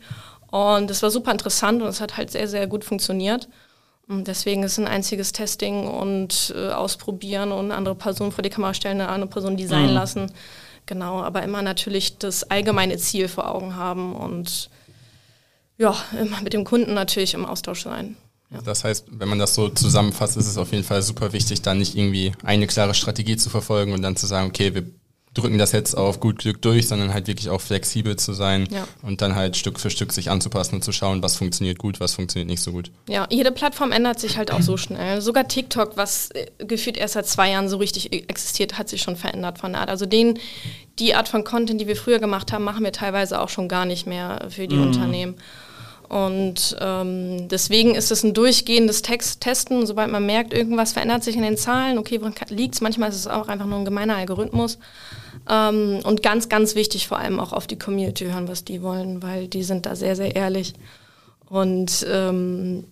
Und 0.50 0.90
es 0.90 1.02
war 1.02 1.10
super 1.10 1.32
interessant 1.32 1.80
und 1.80 1.88
es 1.88 2.02
hat 2.02 2.18
halt 2.18 2.30
sehr, 2.30 2.48
sehr 2.48 2.66
gut 2.66 2.84
funktioniert. 2.84 3.48
Und 4.06 4.28
deswegen 4.28 4.62
ist 4.62 4.78
ein 4.78 4.86
einziges 4.86 5.32
Testing 5.32 5.88
und 5.88 6.54
äh, 6.54 6.68
ausprobieren 6.68 7.50
und 7.50 7.66
eine 7.66 7.74
andere 7.74 7.94
Person 7.94 8.32
vor 8.32 8.42
die 8.42 8.50
Kamera 8.50 8.74
stellen, 8.74 9.00
eine 9.00 9.08
andere 9.08 9.30
Person 9.30 9.56
designen 9.56 9.90
mhm. 9.90 9.94
lassen. 9.94 10.32
Genau, 10.84 11.22
aber 11.22 11.42
immer 11.42 11.62
natürlich 11.62 12.18
das 12.18 12.44
allgemeine 12.44 12.98
Ziel 12.98 13.26
vor 13.26 13.52
Augen 13.52 13.74
haben 13.74 14.14
und 14.14 14.70
ja, 15.78 15.96
immer 16.20 16.40
mit 16.42 16.52
dem 16.52 16.64
Kunden 16.64 16.94
natürlich 16.94 17.34
im 17.34 17.44
Austausch 17.44 17.82
sein. 17.82 18.16
Ja. 18.50 18.62
Das 18.62 18.84
heißt, 18.84 19.06
wenn 19.10 19.28
man 19.28 19.38
das 19.38 19.54
so 19.54 19.68
zusammenfasst, 19.68 20.36
ist 20.36 20.46
es 20.46 20.56
auf 20.56 20.72
jeden 20.72 20.84
Fall 20.84 21.02
super 21.02 21.32
wichtig, 21.32 21.62
dann 21.62 21.78
nicht 21.78 21.96
irgendwie 21.96 22.32
eine 22.44 22.66
klare 22.66 22.94
Strategie 22.94 23.36
zu 23.36 23.50
verfolgen 23.50 23.92
und 23.92 24.02
dann 24.02 24.16
zu 24.16 24.26
sagen, 24.26 24.48
okay, 24.48 24.74
wir 24.74 24.84
drücken 25.36 25.58
das 25.58 25.72
jetzt 25.72 25.94
auf 25.94 26.20
gut 26.20 26.38
Glück 26.38 26.62
durch, 26.62 26.88
sondern 26.88 27.12
halt 27.12 27.26
wirklich 27.26 27.50
auch 27.50 27.60
flexibel 27.60 28.16
zu 28.16 28.32
sein 28.32 28.66
ja. 28.70 28.86
und 29.02 29.20
dann 29.20 29.34
halt 29.34 29.56
Stück 29.56 29.78
für 29.78 29.90
Stück 29.90 30.12
sich 30.12 30.30
anzupassen 30.30 30.76
und 30.76 30.82
zu 30.82 30.92
schauen, 30.92 31.22
was 31.22 31.36
funktioniert 31.36 31.78
gut, 31.78 32.00
was 32.00 32.14
funktioniert 32.14 32.48
nicht 32.48 32.62
so 32.62 32.72
gut. 32.72 32.90
Ja, 33.08 33.26
jede 33.30 33.52
Plattform 33.52 33.92
ändert 33.92 34.18
sich 34.18 34.38
halt 34.38 34.50
auch 34.50 34.62
so 34.62 34.76
schnell. 34.76 35.20
Sogar 35.20 35.46
TikTok, 35.46 35.96
was 35.96 36.30
äh, 36.30 36.46
gefühlt 36.58 36.96
erst 36.96 37.14
seit 37.14 37.26
zwei 37.26 37.50
Jahren 37.50 37.68
so 37.68 37.76
richtig 37.76 38.12
existiert, 38.30 38.78
hat 38.78 38.88
sich 38.88 39.02
schon 39.02 39.16
verändert 39.16 39.58
von 39.58 39.72
der 39.72 39.82
Art. 39.82 39.90
Also 39.90 40.06
den, 40.06 40.38
die 40.98 41.14
Art 41.14 41.28
von 41.28 41.44
Content, 41.44 41.80
die 41.80 41.86
wir 41.86 41.96
früher 41.96 42.18
gemacht 42.18 42.52
haben, 42.52 42.64
machen 42.64 42.84
wir 42.84 42.92
teilweise 42.92 43.40
auch 43.40 43.48
schon 43.48 43.68
gar 43.68 43.84
nicht 43.84 44.06
mehr 44.06 44.48
für 44.48 44.66
die 44.66 44.76
mhm. 44.76 44.86
Unternehmen. 44.86 45.34
Und 46.08 46.76
ähm, 46.80 47.48
deswegen 47.48 47.94
ist 47.94 48.12
es 48.12 48.22
ein 48.22 48.34
durchgehendes 48.34 49.02
Text 49.02 49.40
Testen. 49.40 49.86
Sobald 49.86 50.10
man 50.10 50.24
merkt, 50.24 50.52
irgendwas 50.52 50.92
verändert 50.92 51.24
sich 51.24 51.36
in 51.36 51.42
den 51.42 51.56
Zahlen, 51.56 51.98
okay, 51.98 52.20
woran 52.20 52.34
liegt 52.48 52.74
es? 52.74 52.80
Manchmal 52.80 53.08
ist 53.08 53.16
es 53.16 53.26
auch 53.26 53.48
einfach 53.48 53.66
nur 53.66 53.78
ein 53.78 53.84
gemeiner 53.84 54.16
Algorithmus. 54.16 54.78
Ähm, 55.48 56.00
und 56.04 56.22
ganz, 56.22 56.48
ganz 56.48 56.74
wichtig 56.74 57.08
vor 57.08 57.18
allem 57.18 57.40
auch 57.40 57.52
auf 57.52 57.66
die 57.66 57.78
Community 57.78 58.26
hören, 58.26 58.48
was 58.48 58.64
die 58.64 58.82
wollen, 58.82 59.22
weil 59.22 59.48
die 59.48 59.62
sind 59.62 59.86
da 59.86 59.96
sehr, 59.96 60.16
sehr 60.16 60.36
ehrlich. 60.36 60.74
Und 61.48 62.06
ähm, 62.10 62.84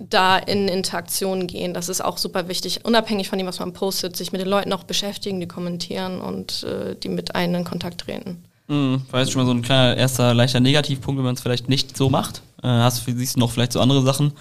da 0.00 0.38
in 0.38 0.68
Interaktion 0.68 1.46
gehen, 1.46 1.74
das 1.74 1.88
ist 1.88 2.02
auch 2.02 2.18
super 2.18 2.48
wichtig. 2.48 2.84
Unabhängig 2.84 3.28
von 3.28 3.38
dem, 3.38 3.46
was 3.46 3.60
man 3.60 3.72
postet, 3.72 4.16
sich 4.16 4.32
mit 4.32 4.40
den 4.40 4.48
Leuten 4.48 4.72
auch 4.72 4.84
beschäftigen, 4.84 5.40
die 5.40 5.48
kommentieren 5.48 6.20
und 6.20 6.64
äh, 6.64 6.96
die 6.96 7.08
mit 7.08 7.34
einem 7.34 7.56
in 7.56 7.64
Kontakt 7.64 8.02
treten. 8.02 8.42
Mhm, 8.68 9.02
war 9.10 9.20
jetzt 9.20 9.32
schon 9.32 9.42
mal 9.42 9.46
so 9.46 9.52
ein 9.52 9.62
kleiner 9.62 9.96
erster 9.96 10.34
leichter 10.34 10.60
Negativpunkt, 10.60 11.18
wenn 11.18 11.24
man 11.24 11.34
es 11.34 11.42
vielleicht 11.42 11.68
nicht 11.68 11.96
so 11.96 12.08
macht. 12.08 12.42
Äh, 12.62 12.68
hast, 12.68 13.04
siehst 13.04 13.36
du 13.36 13.40
noch 13.40 13.50
vielleicht 13.50 13.72
so 13.72 13.80
andere 13.80 14.02
Sachen, 14.02 14.32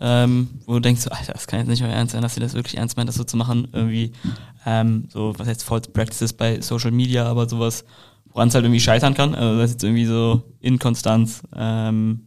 ähm, 0.00 0.48
wo 0.66 0.74
du 0.74 0.80
denkst, 0.80 1.06
Alter, 1.08 1.32
das 1.32 1.46
kann 1.46 1.60
jetzt 1.60 1.68
nicht 1.68 1.82
euer 1.82 1.90
Ernst 1.90 2.12
sein, 2.12 2.22
dass 2.22 2.36
ihr 2.36 2.42
das 2.42 2.54
wirklich 2.54 2.76
ernst 2.76 2.96
meint, 2.96 3.08
das 3.08 3.16
so 3.16 3.24
zu 3.24 3.36
machen. 3.36 3.68
Irgendwie, 3.72 4.12
ähm, 4.66 5.08
so, 5.12 5.32
was 5.36 5.46
heißt 5.46 5.64
False 5.64 5.90
Practices 5.90 6.32
bei 6.32 6.60
Social 6.60 6.90
Media, 6.90 7.26
aber 7.26 7.48
sowas, 7.48 7.84
woran 8.26 8.48
es 8.48 8.54
halt 8.54 8.64
irgendwie 8.64 8.80
scheitern 8.80 9.14
kann. 9.14 9.34
Also 9.34 9.58
das 9.58 9.70
ist 9.70 9.74
jetzt 9.74 9.84
irgendwie 9.84 10.06
so 10.06 10.42
Inkonstanz, 10.60 11.42
ähm, 11.56 12.26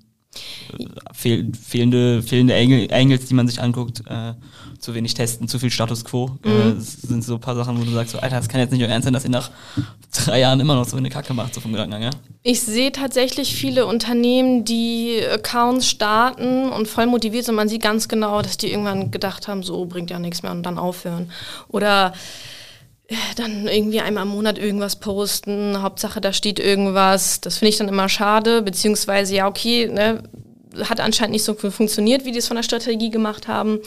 fehl, 1.14 1.52
fehlende, 1.54 2.22
fehlende 2.22 2.56
Angles, 2.92 3.26
die 3.26 3.34
man 3.34 3.48
sich 3.48 3.62
anguckt, 3.62 4.04
äh, 4.08 4.34
zu 4.80 4.94
wenig 4.94 5.14
testen, 5.14 5.48
zu 5.48 5.60
viel 5.60 5.70
Status 5.70 6.06
Quo. 6.06 6.38
Äh, 6.44 6.50
mhm. 6.50 6.76
das 6.76 6.94
sind 6.94 7.24
so 7.24 7.36
ein 7.36 7.40
paar 7.40 7.56
Sachen, 7.56 7.80
wo 7.80 7.84
du 7.84 7.92
sagst, 7.92 8.14
so, 8.14 8.20
Alter, 8.20 8.38
das 8.38 8.50
kann 8.50 8.60
jetzt 8.60 8.72
nicht 8.72 8.82
euer 8.82 8.90
Ernst 8.90 9.06
sein, 9.06 9.14
dass 9.14 9.24
ihr 9.24 9.30
nach 9.30 9.52
drei 10.12 10.40
Jahren 10.40 10.60
immer 10.60 10.76
noch 10.76 10.86
so 10.86 10.98
eine 10.98 11.10
Kacke 11.10 11.34
macht, 11.34 11.54
so 11.54 11.62
vom 11.62 11.72
Gedankengang, 11.72 12.04
ja? 12.04 12.10
Ich 12.44 12.62
sehe 12.62 12.92
tatsächlich 12.92 13.56
viele 13.56 13.86
Unternehmen, 13.86 14.66
die 14.66 15.20
Accounts 15.32 15.90
starten 15.90 16.70
und 16.70 16.88
voll 16.88 17.08
motiviert 17.08 17.46
sind. 17.46 17.56
Man 17.56 17.70
sieht 17.70 17.82
ganz 17.82 18.08
genau, 18.08 18.42
dass 18.42 18.58
die 18.58 18.72
irgendwann 18.72 19.12
gedacht 19.12 19.48
haben, 19.48 19.64
so 19.64 19.86
bringt 19.86 20.12
ja 20.12 20.20
nichts 20.20 20.44
mehr 20.44 20.52
und 20.52 20.64
dann 20.64 20.78
aufhören. 20.78 21.32
Oder 21.68 22.14
äh, 23.08 23.16
dann 23.36 23.68
irgendwie 23.68 24.02
einmal 24.02 24.24
im 24.24 24.30
Monat 24.30 24.58
irgendwas 24.58 24.96
posten, 24.98 25.82
Hauptsache 25.82 26.22
da 26.22 26.34
steht 26.34 26.60
irgendwas. 26.60 27.42
Das 27.42 27.58
finde 27.58 27.70
ich 27.70 27.78
dann 27.78 27.88
immer 27.88 28.10
schade, 28.10 28.62
beziehungsweise 28.62 29.36
ja, 29.36 29.48
okay, 29.48 29.88
ne, 29.88 30.24
hat 30.90 31.00
anscheinend 31.00 31.34
nicht 31.34 31.44
so 31.44 31.54
funktioniert, 31.54 32.26
wie 32.26 32.32
die 32.32 32.40
es 32.40 32.48
von 32.48 32.58
der 32.58 32.64
Strategie 32.64 33.10
gemacht 33.10 33.48
haben. 33.48 33.80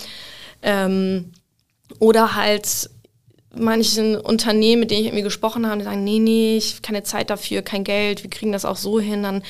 Ähm, 0.62 1.32
oder 1.98 2.34
halt 2.34 2.90
manchen 3.54 4.16
Unternehmen, 4.16 4.80
mit 4.80 4.90
denen 4.90 5.00
ich 5.00 5.06
irgendwie 5.06 5.24
gesprochen 5.24 5.66
habe, 5.66 5.78
die 5.78 5.84
sagen, 5.84 6.04
nee, 6.04 6.18
nee, 6.18 6.56
ich 6.56 6.72
habe 6.72 6.82
keine 6.82 7.02
Zeit 7.02 7.30
dafür, 7.30 7.62
kein 7.62 7.84
Geld, 7.84 8.22
wir 8.22 8.30
kriegen 8.30 8.52
das 8.52 8.64
auch 8.64 8.76
so 8.76 9.00
hin. 9.00 9.22
Dann 9.22 9.42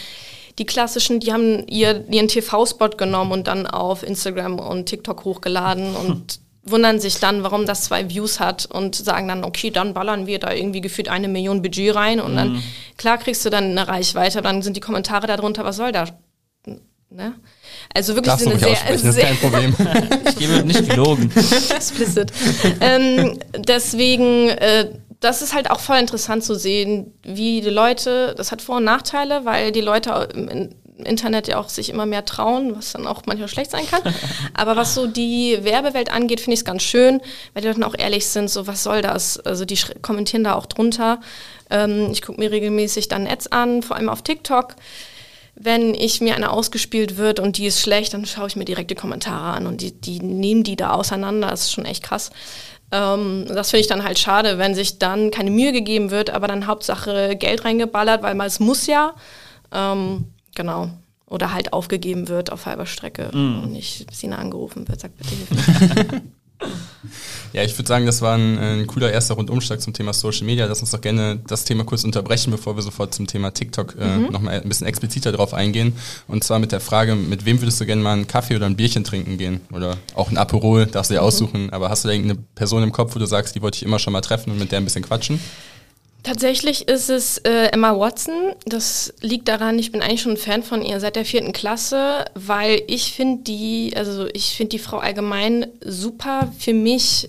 die 0.59 0.66
klassischen, 0.66 1.21
die 1.21 1.33
haben 1.33 1.66
ihr, 1.66 2.05
ihren 2.11 2.29
TV-Spot 2.29 2.90
genommen 2.90 3.33
und 3.33 3.47
dann 3.49 3.66
auf 3.66 4.03
Instagram 4.03 4.59
und 4.59 4.87
TikTok 4.87 5.25
hochgeladen 5.25 5.94
und 5.94 6.40
wundern 6.64 7.01
sich 7.01 7.18
dann, 7.18 7.42
warum 7.42 7.66
das 7.66 7.85
zwei 7.85 8.11
Views 8.11 8.40
hat 8.40 8.66
und 8.66 8.94
sagen 8.94 9.29
dann, 9.29 9.44
okay, 9.44 9.71
dann 9.71 9.94
ballern 9.94 10.27
wir 10.27 10.38
da 10.38 10.53
irgendwie 10.53 10.81
gefühlt 10.81 11.09
eine 11.09 11.29
Million 11.29 11.62
Budget 11.62 11.94
rein 11.94 12.21
und 12.21 12.37
dann, 12.37 12.55
mhm. 12.55 12.62
klar 12.97 13.18
kriegst 13.18 13.44
du 13.44 13.51
dann 13.51 13.64
eine 13.64 13.88
Reichweite, 13.88 14.42
dann 14.42 14.62
sind 14.62 14.77
die 14.77 14.81
Kommentare 14.81 15.27
darunter, 15.27 15.64
was 15.64 15.77
soll 15.77 15.92
da? 15.92 16.07
Ne? 17.11 17.35
Also 17.94 18.14
wirklich 18.14 18.33
Darfst 18.33 18.46
eine 18.46 18.59
sehr, 18.59 18.98
sehr, 18.98 19.11
ist 19.11 19.18
kein 19.18 19.37
Problem. 19.38 19.74
ich 20.29 20.37
gebe 20.37 20.64
nicht 20.64 20.88
gelogen. 20.88 21.31
Explicit. 21.74 22.33
ähm, 22.81 23.38
deswegen, 23.57 24.51
äh, 24.51 24.90
das 25.20 25.42
ist 25.42 25.55
halt 25.55 25.70
auch 25.70 25.81
voll 25.81 25.98
interessant 25.98 26.44
zu 26.44 26.55
sehen, 26.55 27.12
wie 27.22 27.61
die 27.61 27.70
Leute, 27.70 28.35
das 28.37 28.53
hat 28.53 28.62
Vor- 28.62 28.77
und 28.77 28.85
Nachteile, 28.85 29.44
weil 29.44 29.72
die 29.72 29.81
Leute 29.81 30.29
Internet 31.05 31.48
ja 31.48 31.59
auch 31.59 31.68
sich 31.68 31.90
immer 31.90 32.07
mehr 32.07 32.24
trauen, 32.24 32.77
was 32.77 32.92
dann 32.92 33.07
auch 33.07 33.22
manchmal 33.27 33.48
schlecht 33.48 33.70
sein 33.70 33.87
kann. 33.87 34.03
Aber 34.55 34.77
was 34.77 34.94
so 34.94 35.07
die 35.07 35.59
Werbewelt 35.62 36.11
angeht, 36.12 36.40
finde 36.40 36.55
ich 36.55 36.61
es 36.61 36.64
ganz 36.64 36.83
schön, 36.83 37.20
weil 37.53 37.62
die 37.62 37.68
dann 37.68 37.85
auch 37.85 37.94
ehrlich 37.96 38.27
sind, 38.27 38.51
so 38.51 38.66
was 38.66 38.83
soll 38.83 39.03
das? 39.03 39.38
Also 39.38 39.64
die 39.64 39.79
kommentieren 40.03 40.44
da 40.44 40.55
auch 40.55 40.66
drunter. 40.66 41.20
Ähm, 41.70 42.09
ich 42.11 42.22
gucke 42.22 42.40
mir 42.40 42.51
regelmäßig 42.51 43.09
dann 43.09 43.27
Ads 43.27 43.53
an, 43.53 43.83
vor 43.83 43.96
allem 43.96 44.09
auf 44.09 44.22
TikTok. 44.22 44.74
Wenn 45.61 45.94
ich 45.94 46.21
mir 46.21 46.37
eine 46.37 46.51
ausgespielt 46.51 47.16
wird 47.16 47.40
und 47.40 47.59
die 47.59 47.66
ist 47.66 47.81
schlecht, 47.81 48.14
dann 48.14 48.27
schaue 48.27 48.47
ich 48.47 48.57
mir 48.57 48.64
direkt 48.64 48.90
die 48.90 48.94
Kommentare 48.94 49.57
an 49.57 49.66
und 49.66 49.81
die, 49.81 49.92
die 49.92 50.21
nehmen 50.21 50.62
die 50.62 50.77
da 50.77 50.92
auseinander. 50.92 51.49
Das 51.49 51.62
ist 51.62 51.73
schon 51.73 51.85
echt 51.85 52.05
krass. 52.05 52.31
Ähm, 52.90 53.44
das 53.49 53.71
finde 53.71 53.81
ich 53.81 53.87
dann 53.87 54.05
halt 54.05 54.18
schade, 54.18 54.59
wenn 54.59 54.75
sich 54.75 54.99
dann 54.99 55.31
keine 55.31 55.51
Mühe 55.51 55.73
gegeben 55.73 56.11
wird, 56.11 56.31
aber 56.31 56.47
dann 56.47 56.66
Hauptsache 56.66 57.37
Geld 57.37 57.64
reingeballert, 57.64 58.23
weil 58.23 58.35
man 58.35 58.47
es 58.47 58.61
muss 58.61 58.87
ja. 58.87 59.14
Ähm, 59.73 60.27
genau. 60.55 60.90
Oder 61.27 61.53
halt 61.53 61.75
aufgegeben 61.75 62.29
wird 62.29 62.51
auf 62.51 62.64
halber 62.64 62.87
Strecke 62.87 63.29
mm. 63.33 63.62
und 63.62 63.73
nicht 63.73 64.14
Sina 64.14 64.37
angerufen 64.37 64.88
wird, 64.88 65.01
sagt 65.01 65.18
bitte 65.18 65.35
hilf 65.35 66.23
Ja, 67.53 67.62
ich 67.62 67.77
würde 67.79 67.88
sagen, 67.88 68.05
das 68.05 68.21
war 68.21 68.37
ein, 68.37 68.59
ein, 68.59 68.87
cooler 68.87 69.11
erster 69.11 69.35
Rundumschlag 69.35 69.81
zum 69.81 69.92
Thema 69.92 70.12
Social 70.12 70.44
Media. 70.44 70.66
Lass 70.66 70.81
uns 70.81 70.90
doch 70.90 71.01
gerne 71.01 71.40
das 71.47 71.64
Thema 71.64 71.85
kurz 71.85 72.05
unterbrechen, 72.05 72.51
bevor 72.51 72.77
wir 72.77 72.83
sofort 72.83 73.14
zum 73.14 73.27
Thema 73.27 73.53
TikTok 73.53 73.97
äh, 73.99 74.18
mhm. 74.18 74.33
nochmal 74.33 74.61
ein 74.61 74.68
bisschen 74.68 74.87
expliziter 74.87 75.33
drauf 75.33 75.55
eingehen. 75.55 75.94
Und 76.27 76.44
zwar 76.44 76.59
mit 76.59 76.73
der 76.73 76.81
Frage, 76.81 77.14
mit 77.14 77.44
wem 77.44 77.61
würdest 77.61 77.81
du 77.81 77.87
gerne 77.87 78.03
mal 78.03 78.12
einen 78.12 78.27
Kaffee 78.27 78.57
oder 78.57 78.66
ein 78.66 78.77
Bierchen 78.77 79.05
trinken 79.05 79.38
gehen? 79.38 79.61
Oder 79.73 79.97
auch 80.14 80.31
ein 80.31 80.37
Aperol, 80.37 80.87
darfst 80.87 81.11
du 81.11 81.14
dir 81.14 81.21
mhm. 81.21 81.27
aussuchen. 81.27 81.71
Aber 81.71 81.88
hast 81.88 82.05
du 82.05 82.09
da 82.09 82.14
irgendeine 82.14 82.40
Person 82.55 82.83
im 82.83 82.92
Kopf, 82.92 83.14
wo 83.14 83.18
du 83.18 83.27
sagst, 83.27 83.55
die 83.55 83.62
wollte 83.62 83.77
ich 83.77 83.83
immer 83.85 83.99
schon 83.99 84.12
mal 84.12 84.21
treffen 84.21 84.51
und 84.51 84.59
mit 84.59 84.73
der 84.73 84.81
ein 84.81 84.85
bisschen 84.85 85.05
quatschen? 85.05 85.40
Tatsächlich 86.22 86.88
ist 86.88 87.11
es 87.11 87.38
äh, 87.38 87.68
Emma 87.72 87.98
Watson. 87.98 88.54
Das 88.66 89.14
liegt 89.20 89.48
daran, 89.48 89.78
ich 89.78 89.92
bin 89.92 90.02
eigentlich 90.02 90.22
schon 90.22 90.33
ein 90.33 90.37
Fan 90.37 90.62
von 90.62 90.83
ihr 90.83 91.00
seit 91.00 91.16
der 91.16 91.24
vierten 91.24 91.52
Klasse, 91.52 92.24
weil 92.35 92.83
ich 92.87 93.12
finde 93.12 93.44
die, 93.44 93.92
also 93.96 94.26
ich 94.33 94.57
finde 94.57 94.70
die 94.70 94.78
Frau 94.78 94.98
allgemein 94.98 95.68
super. 95.83 96.52
Für 96.59 96.74
mich 96.74 97.28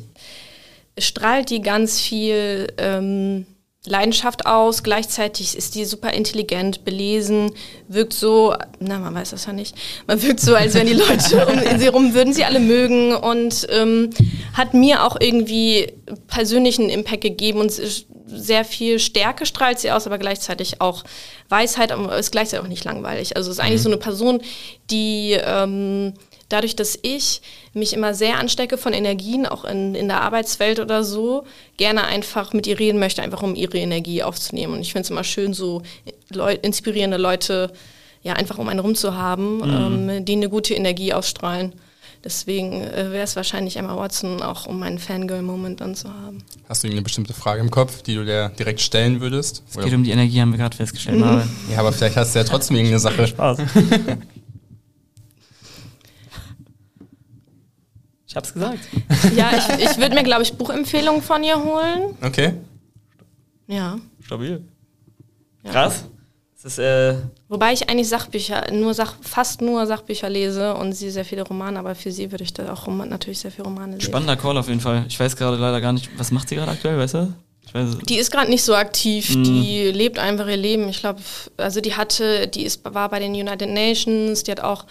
strahlt 0.98 1.50
die 1.50 1.62
ganz 1.62 2.02
viel 2.02 2.68
ähm, 2.78 3.46
Leidenschaft 3.90 4.46
aus. 4.46 4.84
Gleichzeitig 4.84 5.58
ist 5.58 5.76
die 5.76 5.86
super 5.86 6.14
intelligent, 6.14 6.86
belesen, 6.86 7.52
wirkt 7.88 8.14
so, 8.14 8.56
na, 8.80 9.00
man 9.00 9.14
weiß 9.14 9.32
das 9.32 9.46
ja 9.46 9.54
nicht, 9.54 9.76
man 10.08 10.22
wirkt 10.22 10.40
so, 10.40 10.56
als 10.56 10.76
wenn 10.76 10.88
die 10.88 10.94
Leute 10.94 11.48
um 11.48 11.60
sie 11.80 11.88
rum 11.88 12.14
würden 12.14 12.34
sie 12.34 12.46
alle 12.46 12.60
mögen 12.60 13.16
und 13.16 13.68
ähm, 13.72 14.12
hat 14.54 14.74
mir 14.74 15.06
auch 15.06 15.18
irgendwie 15.20 15.92
persönlichen 16.28 16.90
Impact 16.90 17.22
gegeben 17.22 17.60
und 17.60 17.72
sehr 18.32 18.64
viel 18.64 19.00
Stärke 19.00 19.46
strahlt 19.46 19.80
sie 19.80 19.92
aus, 19.92 20.06
aber 20.06 20.18
gleichzeitig 20.18 20.82
auch 20.82 21.04
Weisheit, 21.50 21.92
aber 21.92 22.18
ist 22.18 22.32
gleichzeitig 22.32 22.64
auch 22.64 22.70
nicht 22.70 22.84
langweilig. 22.84 23.36
Also 23.36 23.50
ist 23.50 23.60
eigentlich 23.60 23.80
mhm. 23.80 23.84
so 23.84 23.90
eine 23.90 23.98
Person, 23.98 24.42
die 24.92 25.38
ähm, 25.44 26.14
dadurch, 26.50 26.76
dass 26.76 27.00
ich 27.02 27.42
mich 27.74 27.94
immer 27.94 28.14
sehr 28.14 28.40
anstecke 28.40 28.78
von 28.78 28.94
Energien, 28.94 29.46
auch 29.46 29.64
in, 29.64 29.96
in 29.96 30.08
der 30.08 30.22
Arbeitswelt 30.22 30.80
oder 30.80 31.04
so, 31.04 31.46
gerne 31.78 32.04
einfach 32.06 32.54
mit 32.54 32.68
ihr 32.68 32.80
reden 32.80 33.00
möchte, 33.00 33.22
einfach 33.22 33.44
um 33.44 33.56
ihre 33.56 33.78
Energie 33.78 34.24
aufzunehmen. 34.24 34.74
Und 34.74 34.82
ich 34.82 34.92
finde 34.92 35.04
es 35.04 35.10
immer 35.10 35.24
schön, 35.24 35.54
so 35.54 35.84
Leu 36.30 36.54
inspirierende 36.62 37.18
Leute 37.18 37.72
ja 38.22 38.34
einfach 38.34 38.58
um 38.58 38.68
einen 38.68 38.80
rum 38.80 38.96
zu 38.96 39.16
haben, 39.16 39.58
mhm. 39.58 40.10
ähm, 40.10 40.26
die 40.26 40.34
eine 40.34 40.50
gute 40.50 40.74
Energie 40.74 41.14
ausstrahlen. 41.14 41.74
Deswegen 42.22 42.82
äh, 42.82 43.12
wäre 43.12 43.24
es 43.24 43.38
wahrscheinlich 43.38 43.78
Emma 43.78 43.96
Watson, 43.96 44.42
auch 44.42 44.66
um 44.66 44.80
meinen 44.80 45.00
Fangirl-Moment 45.00 45.80
dann 45.80 45.96
zu 45.96 46.10
haben. 46.10 46.44
Hast 46.68 46.84
du 46.84 46.90
eine 46.90 47.02
bestimmte 47.02 47.34
Frage 47.34 47.62
im 47.62 47.72
Kopf, 47.72 48.02
die 48.02 48.16
du 48.16 48.26
dir 48.26 48.50
direkt 48.60 48.82
stellen 48.82 49.22
würdest? 49.22 49.64
Es 49.70 49.78
geht 49.82 49.94
um 49.94 50.04
die 50.04 50.12
Energie, 50.12 50.42
haben 50.42 50.52
wir 50.52 50.58
gerade 50.58 50.76
festgestellt. 50.76 51.20
Mhm. 51.20 51.50
Ja, 51.72 51.80
aber 51.80 51.94
vielleicht 51.94 52.18
hast 52.18 52.36
du 52.36 52.40
ja 52.40 52.46
trotzdem 52.46 52.76
irgendeine 52.76 53.00
Sache. 53.00 53.26
Spaß. 53.28 53.60
ich 58.30 58.36
hab's 58.36 58.54
gesagt. 58.54 58.80
Ja, 59.36 59.52
ich, 59.58 59.84
ich 59.84 59.98
würde 59.98 60.14
mir, 60.14 60.24
glaube 60.24 60.44
ich, 60.44 60.54
Buchempfehlungen 60.54 61.24
von 61.24 61.44
ihr 61.44 61.62
holen. 61.62 62.16
Okay. 62.22 62.54
Ja. 63.68 63.98
Stabil. 64.24 64.64
Ja. 65.64 65.72
Krass. 65.72 66.06
Ist, 66.64 66.78
äh 66.78 67.16
Wobei 67.48 67.74
ich 67.74 67.90
eigentlich 67.90 68.08
Sachbücher, 68.08 68.72
nur 68.72 68.94
Sach, 68.94 69.16
fast 69.22 69.62
nur 69.62 69.88
Sachbücher 69.88 70.30
lese 70.30 70.76
und 70.76 70.94
sie 70.94 71.10
sehr 71.10 71.26
viele 71.26 71.42
Romane, 71.42 71.80
aber 71.80 71.96
für 71.96 72.12
sie 72.12 72.32
würde 72.32 72.44
ich 72.44 72.54
da 72.54 72.72
auch 72.72 72.86
natürlich 72.88 73.40
sehr 73.40 73.50
viele 73.50 73.64
Romane 73.64 73.94
lesen. 73.94 74.02
Spannender 74.02 74.36
Call 74.36 74.58
auf 74.58 74.68
jeden 74.68 74.82
Fall. 74.82 75.06
Ich 75.08 75.20
weiß 75.20 75.36
gerade 75.36 75.58
leider 75.58 75.82
gar 75.82 75.94
nicht, 75.94 76.10
was 76.18 76.32
macht 76.32 76.50
sie 76.50 76.56
gerade 76.56 76.72
aktuell, 76.72 77.00
weißt 77.00 77.14
du? 77.16 77.34
Die 78.08 78.18
ist 78.18 78.32
gerade 78.32 78.50
nicht 78.50 78.64
so 78.64 78.76
aktiv, 78.76 79.36
mm. 79.36 79.44
die 79.44 79.92
lebt 79.92 80.20
einfach 80.20 80.48
ihr 80.48 80.58
Leben. 80.58 80.90
Ich 80.90 81.00
glaube, 81.00 81.22
also 81.58 81.82
die 81.82 81.96
hatte, 81.96 82.48
die 82.48 82.64
ist, 82.64 82.84
war 82.84 83.10
bei 83.10 83.20
den 83.20 83.32
United 83.34 83.70
Nations, 83.70 84.44
die 84.44 84.52
hat 84.52 84.60
auch 84.60 84.86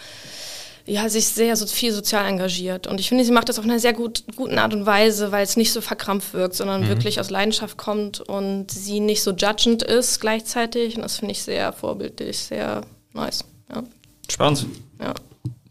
ja, 0.89 1.09
sich 1.09 1.29
sehr 1.29 1.55
so 1.55 1.67
viel 1.67 1.93
sozial 1.93 2.27
engagiert. 2.27 2.87
Und 2.87 2.99
ich 2.99 3.09
finde, 3.09 3.25
sie 3.25 3.33
macht 3.33 3.49
das 3.49 3.59
auf 3.59 3.65
einer 3.65 3.79
sehr 3.79 3.93
gut, 3.93 4.25
guten 4.37 4.59
Art 4.59 4.73
und 4.73 4.87
Weise, 4.87 5.31
weil 5.33 5.45
es 5.45 5.57
nicht 5.57 5.73
so 5.73 5.81
verkrampft 5.81 6.33
wirkt, 6.33 6.55
sondern 6.55 6.83
mhm. 6.83 6.89
wirklich 6.89 7.21
aus 7.21 7.29
Leidenschaft 7.29 7.77
kommt 7.77 8.21
und 8.21 8.71
sie 8.71 9.01
nicht 9.01 9.23
so 9.23 9.33
judgend 9.33 9.83
ist 9.83 10.19
gleichzeitig. 10.21 10.97
Und 10.97 11.03
das 11.03 11.19
finde 11.19 11.33
ich 11.33 11.43
sehr 11.43 11.73
vorbildlich, 11.75 12.39
sehr 12.39 12.81
nice. 13.13 13.45
Ja. 13.73 13.85
Spannend. 14.31 14.67
Ja. 14.99 15.15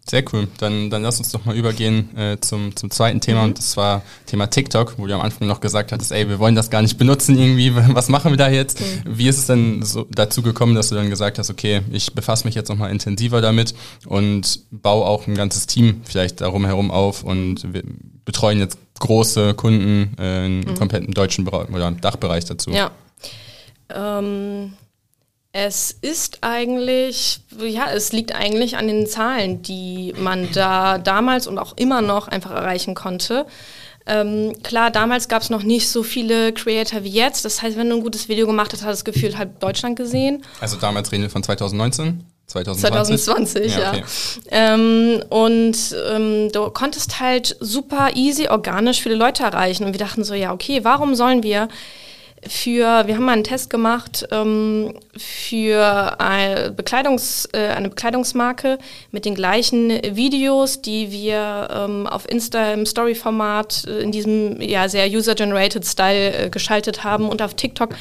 Sehr 0.09 0.23
cool. 0.31 0.47
Dann, 0.59 0.89
dann 0.89 1.03
lass 1.03 1.19
uns 1.19 1.31
doch 1.31 1.43
mal 1.43 1.55
übergehen 1.55 2.15
äh, 2.17 2.37
zum, 2.39 2.73
zum 2.77 2.89
zweiten 2.89 3.19
Thema 3.19 3.41
mhm. 3.41 3.45
und 3.47 3.57
das 3.57 3.75
war 3.75 4.03
Thema 4.25 4.47
TikTok, 4.47 4.97
wo 4.97 5.05
du 5.05 5.13
am 5.13 5.19
Anfang 5.19 5.49
noch 5.49 5.59
gesagt 5.59 5.91
hattest, 5.91 6.13
ey, 6.13 6.29
wir 6.29 6.39
wollen 6.39 6.55
das 6.55 6.69
gar 6.69 6.81
nicht 6.81 6.97
benutzen 6.97 7.37
irgendwie, 7.37 7.75
was 7.93 8.07
machen 8.07 8.31
wir 8.31 8.37
da 8.37 8.49
jetzt? 8.49 8.79
Mhm. 8.79 9.17
Wie 9.17 9.27
ist 9.27 9.37
es 9.37 9.47
denn 9.47 9.83
so 9.83 10.07
dazu 10.09 10.41
gekommen, 10.41 10.75
dass 10.75 10.89
du 10.89 10.95
dann 10.95 11.09
gesagt 11.09 11.39
hast, 11.39 11.49
okay, 11.49 11.81
ich 11.91 12.13
befasse 12.13 12.45
mich 12.45 12.55
jetzt 12.55 12.69
nochmal 12.69 12.89
intensiver 12.89 13.41
damit 13.41 13.75
und 14.05 14.61
baue 14.71 15.05
auch 15.05 15.27
ein 15.27 15.35
ganzes 15.35 15.67
Team 15.67 16.01
vielleicht 16.05 16.39
darum 16.39 16.65
herum 16.65 16.89
auf 16.89 17.23
und 17.23 17.73
wir 17.73 17.83
betreuen 18.23 18.59
jetzt 18.59 18.77
große 18.99 19.55
Kunden 19.55 20.15
äh, 20.19 20.45
im 20.45 20.59
mhm. 20.59 20.75
kompletten 20.75 21.13
deutschen 21.13 21.43
Bereich 21.43 21.69
oder 21.69 21.91
Dachbereich 21.91 22.45
dazu? 22.45 22.71
Ja. 22.71 22.91
Ähm 23.93 24.71
es 25.59 25.91
ist 26.01 26.37
eigentlich, 26.41 27.39
ja, 27.59 27.89
es 27.91 28.11
liegt 28.11 28.35
eigentlich 28.35 28.77
an 28.77 28.87
den 28.87 29.07
Zahlen, 29.07 29.63
die 29.63 30.13
man 30.15 30.47
da 30.53 30.99
damals 30.99 31.47
und 31.47 31.57
auch 31.57 31.75
immer 31.77 32.03
noch 32.03 32.27
einfach 32.27 32.51
erreichen 32.51 32.93
konnte. 32.93 33.47
Ähm, 34.05 34.53
klar, 34.61 34.91
damals 34.91 35.29
gab 35.29 35.41
es 35.41 35.49
noch 35.49 35.63
nicht 35.63 35.89
so 35.89 36.03
viele 36.03 36.53
Creator 36.53 37.03
wie 37.03 37.09
jetzt. 37.09 37.43
Das 37.43 37.63
heißt, 37.63 37.75
wenn 37.75 37.89
du 37.89 37.95
ein 37.95 38.03
gutes 38.03 38.29
Video 38.29 38.45
gemacht 38.45 38.71
hast, 38.71 38.83
hat 38.83 38.93
es 38.93 39.03
gefühlt 39.03 39.35
halb 39.39 39.59
Deutschland 39.59 39.95
gesehen. 39.95 40.43
Also 40.61 40.77
damals 40.77 41.11
reden 41.11 41.23
wir 41.23 41.31
von 41.31 41.41
2019? 41.41 42.23
2020, 42.45 43.23
2020 43.23 43.75
ja. 43.75 43.95
ja. 43.95 44.03
Ähm, 44.51 45.23
und 45.29 45.75
ähm, 46.11 46.51
du 46.51 46.69
konntest 46.69 47.19
halt 47.19 47.57
super 47.59 48.11
easy, 48.13 48.47
organisch 48.47 49.01
viele 49.01 49.15
Leute 49.15 49.41
erreichen. 49.41 49.85
Und 49.85 49.93
wir 49.93 49.99
dachten 49.99 50.23
so, 50.23 50.35
ja, 50.35 50.53
okay, 50.53 50.83
warum 50.83 51.15
sollen 51.15 51.41
wir 51.41 51.67
für, 52.45 53.07
wir 53.07 53.15
haben 53.15 53.25
mal 53.25 53.33
einen 53.33 53.43
Test 53.43 53.69
gemacht 53.69 54.27
ähm, 54.31 54.93
für 55.17 56.19
eine, 56.19 56.71
Bekleidungs, 56.71 57.49
äh, 57.53 57.69
eine 57.69 57.89
Bekleidungsmarke 57.89 58.77
mit 59.11 59.25
den 59.25 59.35
gleichen 59.35 59.89
Videos, 59.89 60.81
die 60.81 61.11
wir 61.11 61.67
ähm, 61.71 62.07
auf 62.07 62.29
Insta 62.29 62.73
im 62.73 62.85
Story-Format 62.85 63.85
äh, 63.87 63.99
in 63.99 64.11
diesem 64.11 64.61
ja, 64.61 64.87
sehr 64.87 65.07
user-generated 65.07 65.85
Style 65.85 66.33
äh, 66.33 66.49
geschaltet 66.49 67.03
haben 67.03 67.27
und 67.27 67.41
auf 67.41 67.55
TikTok 67.55 67.95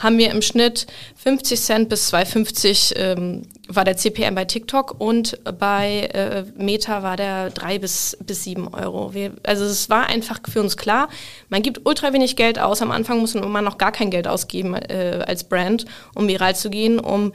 haben 0.00 0.18
wir 0.18 0.30
im 0.30 0.42
Schnitt 0.42 0.86
50 1.16 1.60
Cent 1.60 1.88
bis 1.88 2.12
2,50 2.12 2.96
ähm, 2.96 3.42
war 3.68 3.84
der 3.84 3.96
CPM 3.96 4.34
bei 4.34 4.46
TikTok 4.46 4.98
und 4.98 5.38
bei 5.58 6.08
äh, 6.12 6.44
Meta 6.56 7.02
war 7.02 7.16
der 7.16 7.50
3 7.50 7.78
bis, 7.78 8.16
bis 8.24 8.44
7 8.44 8.68
Euro. 8.74 9.14
Wir, 9.14 9.32
also 9.44 9.64
es 9.64 9.88
war 9.88 10.06
einfach 10.06 10.40
für 10.50 10.60
uns 10.60 10.76
klar, 10.76 11.08
man 11.50 11.62
gibt 11.62 11.82
ultra 11.84 12.12
wenig 12.12 12.34
Geld 12.34 12.58
aus. 12.58 12.82
Am 12.82 12.90
Anfang 12.90 13.20
muss 13.20 13.34
man 13.34 13.64
noch 13.64 13.78
gar 13.78 13.92
kein 13.92 14.10
Geld 14.10 14.26
ausgeben 14.26 14.74
äh, 14.74 15.22
als 15.26 15.44
Brand, 15.44 15.84
um 16.14 16.26
viral 16.26 16.56
zu 16.56 16.70
gehen, 16.70 16.98
um 16.98 17.32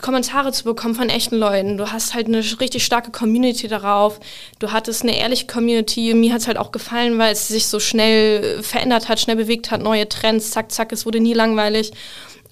Kommentare 0.00 0.52
zu 0.52 0.64
bekommen 0.64 0.94
von 0.94 1.08
echten 1.08 1.36
Leuten. 1.36 1.76
Du 1.76 1.90
hast 1.90 2.14
halt 2.14 2.26
eine 2.26 2.38
richtig 2.60 2.84
starke 2.84 3.10
Community 3.10 3.68
darauf. 3.68 4.20
Du 4.58 4.72
hattest 4.72 5.02
eine 5.02 5.18
ehrliche 5.18 5.46
Community. 5.46 6.14
Mir 6.14 6.32
hat 6.32 6.40
es 6.40 6.46
halt 6.46 6.58
auch 6.58 6.72
gefallen, 6.72 7.18
weil 7.18 7.32
es 7.32 7.48
sich 7.48 7.66
so 7.66 7.80
schnell 7.80 8.62
verändert 8.62 9.08
hat, 9.08 9.20
schnell 9.20 9.36
bewegt 9.36 9.70
hat, 9.70 9.82
neue 9.82 10.08
Trends, 10.08 10.52
zack, 10.52 10.72
zack, 10.72 10.92
es 10.92 11.06
wurde 11.06 11.20
nie 11.20 11.34
langweilig. 11.34 11.92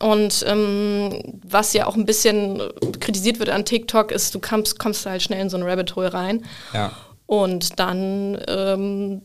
Und 0.01 0.45
ähm, 0.47 1.41
was 1.43 1.73
ja 1.73 1.87
auch 1.87 1.97
ein 1.97 2.07
bisschen 2.07 2.63
kritisiert 3.01 3.39
wird 3.39 3.51
an 3.51 3.65
TikTok, 3.65 4.13
ist, 4.13 4.35
du 4.35 4.41
kommst, 4.41 4.79
kommst 4.79 5.07
halt 5.07 5.23
schnell 5.23 5.41
in 5.41 5.51
so 5.51 5.57
ein 5.57 5.63
Rabbit 5.63 5.97
Hole 5.97 6.13
rein. 6.13 6.45
Ja. 6.73 6.93
Und 7.27 7.79
dann 7.79 8.39
ähm, 8.47 9.23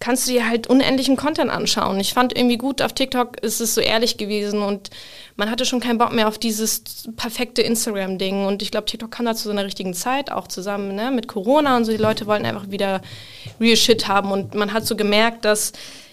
kannst 0.00 0.26
du 0.26 0.32
dir 0.32 0.48
halt 0.48 0.66
unendlichen 0.66 1.16
Content 1.16 1.50
anschauen. 1.50 2.00
Ich 2.00 2.14
fand 2.14 2.36
irgendwie 2.36 2.56
gut, 2.56 2.82
auf 2.82 2.92
TikTok 2.92 3.40
ist 3.42 3.60
es 3.60 3.74
so 3.74 3.80
ehrlich 3.80 4.16
gewesen 4.16 4.60
und 4.62 4.90
man 5.36 5.50
hatte 5.50 5.64
schon 5.64 5.80
keinen 5.80 5.98
Bock 5.98 6.12
mehr 6.12 6.28
auf 6.28 6.38
dieses 6.38 6.82
perfekte 7.16 7.62
Instagram-Ding. 7.62 8.44
Und 8.46 8.62
ich 8.62 8.70
glaube, 8.70 8.86
TikTok 8.86 9.10
kam 9.10 9.26
da 9.26 9.34
zu 9.34 9.44
so 9.44 9.50
einer 9.50 9.64
richtigen 9.64 9.94
Zeit, 9.94 10.32
auch 10.32 10.48
zusammen 10.48 10.94
ne, 10.94 11.10
mit 11.10 11.28
Corona 11.28 11.76
und 11.76 11.84
so. 11.84 11.92
Die 11.92 11.98
Leute 11.98 12.26
wollten 12.26 12.44
einfach 12.44 12.70
wieder 12.70 13.00
real 13.60 13.76
Shit 13.76 14.08
haben 14.08 14.32
und 14.32 14.54
man 14.54 14.72
hat 14.72 14.86
so 14.86 14.96
gemerkt, 14.96 15.44
dass 15.44 15.72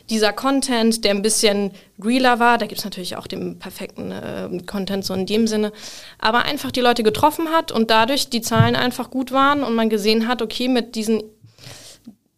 dieser 0.09 0.33
Content, 0.33 1.05
der 1.05 1.11
ein 1.11 1.21
bisschen 1.21 1.71
realer 2.03 2.39
war, 2.39 2.57
da 2.57 2.65
gibt 2.65 2.79
es 2.79 2.85
natürlich 2.85 3.15
auch 3.15 3.25
den 3.25 3.57
perfekten 3.57 4.11
äh, 4.11 4.61
Content 4.65 5.05
so 5.05 5.13
in 5.13 5.25
dem 5.25 5.47
Sinne, 5.47 5.71
aber 6.19 6.43
einfach 6.43 6.71
die 6.71 6.81
Leute 6.81 7.03
getroffen 7.03 7.49
hat 7.49 7.71
und 7.71 7.89
dadurch 7.89 8.29
die 8.29 8.41
Zahlen 8.41 8.75
einfach 8.75 9.09
gut 9.09 9.31
waren 9.31 9.63
und 9.63 9.75
man 9.75 9.89
gesehen 9.89 10.27
hat, 10.27 10.41
okay, 10.41 10.67
mit 10.67 10.95
diesen 10.95 11.23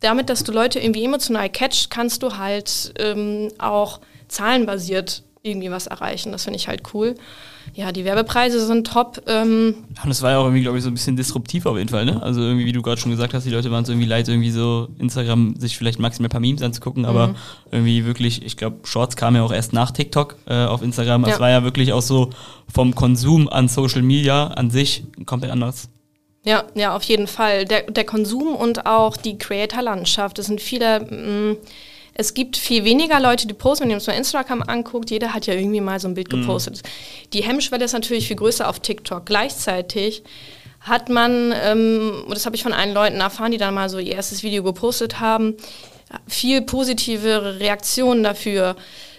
damit, 0.06 0.30
dass 0.30 0.44
du 0.44 0.52
Leute 0.52 0.80
irgendwie 0.80 1.04
emotional 1.04 1.50
catcht, 1.50 1.90
kannst 1.90 2.24
du 2.24 2.38
halt 2.38 2.94
ähm, 3.00 3.52
auch 3.58 4.00
zahlenbasiert 4.28 5.24
irgendwie 5.42 5.72
was 5.72 5.88
erreichen. 5.88 6.32
Das 6.32 6.44
finde 6.44 6.58
ich 6.58 6.68
halt 6.68 6.82
cool. 6.94 7.16
Ja, 7.74 7.92
die 7.92 8.06
Werbepreise 8.06 8.66
sind 8.66 8.88
top. 8.88 9.22
Ähm 9.28 9.76
und 10.04 10.10
das 10.10 10.22
war 10.22 10.32
ja 10.32 10.38
auch 10.38 10.46
irgendwie, 10.46 10.62
glaube 10.62 10.78
ich, 10.78 10.84
so 10.84 10.90
ein 10.90 10.94
bisschen 10.94 11.16
disruptiv 11.16 11.66
auf 11.66 11.78
jeden 11.78 11.90
Fall, 11.90 12.06
ne? 12.06 12.22
Also 12.22 12.42
irgendwie, 12.42 12.66
wie 12.66 12.72
du 12.72 12.82
gerade 12.82 13.00
schon 13.00 13.12
gesagt 13.12 13.34
hast, 13.34 13.46
die 13.46 13.50
Leute 13.50 13.72
waren 13.72 13.84
es 13.84 13.90
irgendwie 13.90 14.08
leid, 14.08 14.28
irgendwie 14.28 14.52
so 14.52 14.88
Instagram 15.00 15.56
sich 15.58 15.78
vielleicht 15.78 16.00
maximal 16.00 16.28
ein 16.28 16.32
paar 16.32 16.40
Memes 16.42 16.62
anzugucken, 16.62 17.04
mhm. 17.04 17.10
aber 17.10 17.36
irgendwie 17.72 18.06
wirklich, 18.06 18.46
ich 18.46 18.58
glaube, 18.58 18.78
Shorts 18.84 19.16
kamen 19.16 19.38
ja 19.38 19.44
auch 19.44 19.52
erst 19.52 19.74
nach 19.74 19.92
TikTok 19.92 20.38
äh, 20.48 20.66
auf 20.66 20.82
Instagram. 20.82 21.24
Es 21.26 21.32
ja. 21.32 21.40
war 21.40 21.50
ja 21.50 21.64
wirklich 21.64 21.94
auch 21.94 22.02
so 22.02 22.30
vom 22.72 22.94
Konsum 22.94 23.50
an 23.50 23.68
Social 23.68 24.04
Media 24.04 24.48
an 24.48 24.70
sich 24.70 25.04
komplett 25.26 25.52
anders. 25.52 25.90
Ja, 26.46 26.66
ja, 26.76 26.96
auf 26.96 27.04
jeden 27.04 27.28
Fall. 27.28 27.66
Der, 27.66 27.82
der 27.82 28.06
Konsum 28.06 28.56
und 28.56 28.86
auch 28.86 29.18
die 29.18 29.38
Creator-Landschaft. 29.38 30.40
Es 30.40 30.46
sind 30.46 30.62
viele. 30.62 31.02
Mh, 31.02 31.16
mm, 31.52 31.58
es 32.18 32.34
gibt 32.34 32.56
viel 32.56 32.86
weniger 32.86 33.20
Leute, 33.20 33.46
die 33.46 33.54
posten. 33.54 33.84
Wenn 33.84 33.90
ihr 33.90 33.98
uns 33.98 34.08
mal 34.08 34.14
Instagram 34.14 34.62
anguckt, 34.62 35.12
jeder 35.12 35.34
hat 35.34 35.48
ja 35.48 35.54
irgendwie 35.54 35.82
mal 35.82 36.00
so 36.00 36.08
ein 36.08 36.14
Bild 36.14 36.32
mhm. 36.32 36.42
gepostet. 36.42 36.82
Mhm. 36.82 37.30
Die 37.34 37.44
Hemmschwelle 37.44 37.84
ist 37.84 37.92
natürlich 37.92 38.28
viel 38.28 38.38
größer 38.38 38.70
auf 38.70 38.80
TikTok. 38.80 39.26
Gleichzeitig 39.26 40.24
hat 40.80 41.10
man, 41.10 41.54
ähm, 41.62 42.24
das 42.30 42.46
habe 42.46 42.56
ich 42.56 42.64
von 42.64 42.72
allen 42.72 42.94
Leuten 42.94 43.20
erfahren, 43.20 43.52
die 43.52 43.58
dann 43.58 43.74
mal 43.74 43.90
so 43.90 44.00
ihr 44.00 44.14
erstes 44.14 44.44
Video 44.44 44.64
gepostet 44.64 45.20
haben, 45.20 45.58
viel 46.28 46.62
positivere 46.62 47.60
Reaktionen 47.60 48.24
dafür 48.24 48.76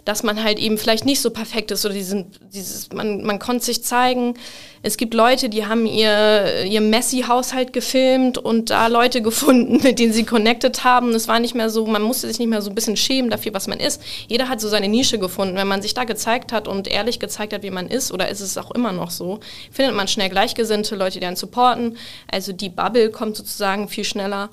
dass 0.07 0.23
man 0.23 0.43
halt 0.43 0.61
eben 0.61 0.79
vielleicht 0.79 1.05
nicht 1.05 1.21
so 1.21 1.31
perfekt 1.31 1.73
ist 1.73 1.85
oder 1.85 1.93
diesen, 1.93 2.31
dieses, 2.55 2.93
man, 2.93 3.25
man 3.25 3.41
konnte 3.41 3.65
sich 3.65 3.83
zeigen. 3.83 4.35
Es 4.83 4.97
gibt 4.97 5.15
Leute, 5.15 5.49
die 5.49 5.67
haben 5.67 5.85
ihr, 5.85 6.65
ihr 6.65 6.81
Messi-Haushalt 6.81 7.73
gefilmt 7.73 8.39
und 8.39 8.71
da 8.71 8.87
Leute 8.87 9.21
gefunden, 9.31 9.83
mit 9.83 9.99
denen 9.99 10.13
sie 10.13 10.25
connected 10.25 10.85
haben. 10.85 11.11
Es 11.11 11.27
war 11.27 11.41
nicht 11.41 11.57
mehr 11.57 11.71
so, 11.71 11.87
man 11.87 12.03
musste 12.03 12.29
sich 12.29 12.39
nicht 12.39 12.49
mehr 12.49 12.63
so 12.63 12.71
ein 12.71 12.77
bisschen 12.77 12.97
schämen 12.97 13.31
dafür, 13.31 13.53
was 13.53 13.67
man 13.67 13.81
ist. 13.81 14.01
Jeder 14.29 14.49
hat 14.49 14.61
so 14.61 14.69
seine 14.69 14.89
Nische 14.89 15.19
gefunden. 15.19 15.57
Wenn 15.57 15.67
man 15.67 15.83
sich 15.83 15.93
da 15.93 16.05
gezeigt 16.05 16.53
hat 16.53 16.69
und 16.69 16.87
ehrlich 16.87 17.19
gezeigt 17.19 17.53
hat, 17.53 17.65
wie 17.65 17.71
man 17.71 17.89
ist, 17.89 18.13
oder 18.13 18.29
ist 18.29 18.41
es 18.41 18.57
auch 18.57 18.71
immer 18.71 18.93
noch 18.93 19.11
so, 19.11 19.41
findet 19.73 19.97
man 19.97 20.07
schnell 20.07 20.29
Gleichgesinnte, 20.29 20.95
Leute, 20.95 21.19
die 21.19 21.27
einen 21.27 21.35
supporten. 21.35 21.97
Also 22.31 22.53
die 22.53 22.69
Bubble 22.69 23.11
kommt 23.11 23.37
sozusagen 23.37 23.89
viel 23.89 24.05
schneller. 24.05 24.51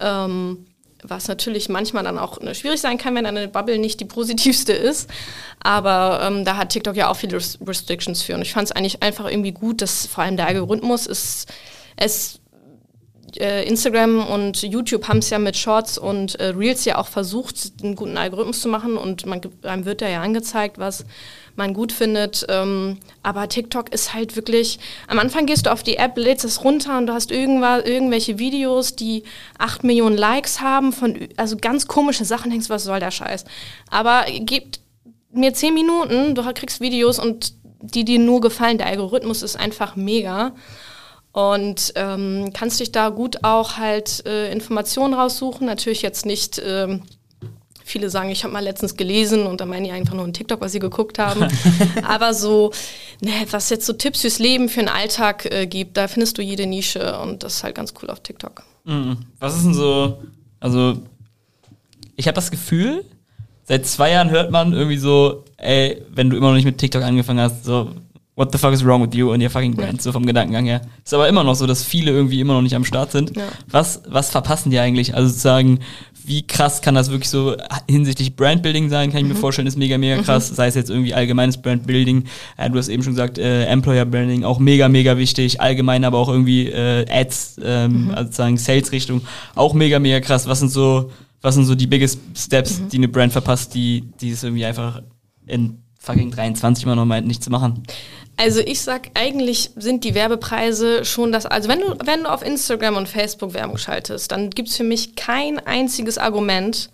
Ähm, 0.00 0.66
was 1.02 1.28
natürlich 1.28 1.68
manchmal 1.68 2.04
dann 2.04 2.18
auch 2.18 2.40
ne, 2.40 2.54
schwierig 2.54 2.80
sein 2.80 2.98
kann, 2.98 3.14
wenn 3.14 3.26
eine 3.26 3.48
Bubble 3.48 3.78
nicht 3.78 4.00
die 4.00 4.04
positivste 4.04 4.72
ist. 4.72 5.08
Aber 5.60 6.20
ähm, 6.22 6.44
da 6.44 6.56
hat 6.56 6.70
TikTok 6.70 6.96
ja 6.96 7.08
auch 7.08 7.16
viele 7.16 7.36
Restrictions 7.36 8.22
für. 8.22 8.34
Und 8.34 8.42
ich 8.42 8.52
fand 8.52 8.68
es 8.68 8.72
eigentlich 8.72 9.02
einfach 9.02 9.28
irgendwie 9.30 9.52
gut, 9.52 9.82
dass 9.82 10.06
vor 10.06 10.24
allem 10.24 10.36
der 10.36 10.46
Algorithmus 10.46 11.06
ist, 11.06 11.52
es 11.96 12.40
äh, 13.36 13.66
Instagram 13.66 14.26
und 14.26 14.62
YouTube 14.62 15.08
haben 15.08 15.18
es 15.18 15.30
ja 15.30 15.38
mit 15.38 15.56
Shorts 15.56 15.98
und 15.98 16.36
äh, 16.36 16.46
Reels 16.46 16.84
ja 16.84 16.98
auch 16.98 17.08
versucht, 17.08 17.56
einen 17.82 17.94
guten 17.94 18.16
Algorithmus 18.16 18.60
zu 18.60 18.68
machen 18.68 18.96
und 18.96 19.26
man, 19.26 19.40
einem 19.62 19.84
wird 19.84 20.00
da 20.00 20.08
ja 20.08 20.22
angezeigt, 20.22 20.78
was 20.78 21.04
man 21.58 21.74
gut 21.74 21.92
findet. 21.92 22.46
Ähm, 22.48 22.98
aber 23.22 23.48
TikTok 23.48 23.92
ist 23.92 24.14
halt 24.14 24.36
wirklich, 24.36 24.78
am 25.06 25.18
Anfang 25.18 25.46
gehst 25.46 25.66
du 25.66 25.72
auf 25.72 25.82
die 25.82 25.96
App, 25.96 26.16
lädst 26.16 26.44
es 26.44 26.64
runter 26.64 26.96
und 26.96 27.06
du 27.06 27.12
hast 27.12 27.30
irgendwas, 27.30 27.84
irgendwelche 27.84 28.38
Videos, 28.38 28.96
die 28.96 29.24
8 29.58 29.84
Millionen 29.84 30.16
Likes 30.16 30.60
haben, 30.60 30.92
von 30.92 31.28
also 31.36 31.56
ganz 31.56 31.86
komische 31.86 32.24
Sachen, 32.24 32.50
denkst, 32.50 32.70
was 32.70 32.84
soll 32.84 33.00
der 33.00 33.10
Scheiß. 33.10 33.44
Aber 33.90 34.24
gebt 34.40 34.80
mir 35.30 35.52
10 35.52 35.74
Minuten, 35.74 36.34
du 36.34 36.42
kriegst 36.54 36.80
Videos 36.80 37.18
und 37.18 37.52
die 37.80 38.04
dir 38.04 38.18
nur 38.18 38.40
gefallen. 38.40 38.78
Der 38.78 38.86
Algorithmus 38.86 39.42
ist 39.42 39.56
einfach 39.56 39.96
mega. 39.96 40.52
Und 41.32 41.92
ähm, 41.94 42.50
kannst 42.52 42.80
dich 42.80 42.90
da 42.90 43.10
gut 43.10 43.44
auch 43.44 43.76
halt 43.76 44.26
äh, 44.26 44.50
Informationen 44.50 45.14
raussuchen. 45.14 45.66
Natürlich 45.66 46.02
jetzt 46.02 46.26
nicht 46.26 46.60
ähm, 46.64 47.02
Viele 47.88 48.10
sagen, 48.10 48.28
ich 48.28 48.44
habe 48.44 48.52
mal 48.52 48.62
letztens 48.62 48.96
gelesen 48.96 49.46
und 49.46 49.62
dann 49.62 49.68
meinen 49.70 49.84
die 49.84 49.90
einfach 49.90 50.12
nur 50.12 50.24
ein 50.24 50.34
TikTok, 50.34 50.60
was 50.60 50.72
sie 50.72 50.78
geguckt 50.78 51.18
haben. 51.18 51.48
Aber 52.02 52.34
so, 52.34 52.70
ne, 53.22 53.30
was 53.50 53.70
jetzt 53.70 53.86
so 53.86 53.94
Tipps 53.94 54.20
fürs 54.20 54.38
Leben, 54.38 54.68
für 54.68 54.80
den 54.80 54.90
Alltag 54.90 55.46
äh, 55.46 55.66
gibt, 55.66 55.96
da 55.96 56.06
findest 56.06 56.36
du 56.36 56.42
jede 56.42 56.66
Nische 56.66 57.18
und 57.20 57.42
das 57.42 57.54
ist 57.54 57.64
halt 57.64 57.74
ganz 57.74 57.94
cool 58.02 58.10
auf 58.10 58.20
TikTok. 58.20 58.62
Mhm. 58.84 59.16
Was 59.38 59.56
ist 59.56 59.64
denn 59.64 59.72
so, 59.72 60.22
also 60.60 60.98
ich 62.16 62.26
habe 62.26 62.34
das 62.34 62.50
Gefühl, 62.50 63.06
seit 63.64 63.86
zwei 63.86 64.10
Jahren 64.10 64.28
hört 64.28 64.50
man 64.50 64.74
irgendwie 64.74 64.98
so, 64.98 65.44
ey, 65.56 66.02
wenn 66.10 66.28
du 66.28 66.36
immer 66.36 66.48
noch 66.48 66.56
nicht 66.56 66.66
mit 66.66 66.76
TikTok 66.76 67.02
angefangen 67.02 67.40
hast, 67.40 67.64
so, 67.64 67.92
what 68.38 68.52
the 68.52 68.58
fuck 68.58 68.72
is 68.72 68.84
wrong 68.84 69.02
with 69.02 69.14
you 69.14 69.32
und 69.32 69.42
your 69.42 69.50
fucking 69.50 69.74
brand, 69.74 70.00
so 70.00 70.12
vom 70.12 70.24
Gedankengang 70.24 70.64
her. 70.64 70.80
Ist 71.04 71.12
aber 71.12 71.28
immer 71.28 71.42
noch 71.42 71.56
so, 71.56 71.66
dass 71.66 71.82
viele 71.82 72.12
irgendwie 72.12 72.40
immer 72.40 72.54
noch 72.54 72.62
nicht 72.62 72.76
am 72.76 72.84
Start 72.84 73.10
sind. 73.10 73.36
Ja. 73.36 73.48
Was, 73.68 74.00
was 74.06 74.30
verpassen 74.30 74.70
die 74.70 74.78
eigentlich? 74.78 75.12
Also 75.12 75.28
sozusagen, 75.28 75.80
wie 76.24 76.46
krass 76.46 76.80
kann 76.80 76.94
das 76.94 77.10
wirklich 77.10 77.30
so 77.30 77.56
hinsichtlich 77.90 78.36
Brandbuilding 78.36 78.90
sein, 78.90 79.10
kann 79.10 79.18
ich 79.18 79.24
mhm. 79.24 79.30
mir 79.30 79.34
vorstellen, 79.34 79.66
ist 79.66 79.76
mega, 79.76 79.98
mega 79.98 80.18
mhm. 80.18 80.22
krass. 80.22 80.52
Mhm. 80.52 80.54
Sei 80.54 80.68
es 80.68 80.76
jetzt 80.76 80.88
irgendwie 80.88 81.14
allgemeines 81.14 81.56
Brandbuilding, 81.60 82.24
äh, 82.56 82.70
du 82.70 82.78
hast 82.78 82.88
eben 82.88 83.02
schon 83.02 83.14
gesagt, 83.14 83.38
äh, 83.38 83.64
Employer 83.64 84.04
Branding, 84.04 84.44
auch 84.44 84.60
mega, 84.60 84.88
mega 84.88 85.18
wichtig, 85.18 85.60
allgemein 85.60 86.04
aber 86.04 86.18
auch 86.18 86.28
irgendwie 86.28 86.68
äh, 86.68 87.06
Ads, 87.10 87.56
ähm, 87.64 88.04
mhm. 88.04 88.10
also 88.10 88.24
sozusagen 88.26 88.56
Sales-Richtung, 88.56 89.22
auch 89.56 89.74
mega, 89.74 89.98
mega 89.98 90.20
krass. 90.20 90.46
Was 90.46 90.60
sind 90.60 90.70
so, 90.70 91.10
was 91.42 91.56
sind 91.56 91.64
so 91.64 91.74
die 91.74 91.88
biggest 91.88 92.20
Steps, 92.36 92.78
mhm. 92.78 92.88
die 92.90 92.96
eine 92.98 93.08
Brand 93.08 93.32
verpasst, 93.32 93.74
die, 93.74 94.04
die 94.20 94.30
es 94.30 94.44
irgendwie 94.44 94.64
einfach 94.64 95.02
in 95.48 95.78
fucking 96.08 96.30
23 96.30 96.84
immer 96.84 96.96
noch 96.96 97.04
meint, 97.04 97.26
nicht 97.26 97.44
zu 97.44 97.50
machen? 97.50 97.82
Also 98.36 98.60
ich 98.60 98.80
sag, 98.80 99.10
eigentlich 99.14 99.70
sind 99.76 100.04
die 100.04 100.14
Werbepreise 100.14 101.04
schon 101.04 101.32
das, 101.32 101.44
also 101.44 101.68
wenn 101.68 101.80
du, 101.80 101.96
wenn 102.04 102.22
du 102.22 102.30
auf 102.30 102.42
Instagram 102.42 102.96
und 102.96 103.08
Facebook 103.08 103.52
Werbung 103.52 103.78
schaltest, 103.78 104.30
dann 104.30 104.50
gibt 104.50 104.68
es 104.68 104.76
für 104.76 104.84
mich 104.84 105.16
kein 105.16 105.58
einziges 105.58 106.18
Argument, 106.18 106.90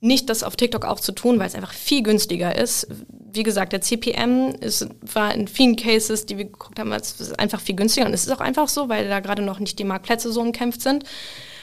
nicht 0.00 0.30
das 0.30 0.42
auf 0.42 0.56
TikTok 0.56 0.84
auch 0.84 0.98
zu 0.98 1.12
tun, 1.12 1.38
weil 1.38 1.46
es 1.46 1.54
einfach 1.54 1.72
viel 1.72 2.02
günstiger 2.02 2.56
ist. 2.56 2.88
Wie 3.08 3.44
gesagt, 3.44 3.72
der 3.72 3.80
CPM 3.80 4.54
ist, 4.60 4.88
war 5.00 5.32
in 5.34 5.46
vielen 5.46 5.76
Cases, 5.76 6.26
die 6.26 6.38
wir 6.38 6.44
geguckt 6.46 6.78
haben, 6.78 6.92
einfach 6.92 7.60
viel 7.60 7.76
günstiger. 7.76 8.06
Und 8.06 8.12
es 8.12 8.26
ist 8.26 8.32
auch 8.32 8.40
einfach 8.40 8.68
so, 8.68 8.88
weil 8.88 9.08
da 9.08 9.20
gerade 9.20 9.42
noch 9.42 9.60
nicht 9.60 9.78
die 9.78 9.84
Marktplätze 9.84 10.32
so 10.32 10.40
umkämpft 10.40 10.82
sind. 10.82 11.04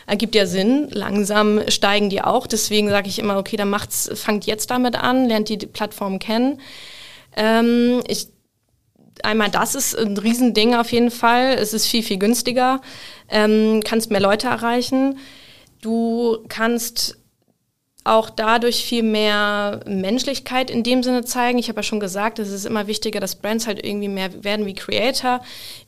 Ergibt 0.09 0.33
ja 0.33 0.47
Sinn. 0.47 0.87
Langsam 0.89 1.61
steigen 1.67 2.09
die 2.09 2.23
auch. 2.23 2.47
Deswegen 2.47 2.89
sage 2.89 3.09
ich 3.09 3.19
immer, 3.19 3.37
okay, 3.37 3.57
dann 3.57 3.69
macht's, 3.69 4.09
fangt 4.15 4.47
jetzt 4.47 4.71
damit 4.71 4.95
an, 4.95 5.27
lernt 5.27 5.49
die 5.49 5.57
Plattform 5.57 6.17
kennen. 6.17 6.59
Ähm, 7.35 8.01
ich 8.07 8.29
einmal 9.21 9.49
das 9.49 9.75
ist 9.75 9.95
ein 9.95 10.17
Riesending 10.17 10.73
auf 10.73 10.91
jeden 10.91 11.11
Fall. 11.11 11.53
Es 11.59 11.73
ist 11.75 11.85
viel, 11.85 12.01
viel 12.01 12.17
günstiger. 12.17 12.81
Ähm, 13.29 13.81
kannst 13.85 14.09
mehr 14.09 14.19
Leute 14.19 14.47
erreichen. 14.47 15.19
Du 15.81 16.39
kannst 16.49 17.18
auch 18.05 18.29
dadurch 18.29 18.85
viel 18.85 19.03
mehr 19.03 19.81
Menschlichkeit 19.85 20.71
in 20.71 20.83
dem 20.83 21.03
Sinne 21.03 21.25
zeigen. 21.25 21.59
Ich 21.59 21.67
habe 21.67 21.79
ja 21.79 21.83
schon 21.83 21.99
gesagt, 21.99 22.39
es 22.39 22.49
ist 22.49 22.65
immer 22.65 22.87
wichtiger, 22.87 23.19
dass 23.19 23.35
Brands 23.35 23.67
halt 23.67 23.85
irgendwie 23.85 24.07
mehr 24.07 24.43
werden 24.43 24.65
wie 24.65 24.73
Creator. 24.73 25.41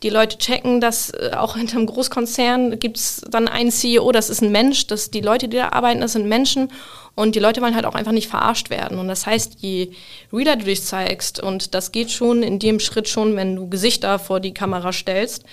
Die 0.04 0.10
Leute 0.10 0.38
checken, 0.38 0.82
dass 0.82 1.12
äh, 1.12 1.32
auch 1.36 1.56
hinter 1.58 1.78
einem 1.78 1.88
Großkonzern 1.88 2.80
gibt 2.80 2.98
es 2.98 3.22
dann 3.30 3.48
einen 3.48 3.72
CEO, 3.72 4.12
das 4.12 4.30
ist 4.30 4.42
ein 4.42 4.52
Mensch, 4.52 4.88
dass 4.88 5.10
die 5.10 5.22
Leute, 5.22 5.48
die 5.48 5.58
da 5.58 5.70
arbeiten, 5.70 6.02
das 6.02 6.14
sind 6.14 6.28
Menschen 6.28 6.70
und 7.16 7.36
die 7.36 7.40
Leute 7.40 7.62
wollen 7.62 7.76
halt 7.76 7.86
auch 7.86 7.96
einfach 7.96 8.12
nicht 8.12 8.30
verarscht 8.30 8.70
werden. 8.70 9.00
Und 9.00 9.08
das 9.08 9.26
heißt, 9.26 9.58
je 9.60 9.92
Reader 10.32 10.58
du 10.58 10.66
dich 10.66 10.84
zeigst, 10.84 11.42
und 11.42 11.74
das 11.74 11.92
geht 11.92 12.12
schon 12.12 12.44
in 12.44 12.60
dem 12.60 12.80
Schritt 12.80 13.08
schon, 13.08 13.36
wenn 13.36 13.56
du 13.56 13.70
Gesichter 13.70 14.20
vor 14.20 14.40
die 14.40 14.54
Kamera 14.54 14.92
stellst, 14.92 15.44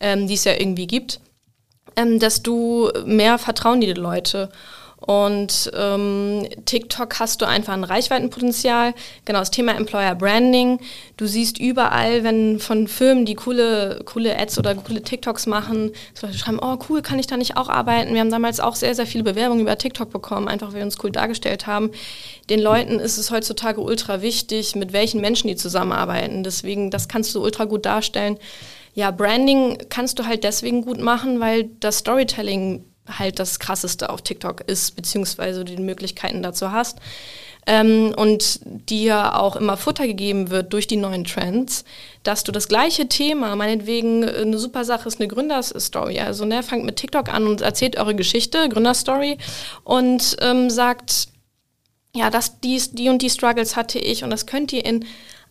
ähm, 0.00 0.26
die 0.26 0.34
es 0.34 0.44
ja 0.44 0.52
irgendwie 0.52 0.86
gibt, 0.86 1.20
ähm, 1.96 2.18
dass 2.18 2.42
du 2.42 2.90
mehr 3.04 3.38
vertrauen 3.38 3.80
die 3.80 3.92
Leute. 3.92 4.50
Und 5.06 5.70
ähm, 5.76 6.46
TikTok 6.64 7.18
hast 7.18 7.40
du 7.42 7.46
einfach 7.46 7.72
ein 7.72 7.84
Reichweitenpotenzial. 7.84 8.94
Genau, 9.24 9.40
das 9.40 9.50
Thema 9.50 9.76
Employer 9.76 10.14
Branding. 10.14 10.78
Du 11.16 11.26
siehst 11.26 11.58
überall, 11.58 12.22
wenn 12.22 12.60
von 12.60 12.86
Firmen, 12.86 13.24
die 13.24 13.34
coole, 13.34 14.02
coole 14.04 14.38
Ads 14.38 14.58
oder 14.58 14.74
coole 14.76 15.02
TikToks 15.02 15.46
machen, 15.46 15.90
schreiben, 16.14 16.60
oh 16.62 16.78
cool, 16.88 17.02
kann 17.02 17.18
ich 17.18 17.26
da 17.26 17.36
nicht 17.36 17.56
auch 17.56 17.68
arbeiten? 17.68 18.14
Wir 18.14 18.20
haben 18.20 18.30
damals 18.30 18.60
auch 18.60 18.76
sehr, 18.76 18.94
sehr 18.94 19.06
viele 19.06 19.24
Bewerbungen 19.24 19.62
über 19.62 19.76
TikTok 19.76 20.10
bekommen, 20.10 20.46
einfach 20.46 20.68
weil 20.68 20.76
wir 20.76 20.84
uns 20.84 20.98
cool 21.02 21.10
dargestellt 21.10 21.66
haben. 21.66 21.90
Den 22.48 22.60
Leuten 22.60 23.00
ist 23.00 23.18
es 23.18 23.30
heutzutage 23.30 23.80
ultra 23.80 24.22
wichtig, 24.22 24.76
mit 24.76 24.92
welchen 24.92 25.20
Menschen 25.20 25.48
die 25.48 25.56
zusammenarbeiten. 25.56 26.44
Deswegen, 26.44 26.90
das 26.90 27.08
kannst 27.08 27.34
du 27.34 27.42
ultra 27.42 27.64
gut 27.64 27.86
darstellen. 27.86 28.38
Ja, 28.94 29.10
Branding 29.10 29.78
kannst 29.88 30.18
du 30.18 30.26
halt 30.26 30.44
deswegen 30.44 30.82
gut 30.82 31.00
machen, 31.00 31.40
weil 31.40 31.70
das 31.80 31.98
Storytelling 31.98 32.84
halt 33.06 33.38
das 33.38 33.58
Krasseste 33.58 34.10
auf 34.10 34.22
TikTok 34.22 34.62
ist, 34.62 34.96
beziehungsweise 34.96 35.64
die 35.64 35.76
Möglichkeiten 35.76 36.42
dazu 36.42 36.72
hast. 36.72 36.98
Ähm, 37.64 38.12
und 38.16 38.58
dir 38.64 39.38
auch 39.38 39.54
immer 39.54 39.76
Futter 39.76 40.08
gegeben 40.08 40.50
wird 40.50 40.72
durch 40.72 40.88
die 40.88 40.96
neuen 40.96 41.22
Trends, 41.22 41.84
dass 42.24 42.42
du 42.42 42.50
das 42.50 42.66
gleiche 42.66 43.06
Thema, 43.06 43.54
meinetwegen 43.54 44.28
eine 44.28 44.58
super 44.58 44.84
Sache 44.84 45.06
ist 45.06 45.20
eine 45.20 45.28
Gründerstory, 45.28 46.18
also 46.18 46.44
ne, 46.44 46.64
fangt 46.64 46.84
mit 46.84 46.96
TikTok 46.96 47.32
an 47.32 47.46
und 47.46 47.60
erzählt 47.60 47.96
eure 47.98 48.16
Geschichte, 48.16 48.68
Gründerstory 48.68 49.38
und 49.84 50.36
ähm, 50.40 50.70
sagt, 50.70 51.28
ja, 52.16 52.30
das, 52.30 52.58
dies, 52.58 52.90
die 52.90 53.08
und 53.08 53.22
die 53.22 53.30
Struggles 53.30 53.76
hatte 53.76 54.00
ich 54.00 54.24
und 54.24 54.30
das 54.30 54.46
könnt 54.46 54.72
ihr 54.72 54.84
in 54.84 55.04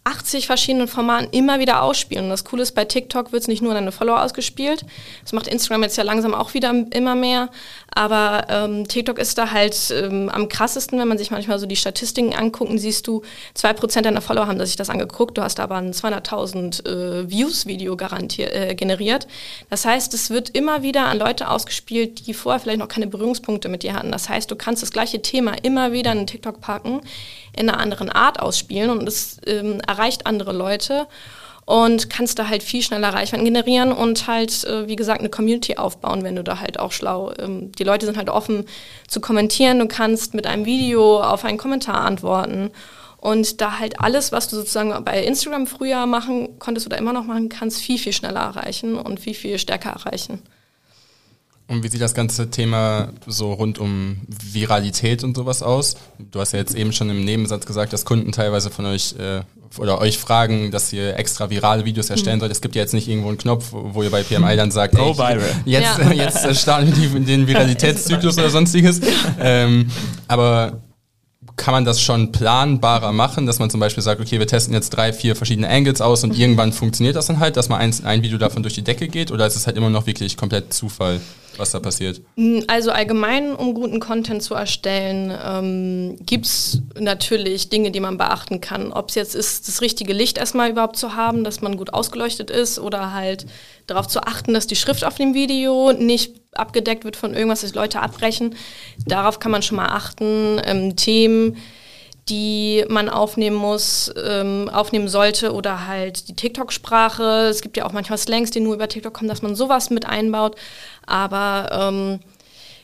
80 0.04 0.48
verschiedenen 0.48 0.88
Formaten 0.88 1.30
immer 1.32 1.60
wieder 1.60 1.84
ausspielen. 1.84 2.24
Und 2.24 2.32
das 2.32 2.44
Coole 2.44 2.64
ist, 2.64 2.74
bei 2.74 2.86
TikTok 2.86 3.32
wird 3.32 3.44
es 3.44 3.48
nicht 3.48 3.62
nur 3.62 3.72
an 3.72 3.78
deine 3.78 3.92
Follower 3.92 4.24
ausgespielt. 4.24 4.84
Das 5.22 5.32
macht 5.32 5.46
Instagram 5.46 5.84
jetzt 5.84 5.96
ja 5.96 6.04
langsam 6.04 6.34
auch 6.34 6.56
wieder 6.56 6.74
immer 6.92 7.14
mehr. 7.14 7.50
Aber 7.94 8.48
ähm, 8.50 8.88
TikTok 8.88 9.20
ist 9.20 9.38
da 9.38 9.52
halt 9.52 9.92
ähm, 9.92 10.30
am 10.30 10.50
krassesten, 10.50 10.98
wenn 10.98 11.08
man 11.08 11.20
sich 11.20 11.30
manchmal 11.30 11.60
so 11.60 11.68
die 11.68 11.76
Statistiken 11.76 12.34
anguckt, 12.34 12.72
siehst 12.80 13.06
du, 13.06 13.22
2% 13.56 14.02
deiner 14.02 14.22
Follower 14.22 14.48
haben 14.48 14.66
sich 14.66 14.76
das 14.76 14.90
angeguckt. 14.90 15.38
Du 15.38 15.44
hast 15.44 15.60
aber 15.60 15.76
ein 15.76 15.94
200.000 15.94 16.86
äh, 16.86 17.30
Views-Video 17.30 17.96
äh, 17.96 18.74
generiert. 18.74 19.28
Das 19.70 19.86
heißt, 19.86 20.16
es 20.16 20.32
wird 20.32 20.50
immer 20.50 20.82
wieder 20.82 21.06
an 21.06 21.20
Leute 21.20 21.48
ausgespielt, 21.48 22.26
die 22.26 22.34
vorher 22.34 22.60
vielleicht 22.60 22.80
noch 22.80 22.88
keine 22.88 23.06
Berührungspunkte 23.06 23.70
mit 23.70 23.84
dir 23.84 23.94
hatten. 23.94 24.12
Das 24.12 24.30
heißt, 24.30 24.50
du 24.50 24.56
kannst 24.56 24.82
das 24.82 24.92
gleiche 24.92 25.22
Thema 25.22 25.54
immer 25.62 25.92
wieder 25.92 26.12
in 26.12 26.26
TikTok 26.26 26.60
packen, 26.60 27.02
in 27.56 27.70
einer 27.70 27.80
anderen 27.80 28.10
Art 28.10 28.40
ausspielen 28.40 28.90
und 28.90 29.08
es 29.08 29.38
ähm, 29.46 29.82
erreicht 29.88 30.26
andere 30.26 30.54
Leute 30.54 31.08
und 31.66 32.10
kannst 32.10 32.40
da 32.40 32.50
halt 32.50 32.64
viel 32.64 32.82
schneller 32.82 33.14
Reichweiten 33.14 33.46
generieren 33.46 33.92
und 33.92 34.28
halt, 34.28 34.64
äh, 34.66 34.88
wie 34.88 34.96
gesagt, 34.96 35.20
eine 35.20 35.30
Community 35.30 35.78
aufbauen, 35.78 36.24
wenn 36.24 36.36
du 36.36 36.44
da 36.44 36.60
halt 36.60 36.80
auch 36.80 36.92
schlau. 36.92 37.32
Ähm, 37.40 37.72
die 37.74 37.84
Leute 37.84 38.06
sind 38.06 38.18
halt 38.18 38.30
offen 38.30 38.66
zu 39.08 39.22
kommentieren. 39.22 39.80
Du 39.80 39.88
kannst 39.88 40.34
mit 40.34 40.48
einem 40.48 40.66
Video 40.66 41.22
auf 41.22 41.46
einen 41.46 41.58
Kommentar 41.58 42.02
antworten. 42.02 42.72
Und 43.18 43.62
da 43.62 43.78
halt 43.78 44.02
alles, 44.02 44.32
was 44.32 44.50
du 44.50 44.56
sozusagen 44.56 45.06
bei 45.06 45.24
Instagram 45.24 45.68
früher 45.68 46.08
machen 46.08 46.58
konntest 46.58 46.88
oder 46.88 46.98
immer 46.98 47.14
noch 47.14 47.26
machen 47.26 47.50
kannst, 47.50 47.80
viel, 47.80 48.00
viel 48.00 48.14
schneller 48.14 48.42
erreichen 48.42 48.96
und 48.96 49.20
viel, 49.20 49.36
viel 49.36 49.60
stärker 49.60 49.92
erreichen. 49.92 50.42
Und 51.72 51.84
wie 51.84 51.88
sieht 51.88 52.02
das 52.02 52.14
ganze 52.14 52.50
Thema 52.50 53.14
so 53.28 53.54
rund 53.54 53.80
um 53.80 54.18
Viralität 54.28 55.24
und 55.24 55.38
sowas 55.38 55.64
aus? 55.64 55.96
Du 56.20 56.42
hast 56.42 56.52
ja 56.52 56.60
jetzt 56.60 56.76
eben 56.76 56.92
schon 56.92 57.10
im 57.10 57.24
Nebensatz 57.24 57.66
gesagt, 57.66 57.94
dass 57.94 58.04
Kunden 58.04 58.34
teilweise 58.34 58.70
von 58.70 58.86
euch 58.88 59.16
äh, 59.18 59.40
oder 59.80 60.02
euch 60.02 60.18
fragen, 60.18 60.72
dass 60.72 60.92
ihr 60.92 61.18
extra 61.18 61.50
virale 61.50 61.86
Videos 61.86 62.10
erstellen 62.10 62.36
mhm. 62.36 62.40
sollt. 62.42 62.52
Es 62.52 62.60
gibt 62.60 62.76
ja 62.76 62.82
jetzt 62.82 62.94
nicht 62.94 63.08
irgendwo 63.08 63.30
einen 63.30 63.38
Knopf, 63.38 63.68
wo 63.72 64.04
ihr 64.04 64.10
bei 64.10 64.22
PMI 64.22 64.58
dann 64.58 64.70
sagt, 64.70 64.98
Go 64.98 65.18
viral. 65.18 65.40
Jetzt, 65.64 65.98
ja. 65.98 66.12
jetzt 66.14 66.60
starten 66.60 66.94
wir 66.94 67.22
den 67.22 67.48
Viralitätszyklus 67.48 68.38
oder 68.38 68.50
sonstiges. 68.50 69.00
Ähm, 69.40 69.90
aber 70.28 70.82
kann 71.62 71.76
man 71.76 71.86
das 71.86 72.02
schon 72.02 72.32
planbarer 72.32 73.12
machen, 73.12 73.46
dass 73.46 73.60
man 73.60 73.70
zum 73.70 73.80
Beispiel 73.80 74.02
sagt, 74.02 74.20
okay, 74.20 74.40
wir 74.40 74.48
testen 74.48 74.74
jetzt 74.74 74.90
drei, 74.90 75.14
vier 75.14 75.36
verschiedene 75.36 75.70
Angles 75.70 76.02
aus 76.02 76.24
und 76.24 76.34
mhm. 76.34 76.42
irgendwann 76.42 76.74
funktioniert 76.74 77.16
das 77.16 77.28
dann 77.28 77.40
halt, 77.40 77.56
dass 77.56 77.70
mal 77.70 77.78
ein, 77.78 77.94
ein 78.04 78.24
Video 78.24 78.40
davon 78.40 78.64
durch 78.64 78.74
die 78.74 78.82
Decke 78.82 79.08
geht 79.08 79.30
oder 79.30 79.46
ist 79.46 79.56
es 79.56 79.68
halt 79.68 79.78
immer 79.78 79.92
noch 79.92 80.08
wirklich 80.08 80.38
komplett 80.38 80.74
Zufall? 80.74 81.22
was 81.58 81.72
da 81.72 81.80
passiert? 81.80 82.22
Mm, 82.36 82.60
also 82.68 82.92
allgemein, 82.92 83.54
um 83.54 83.74
guten 83.74 84.00
Content 84.00 84.44
zu 84.44 84.54
erstellen, 84.54 85.32
ähm, 85.44 86.18
gibt 86.26 86.46
es 86.46 86.82
natürlich 87.00 87.70
Dinge, 87.70 87.92
die 87.92 88.00
man 88.00 88.18
beachten 88.18 88.62
kann. 88.62 88.92
Ob 88.92 89.10
es 89.10 89.16
jetzt 89.16 89.36
ist, 89.36 89.68
das 89.68 89.82
richtige 89.82 90.14
Licht 90.14 90.38
erstmal 90.38 90.70
überhaupt 90.70 90.98
zu 90.98 91.16
haben, 91.16 91.44
dass 91.44 91.62
man 91.62 91.78
gut 91.78 91.94
ausgeleuchtet 91.94 92.50
ist 92.50 92.80
oder 92.80 93.14
halt 93.14 93.46
darauf 93.92 94.08
zu 94.08 94.22
achten, 94.22 94.54
dass 94.54 94.68
die 94.68 94.76
Schrift 94.76 95.04
auf 95.04 95.16
dem 95.16 95.34
Video 95.34 95.92
nicht 95.94 96.42
abgedeckt 96.54 97.06
wird 97.06 97.16
von 97.16 97.34
irgendwas, 97.34 97.62
dass 97.62 97.74
Leute 97.74 98.02
abbrechen. 98.02 98.56
Darauf 99.06 99.40
kann 99.40 99.52
man 99.52 99.62
schon 99.62 99.78
mal 99.78 99.88
achten. 99.88 100.62
Ähm, 100.66 100.96
Themen, 100.96 101.58
die 102.30 102.86
man 102.88 103.10
aufnehmen 103.10 103.56
muss, 103.56 104.12
ähm, 104.24 104.70
aufnehmen 104.70 105.08
sollte 105.08 105.54
oder 105.54 105.88
halt 105.88 106.28
die 106.28 106.36
TikTok-Sprache. 106.36 107.48
Es 107.50 107.62
gibt 107.62 107.78
ja 107.78 107.86
auch 107.86 107.94
manchmal 107.94 108.18
Slangs, 108.18 108.52
die 108.52 108.60
nur 108.60 108.76
über 108.76 108.88
TikTok 108.88 109.14
kommen, 109.14 109.30
dass 109.30 109.42
man 109.42 109.56
sowas 109.56 109.90
mit 109.90 110.06
einbaut. 110.06 110.56
Aber 111.06 111.70
ähm, 111.72 112.20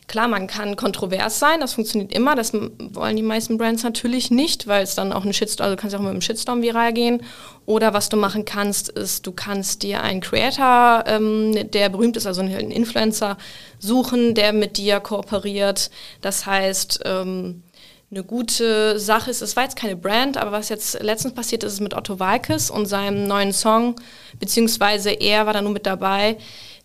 klar, 0.08 0.28
man 0.28 0.47
kann 0.47 0.76
kontrovers 0.76 1.39
sein, 1.39 1.60
das 1.60 1.74
funktioniert 1.74 2.14
immer. 2.14 2.36
Das 2.36 2.53
wollen 2.53 3.16
die 3.16 3.24
meisten 3.24 3.58
Brands 3.58 3.84
natürlich 3.84 4.32
nicht, 4.32 4.68
weil 4.68 4.84
es 4.84 4.95
dann 4.95 5.12
auch 5.12 5.26
ein 5.26 5.34
Shitstorm, 5.34 5.66
also 5.66 5.76
du 5.76 5.82
kannst 5.82 5.93
ja 5.93 5.99
auch 5.99 6.03
mit 6.03 6.12
einem 6.12 6.22
Shitstorm 6.22 6.62
viral 6.62 6.93
gehen. 6.93 7.22
Oder 7.66 7.93
was 7.93 8.08
du 8.10 8.16
machen 8.16 8.45
kannst, 8.45 8.89
ist, 8.89 9.28
du 9.28 9.34
kannst 9.34 9.84
dir 9.84 10.01
einen 10.01 10.22
Creator, 10.22 11.03
ähm, 11.05 11.70
der 11.72 11.89
berühmt 11.89 12.16
ist, 12.16 12.26
also 12.26 12.41
einen 12.41 12.72
Influencer, 12.72 13.38
suchen, 13.80 14.34
der 14.34 14.53
mit 14.53 14.78
dir 14.78 15.01
kooperiert. 15.01 15.91
Das 16.22 16.45
heißt, 16.45 17.01
ähm, 17.03 17.64
eine 18.10 18.24
gute 18.24 18.99
Sache 18.99 19.30
ist. 19.30 19.41
Es 19.41 19.58
war 19.58 19.64
jetzt 19.64 19.76
keine 19.76 19.97
Brand, 19.97 20.38
aber 20.38 20.53
was 20.53 20.70
jetzt 20.70 21.01
letztens 21.01 21.34
passiert 21.34 21.64
ist, 21.66 21.74
ist 21.74 21.82
mit 21.82 21.93
Otto 21.93 22.20
Walkes 22.20 22.72
und 22.72 22.86
seinem 22.86 23.28
neuen 23.28 23.51
Song, 23.51 23.95
beziehungsweise 24.39 25.12
er 25.12 25.45
war 25.45 25.51
da 25.51 25.62
nur 25.62 25.74
mit 25.74 25.86
dabei, 25.86 26.38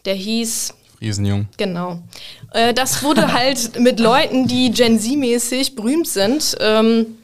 der 0.05 0.15
hieß 0.15 0.75
Riesenjung. 1.03 1.49
Genau. 1.57 2.01
Äh, 2.53 2.73
das 2.73 3.03
wurde 3.03 3.33
halt 3.33 3.79
mit 3.79 4.01
Leuten, 4.01 4.47
die 4.47 4.71
Gen 4.71 4.99
Z-mäßig 4.99 5.75
berühmt 5.75 6.09
sind, 6.09 6.57
ähm, 6.61 7.19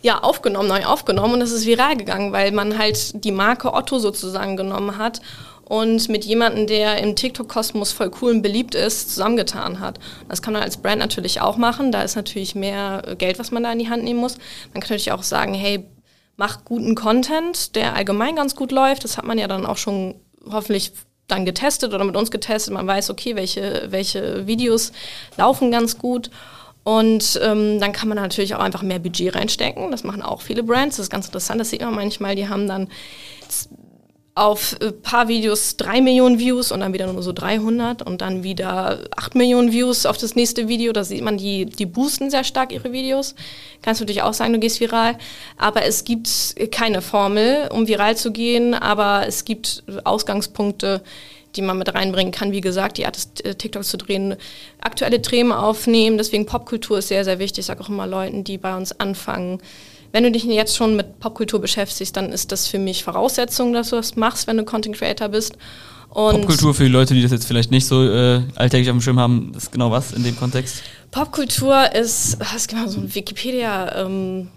ja, 0.00 0.20
aufgenommen, 0.20 0.68
neu 0.68 0.84
aufgenommen 0.84 1.34
und 1.34 1.40
das 1.40 1.52
ist 1.52 1.66
viral 1.66 1.96
gegangen, 1.96 2.32
weil 2.32 2.52
man 2.52 2.78
halt 2.78 3.24
die 3.24 3.30
Marke 3.30 3.72
Otto 3.72 3.98
sozusagen 3.98 4.56
genommen 4.56 4.98
hat 4.98 5.20
und 5.64 6.08
mit 6.08 6.24
jemandem, 6.24 6.66
der 6.66 6.98
im 6.98 7.16
TikTok-Kosmos 7.16 7.92
voll 7.92 8.10
cool 8.20 8.32
und 8.32 8.42
beliebt 8.42 8.74
ist, 8.74 9.10
zusammengetan 9.10 9.80
hat. 9.80 9.98
Das 10.28 10.42
kann 10.42 10.52
man 10.52 10.62
als 10.62 10.76
Brand 10.76 10.98
natürlich 10.98 11.40
auch 11.40 11.56
machen. 11.56 11.92
Da 11.92 12.02
ist 12.02 12.16
natürlich 12.16 12.54
mehr 12.54 13.14
Geld, 13.16 13.38
was 13.38 13.52
man 13.52 13.62
da 13.62 13.72
in 13.72 13.78
die 13.78 13.88
Hand 13.88 14.02
nehmen 14.04 14.20
muss. 14.20 14.36
Man 14.72 14.82
kann 14.82 14.90
natürlich 14.90 15.12
auch 15.12 15.22
sagen, 15.22 15.54
hey, 15.54 15.86
mach 16.36 16.64
guten 16.64 16.94
Content, 16.94 17.76
der 17.76 17.94
allgemein 17.94 18.36
ganz 18.36 18.56
gut 18.56 18.72
läuft. 18.72 19.04
Das 19.04 19.16
hat 19.16 19.24
man 19.24 19.38
ja 19.38 19.46
dann 19.46 19.64
auch 19.64 19.76
schon 19.76 20.16
hoffentlich 20.50 20.92
dann 21.32 21.44
getestet 21.44 21.92
oder 21.94 22.04
mit 22.04 22.16
uns 22.16 22.30
getestet. 22.30 22.72
Man 22.74 22.86
weiß, 22.86 23.10
okay, 23.10 23.34
welche, 23.36 23.86
welche 23.88 24.46
Videos 24.46 24.92
laufen 25.36 25.70
ganz 25.70 25.98
gut. 25.98 26.30
Und 26.84 27.40
ähm, 27.42 27.78
dann 27.78 27.92
kann 27.92 28.08
man 28.08 28.16
natürlich 28.16 28.54
auch 28.54 28.60
einfach 28.60 28.82
mehr 28.82 28.98
Budget 28.98 29.34
reinstecken. 29.36 29.90
Das 29.90 30.02
machen 30.02 30.22
auch 30.22 30.42
viele 30.42 30.62
Brands. 30.62 30.96
Das 30.96 31.06
ist 31.06 31.10
ganz 31.10 31.26
interessant. 31.26 31.60
Das 31.60 31.70
sieht 31.70 31.80
man 31.80 31.94
manchmal. 31.94 32.34
Die 32.34 32.48
haben 32.48 32.66
dann 32.66 32.88
auf 34.34 34.76
ein 34.80 35.02
paar 35.02 35.28
Videos 35.28 35.76
drei 35.76 36.00
Millionen 36.00 36.38
Views 36.38 36.72
und 36.72 36.80
dann 36.80 36.94
wieder 36.94 37.12
nur 37.12 37.22
so 37.22 37.32
300 37.32 38.00
und 38.02 38.22
dann 38.22 38.42
wieder 38.42 39.00
acht 39.14 39.34
Millionen 39.34 39.72
Views 39.72 40.06
auf 40.06 40.16
das 40.16 40.34
nächste 40.34 40.68
Video. 40.68 40.92
Da 40.94 41.04
sieht 41.04 41.22
man, 41.22 41.36
die, 41.36 41.66
die 41.66 41.84
boosten 41.84 42.30
sehr 42.30 42.42
stark 42.42 42.72
ihre 42.72 42.92
Videos. 42.92 43.34
Kannst 43.82 44.00
du 44.00 44.04
natürlich 44.04 44.22
auch 44.22 44.32
sagen, 44.32 44.54
du 44.54 44.58
gehst 44.58 44.80
viral. 44.80 45.18
Aber 45.58 45.84
es 45.84 46.04
gibt 46.04 46.54
keine 46.70 47.02
Formel, 47.02 47.68
um 47.72 47.86
viral 47.86 48.16
zu 48.16 48.32
gehen, 48.32 48.72
aber 48.72 49.26
es 49.26 49.44
gibt 49.44 49.84
Ausgangspunkte, 50.04 51.02
die 51.54 51.62
man 51.62 51.76
mit 51.76 51.94
reinbringen 51.94 52.32
kann. 52.32 52.52
Wie 52.52 52.62
gesagt, 52.62 52.96
die 52.96 53.04
Art 53.04 53.16
des 53.16 53.28
äh, 53.44 53.54
TikToks 53.54 53.90
zu 53.90 53.98
drehen, 53.98 54.36
aktuelle 54.80 55.20
Themen 55.20 55.52
aufnehmen. 55.52 56.16
Deswegen 56.16 56.46
Popkultur 56.46 56.98
ist 56.98 57.08
sehr, 57.08 57.26
sehr 57.26 57.38
wichtig. 57.38 57.58
Ich 57.60 57.66
sage 57.66 57.82
auch 57.82 57.90
immer 57.90 58.06
Leuten, 58.06 58.44
die 58.44 58.56
bei 58.56 58.74
uns 58.74 58.98
anfangen, 58.98 59.60
wenn 60.12 60.24
du 60.24 60.30
dich 60.30 60.44
jetzt 60.44 60.76
schon 60.76 60.94
mit 60.94 61.18
Popkultur 61.18 61.60
beschäftigst, 61.60 62.16
dann 62.16 62.32
ist 62.32 62.52
das 62.52 62.68
für 62.68 62.78
mich 62.78 63.02
Voraussetzung, 63.02 63.72
dass 63.72 63.90
du 63.90 63.96
das 63.96 64.16
machst, 64.16 64.46
wenn 64.46 64.58
du 64.58 64.64
Content 64.64 64.96
Creator 64.96 65.28
bist. 65.28 65.56
Und 66.10 66.42
Popkultur 66.42 66.74
für 66.74 66.84
die 66.84 66.90
Leute, 66.90 67.14
die 67.14 67.22
das 67.22 67.32
jetzt 67.32 67.46
vielleicht 67.46 67.70
nicht 67.70 67.86
so 67.86 68.04
äh, 68.04 68.42
alltäglich 68.54 68.90
auf 68.90 68.96
dem 68.96 69.00
Schirm 69.00 69.18
haben, 69.18 69.52
ist 69.56 69.72
genau 69.72 69.90
was 69.90 70.12
in 70.12 70.22
dem 70.22 70.36
Kontext? 70.36 70.82
Popkultur 71.10 71.94
ist, 71.94 72.36
es 72.54 72.68
gibt 72.68 72.80
mal 72.80 72.88
so 72.88 73.00
eine 73.00 73.14
Wikipedia 73.14 74.04
ähm, 74.04 74.48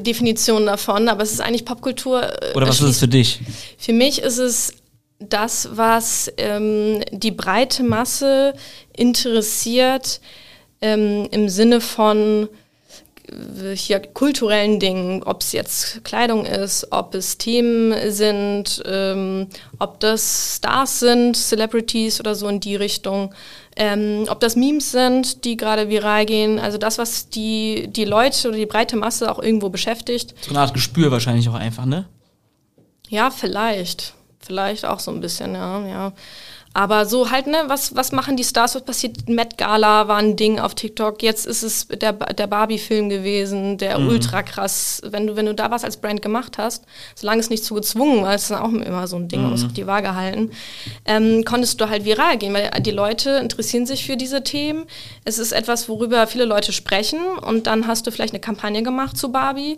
Definition 0.00 0.66
davon, 0.66 1.08
aber 1.08 1.22
es 1.22 1.32
ist 1.32 1.40
eigentlich 1.40 1.64
Popkultur. 1.64 2.22
Äh, 2.22 2.54
Oder 2.54 2.68
was 2.68 2.80
ist 2.80 2.88
es 2.88 2.98
für 3.00 3.08
dich? 3.08 3.40
Für 3.78 3.92
mich 3.92 4.22
ist 4.22 4.38
es 4.38 4.74
das, 5.18 5.68
was 5.72 6.32
ähm, 6.36 7.02
die 7.10 7.30
breite 7.32 7.82
Masse 7.82 8.54
interessiert 8.96 10.20
ähm, 10.80 11.28
im 11.30 11.48
Sinne 11.48 11.80
von 11.80 12.48
hier 13.74 14.00
kulturellen 14.00 14.80
Dingen, 14.80 15.22
ob 15.22 15.42
es 15.42 15.52
jetzt 15.52 16.04
Kleidung 16.04 16.46
ist, 16.46 16.88
ob 16.90 17.14
es 17.14 17.38
Themen 17.38 17.94
sind, 18.10 18.82
ähm, 18.86 19.48
ob 19.78 20.00
das 20.00 20.56
Stars 20.56 21.00
sind, 21.00 21.36
Celebrities 21.36 22.20
oder 22.20 22.34
so 22.34 22.48
in 22.48 22.60
die 22.60 22.76
Richtung, 22.76 23.34
ähm, 23.76 24.26
ob 24.28 24.40
das 24.40 24.56
Memes 24.56 24.90
sind, 24.92 25.44
die 25.44 25.56
gerade 25.56 25.88
viral 25.88 26.26
gehen, 26.26 26.58
also 26.58 26.78
das, 26.78 26.98
was 26.98 27.28
die, 27.28 27.88
die 27.88 28.04
Leute 28.04 28.48
oder 28.48 28.56
die 28.56 28.66
breite 28.66 28.96
Masse 28.96 29.30
auch 29.30 29.38
irgendwo 29.38 29.68
beschäftigt. 29.68 30.34
So 30.40 30.50
eine 30.50 30.60
Art 30.60 30.74
Gespür 30.74 31.10
wahrscheinlich 31.10 31.48
auch 31.48 31.54
einfach, 31.54 31.86
ne? 31.86 32.06
Ja, 33.08 33.30
vielleicht. 33.30 34.14
Vielleicht 34.38 34.84
auch 34.84 35.00
so 35.00 35.10
ein 35.10 35.20
bisschen, 35.20 35.54
ja, 35.54 35.86
ja. 35.86 36.12
Aber 36.72 37.04
so 37.04 37.32
halt, 37.32 37.48
ne, 37.48 37.64
was, 37.66 37.96
was 37.96 38.12
machen 38.12 38.36
die 38.36 38.44
Stars, 38.44 38.76
was 38.76 38.84
passiert? 38.84 39.28
Met 39.28 39.58
Gala 39.58 40.06
war 40.06 40.18
ein 40.18 40.36
Ding 40.36 40.60
auf 40.60 40.76
TikTok, 40.76 41.20
jetzt 41.20 41.44
ist 41.44 41.64
es 41.64 41.88
der, 41.88 42.12
der 42.12 42.46
Barbie-Film 42.46 43.08
gewesen, 43.08 43.76
der 43.76 43.98
mhm. 43.98 44.08
ultra 44.08 44.44
krass. 44.44 45.02
Wenn 45.04 45.26
du, 45.26 45.34
wenn 45.34 45.46
du 45.46 45.54
da 45.54 45.72
was 45.72 45.82
als 45.82 45.96
Brand 45.96 46.22
gemacht 46.22 46.58
hast, 46.58 46.84
solange 47.16 47.40
es 47.40 47.50
nicht 47.50 47.64
zu 47.64 47.74
gezwungen 47.74 48.22
war, 48.22 48.36
ist 48.36 48.52
dann 48.52 48.62
auch 48.62 48.72
immer 48.72 49.08
so 49.08 49.16
ein 49.16 49.26
Ding, 49.26 49.42
man 49.42 49.50
muss 49.50 49.64
auch 49.64 49.72
die 49.72 49.88
Waage 49.88 50.14
halten, 50.14 50.52
ähm, 51.06 51.44
konntest 51.44 51.80
du 51.80 51.88
halt 51.88 52.04
viral 52.04 52.38
gehen, 52.38 52.54
weil 52.54 52.70
die 52.80 52.92
Leute 52.92 53.30
interessieren 53.30 53.84
sich 53.84 54.06
für 54.06 54.16
diese 54.16 54.44
Themen. 54.44 54.84
Es 55.24 55.40
ist 55.40 55.50
etwas, 55.50 55.88
worüber 55.88 56.28
viele 56.28 56.44
Leute 56.44 56.72
sprechen 56.72 57.18
und 57.44 57.66
dann 57.66 57.88
hast 57.88 58.06
du 58.06 58.12
vielleicht 58.12 58.32
eine 58.32 58.40
Kampagne 58.40 58.84
gemacht 58.84 59.16
zu 59.16 59.32
Barbie 59.32 59.76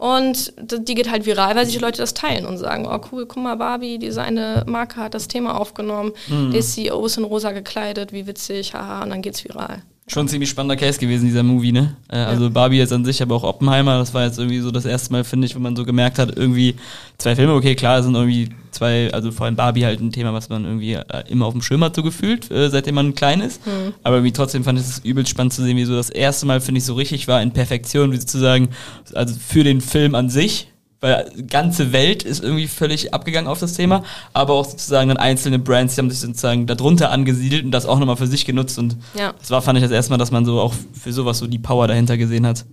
und 0.00 0.54
die 0.58 0.94
geht 0.94 1.10
halt 1.10 1.26
viral, 1.26 1.56
weil 1.56 1.66
sich 1.66 1.74
die 1.74 1.80
Leute 1.82 1.98
das 1.98 2.14
teilen 2.14 2.46
und 2.46 2.56
sagen, 2.56 2.86
oh 2.86 2.98
cool, 3.12 3.26
guck 3.26 3.42
mal, 3.42 3.56
Barbie, 3.56 3.98
diese 3.98 4.22
eine 4.22 4.64
Marke 4.66 4.96
hat 4.96 5.12
das 5.12 5.28
Thema 5.28 5.60
aufgenommen, 5.60 6.12
mhm. 6.26 6.52
der 6.52 6.62
CEO 6.62 7.04
ist 7.04 7.18
in 7.18 7.24
rosa 7.24 7.52
gekleidet, 7.52 8.10
wie 8.10 8.26
witzig, 8.26 8.72
haha, 8.72 9.02
und 9.02 9.10
dann 9.10 9.20
geht's 9.20 9.44
viral. 9.44 9.82
Schon 10.10 10.24
ein 10.24 10.28
ziemlich 10.28 10.50
spannender 10.50 10.74
Case 10.74 10.98
gewesen, 10.98 11.26
dieser 11.26 11.44
Movie, 11.44 11.70
ne? 11.70 11.94
Äh, 12.08 12.16
also 12.16 12.44
ja. 12.44 12.48
Barbie 12.50 12.78
jetzt 12.78 12.92
an 12.92 13.04
sich, 13.04 13.22
aber 13.22 13.36
auch 13.36 13.44
Oppenheimer, 13.44 13.96
das 13.98 14.12
war 14.12 14.24
jetzt 14.24 14.40
irgendwie 14.40 14.58
so 14.58 14.72
das 14.72 14.84
erste 14.84 15.12
Mal, 15.12 15.22
finde 15.22 15.46
ich, 15.46 15.54
wo 15.54 15.60
man 15.60 15.76
so 15.76 15.84
gemerkt 15.84 16.18
hat, 16.18 16.36
irgendwie 16.36 16.74
zwei 17.16 17.36
Filme, 17.36 17.54
okay, 17.54 17.76
klar, 17.76 18.02
sind 18.02 18.16
irgendwie 18.16 18.48
zwei, 18.72 19.12
also 19.12 19.30
vor 19.30 19.46
allem 19.46 19.54
Barbie 19.54 19.84
halt 19.84 20.00
ein 20.00 20.10
Thema, 20.10 20.32
was 20.32 20.48
man 20.48 20.64
irgendwie 20.64 20.94
äh, 20.94 21.04
immer 21.28 21.46
auf 21.46 21.52
dem 21.52 21.62
Schirm 21.62 21.84
hat, 21.84 21.94
so 21.94 22.02
gefühlt, 22.02 22.50
äh, 22.50 22.70
seitdem 22.70 22.96
man 22.96 23.14
klein 23.14 23.40
ist. 23.40 23.64
Mhm. 23.64 23.94
Aber 24.02 24.16
irgendwie 24.16 24.32
trotzdem 24.32 24.64
fand 24.64 24.80
ich 24.80 24.84
es 24.84 24.98
übelst 25.04 25.30
spannend 25.30 25.52
zu 25.52 25.62
sehen, 25.62 25.76
wie 25.76 25.84
so 25.84 25.94
das 25.94 26.10
erste 26.10 26.44
Mal, 26.44 26.60
finde 26.60 26.78
ich, 26.78 26.84
so 26.84 26.94
richtig 26.94 27.28
war 27.28 27.40
in 27.40 27.52
Perfektion, 27.52 28.10
wie 28.10 28.16
sozusagen, 28.16 28.70
also 29.14 29.36
für 29.38 29.62
den 29.62 29.80
Film 29.80 30.16
an 30.16 30.28
sich, 30.28 30.69
weil 31.00 31.30
die 31.36 31.46
ganze 31.46 31.92
Welt 31.92 32.22
ist 32.22 32.42
irgendwie 32.42 32.68
völlig 32.68 33.14
abgegangen 33.14 33.48
auf 33.48 33.58
das 33.58 33.74
Thema, 33.74 34.04
aber 34.32 34.54
auch 34.54 34.66
sozusagen 34.66 35.08
dann 35.08 35.16
einzelne 35.16 35.58
Brands, 35.58 35.94
die 35.94 36.00
haben 36.00 36.10
sich 36.10 36.20
sozusagen 36.20 36.66
darunter 36.66 37.10
angesiedelt 37.10 37.64
und 37.64 37.70
das 37.70 37.86
auch 37.86 37.98
nochmal 37.98 38.16
für 38.16 38.26
sich 38.26 38.44
genutzt 38.44 38.78
und 38.78 38.96
ja. 39.14 39.32
das 39.38 39.50
war, 39.50 39.62
fand 39.62 39.78
ich 39.78 39.84
das 39.84 39.92
erste 39.92 40.12
Mal, 40.12 40.18
dass 40.18 40.30
man 40.30 40.44
so 40.44 40.60
auch 40.60 40.74
für 40.92 41.12
sowas 41.12 41.38
so 41.38 41.46
die 41.46 41.58
Power 41.58 41.88
dahinter 41.88 42.16
gesehen 42.16 42.46
hat. 42.46 42.64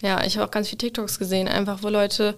Ja, 0.00 0.24
ich 0.24 0.36
habe 0.36 0.46
auch 0.46 0.50
ganz 0.50 0.68
viele 0.68 0.78
TikToks 0.78 1.18
gesehen, 1.18 1.48
einfach 1.48 1.82
wo 1.82 1.88
Leute 1.88 2.36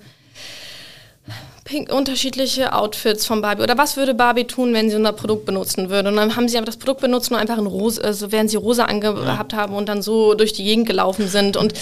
pink, 1.65 1.91
unterschiedliche 1.91 2.75
Outfits 2.75 3.25
von 3.25 3.41
Barbie. 3.41 3.63
Oder 3.63 3.79
was 3.79 3.97
würde 3.97 4.15
Barbie 4.15 4.45
tun, 4.45 4.75
wenn 4.75 4.91
sie 4.91 4.97
unser 4.97 5.13
Produkt 5.13 5.47
benutzen 5.47 5.89
würde? 5.89 6.11
Und 6.11 6.17
dann 6.17 6.37
haben 6.37 6.49
sie 6.49 6.57
einfach 6.57 6.67
das 6.67 6.77
Produkt 6.77 7.01
benutzt 7.01 7.31
und 7.31 7.39
einfach 7.39 7.59
in 7.59 7.67
rosa, 7.67 8.03
also 8.03 8.31
während 8.31 8.51
sie 8.51 8.59
rosa 8.59 8.85
angehabt 8.85 9.53
ja. 9.53 9.59
haben 9.59 9.75
und 9.75 9.89
dann 9.89 10.03
so 10.03 10.35
durch 10.35 10.53
die 10.53 10.65
Gegend 10.65 10.87
gelaufen 10.87 11.27
sind. 11.27 11.57
Und 11.57 11.73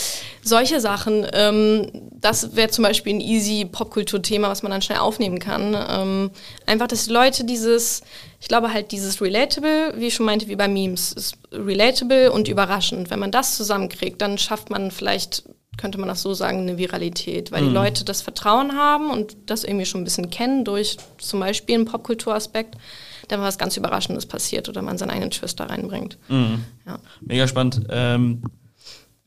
solche 0.42 0.80
Sachen, 0.80 1.26
ähm, 1.32 1.88
das 2.12 2.54
wäre 2.54 2.68
zum 2.68 2.84
Beispiel 2.84 3.14
ein 3.14 3.20
easy 3.20 3.64
Popkultur-Thema, 3.64 4.48
was 4.48 4.62
man 4.62 4.70
dann 4.70 4.82
schnell 4.82 4.98
aufnehmen 4.98 5.40
kann. 5.40 5.76
Ähm, 5.90 6.30
einfach, 6.64 6.86
dass 6.86 7.06
die 7.06 7.12
Leute 7.12 7.44
dieses, 7.44 8.02
ich 8.40 8.46
glaube 8.46 8.72
halt 8.72 8.92
dieses 8.92 9.20
Relatable, 9.20 9.94
wie 9.96 10.06
ich 10.06 10.14
schon 10.14 10.26
meinte, 10.26 10.46
wie 10.46 10.56
bei 10.56 10.68
Memes, 10.68 11.12
ist 11.12 11.34
relatable 11.50 12.30
und 12.30 12.46
überraschend. 12.46 13.10
Wenn 13.10 13.18
man 13.18 13.32
das 13.32 13.56
zusammenkriegt, 13.56 14.22
dann 14.22 14.38
schafft 14.38 14.70
man 14.70 14.92
vielleicht 14.92 15.42
könnte 15.76 15.98
man 15.98 16.08
das 16.08 16.22
so 16.22 16.34
sagen, 16.34 16.60
eine 16.60 16.78
Viralität, 16.78 17.50
weil 17.50 17.62
mhm. 17.62 17.68
die 17.68 17.74
Leute 17.74 18.04
das 18.04 18.22
Vertrauen 18.22 18.72
haben 18.72 19.10
und 19.10 19.36
das 19.46 19.64
irgendwie 19.64 19.86
schon 19.86 20.02
ein 20.02 20.04
bisschen 20.04 20.30
kennen 20.30 20.64
durch 20.64 20.96
zum 21.18 21.40
Beispiel 21.40 21.76
einen 21.76 21.86
Popkulturaspekt, 21.86 22.76
dann 23.28 23.40
was 23.40 23.58
ganz 23.58 23.76
Überraschendes 23.76 24.26
passiert 24.26 24.68
oder 24.68 24.82
man 24.82 24.98
seinen 24.98 25.10
eigenen 25.10 25.30
Twist 25.30 25.58
da 25.60 25.64
reinbringt. 25.64 26.18
Mhm. 26.28 26.64
Ja. 26.86 26.98
Mega 27.20 27.48
spannend. 27.48 27.82
Ähm, 27.88 28.42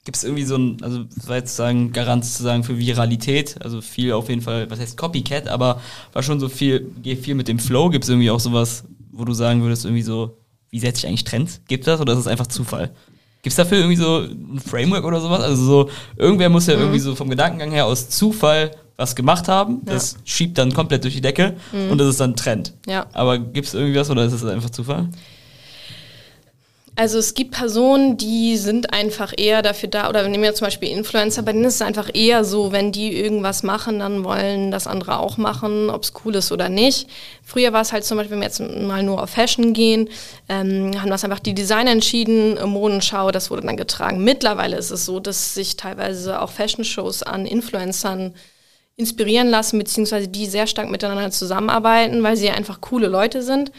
Gibt 0.04 0.18
es 0.18 0.24
irgendwie 0.24 0.43
so 0.43 0.56
ein, 0.56 0.78
also 0.84 1.06
war 1.26 1.38
jetzt 1.38 1.56
sagen, 1.56 1.91
Garant 1.91 2.24
zu 2.24 2.43
sagen 2.43 2.64
für 2.64 2.78
Viralität, 2.78 3.56
also 3.64 3.82
viel 3.82 4.12
auf 4.14 4.30
jeden 4.30 4.43
Fall, 4.43 4.70
was 4.70 4.80
heißt 4.80 4.98
Copycat, 4.98 5.48
aber 5.48 5.82
war 6.14 6.22
schon 6.22 6.39
so 6.39 6.48
viel, 6.48 6.91
geht 7.02 7.22
viel 7.22 7.34
mit 7.34 7.48
dem 7.48 7.58
Flow. 7.58 7.89
Gibt 7.89 8.04
es 8.04 8.10
irgendwie 8.10 8.30
auch 8.30 8.39
sowas, 8.39 8.84
wo 9.12 9.26
du 9.26 9.34
sagen 9.34 9.64
würdest, 9.64 9.84
irgendwie 9.84 10.04
so, 10.04 10.38
wie 10.70 10.80
setze 10.80 11.00
ich 11.00 11.08
eigentlich 11.08 11.24
Trends? 11.24 11.62
Gibt 11.68 11.88
das 11.88 12.00
oder 12.00 12.14
ist 12.14 12.20
es 12.20 12.28
einfach 12.28 12.46
Zufall? 12.46 12.93
Gibt 13.46 13.52
es 13.52 13.58
dafür 13.58 13.78
irgendwie 13.78 13.96
so 13.96 14.22
ein 14.22 14.60
Framework 14.60 15.06
oder 15.06 15.22
sowas? 15.22 15.39
Also 15.41 15.64
so, 15.64 15.89
irgendwer 16.18 16.50
muss 16.50 16.66
ja 16.66 16.78
mhm. 16.78 16.82
irgendwie 16.82 17.00
so 17.00 17.14
vom 17.14 17.30
Gedankengang 17.30 17.70
her 17.70 17.86
aus 17.86 18.10
Zufall 18.10 18.72
was 18.98 19.16
gemacht 19.16 19.48
haben. 19.48 19.82
Ja. 19.86 19.93
Das 19.93 20.18
schiebt 20.26 20.58
dann 20.58 20.74
komplett 20.74 21.04
durch 21.04 21.14
die 21.14 21.22
Decke 21.22 21.54
mhm. 21.72 21.91
und 21.91 22.00
das 22.00 22.08
ist 22.08 22.20
dann 22.20 22.36
Trend. 22.36 22.74
Ja. 22.88 23.06
Aber 23.14 23.38
gibt 23.38 23.68
es 23.68 23.76
irgendwie 23.76 24.00
was 24.00 24.10
oder 24.10 24.26
ist 24.26 24.32
das 24.32 24.43
einfach 24.46 24.72
Zufall? 24.72 25.10
Also 26.98 27.20
es 27.20 27.34
gibt 27.34 27.52
Personen, 27.52 28.16
die 28.16 28.56
sind 28.56 28.93
einfach 28.93 29.34
eher 29.36 29.62
dafür 29.62 29.89
da, 29.89 30.08
oder 30.08 30.22
wir 30.22 30.30
nehmen 30.30 30.46
ja 30.46 30.54
zum 30.54 30.68
Beispiel 30.68 30.89
Influencer, 30.89 31.41
bei 31.41 31.52
denen 31.52 31.66
ist 31.66 31.76
es 31.76 31.82
einfach 31.82 32.10
eher 32.14 32.46
so, 32.46 32.72
wenn 32.72 32.93
die 32.93 33.14
irgendwas 33.14 33.64
machen, 33.64 34.00
dann 34.00 34.24
wollen 34.24 34.72
das 34.72 34.88
andere 34.88 35.20
auch 35.20 35.36
machen, 35.36 35.89
ob 35.89 36.04
es 36.04 36.14
cool 36.24 36.36
ist 36.36 36.54
oder 36.54 36.70
nicht. 36.70 37.10
Früher 37.43 37.74
war 37.74 37.82
es 37.82 37.91
halt 37.91 38.06
zum 38.06 38.16
Beispiel, 38.18 38.36
wenn 38.36 38.39
wir 38.39 38.48
jetzt 38.48 38.62
mal 38.62 39.04
nur 39.04 39.22
auf 39.22 39.32
Fashion 39.32 39.74
gehen, 39.74 40.08
ähm, 40.48 40.93
haben 41.02 41.10
das 41.10 41.26
einfach 41.26 41.39
die 41.39 41.54
Designer 41.54 41.91
entschieden, 41.91 42.58
Modenschau, 42.66 43.32
das 43.32 43.52
wurde 43.52 43.64
dann 43.64 43.76
getragen. 43.76 44.24
Mittlerweile 44.24 44.78
ist 44.78 44.91
es 44.91 45.04
so, 45.04 45.20
dass 45.20 45.54
sich 45.54 45.76
teilweise 45.76 46.41
auch 46.41 46.50
Fashion-Shows 46.50 47.24
an 47.24 47.46
Influencern 47.46 48.34
inspirieren 48.98 49.50
lassen, 49.50 49.78
beziehungsweise 49.78 50.28
die 50.28 50.46
sehr 50.46 50.68
stark 50.68 50.89
miteinander 50.89 51.30
zusammenarbeiten, 51.30 52.24
weil 52.24 52.38
sie 52.38 52.50
einfach 52.50 52.80
coole 52.80 53.08
Leute 53.08 53.41
sind. 53.41 53.72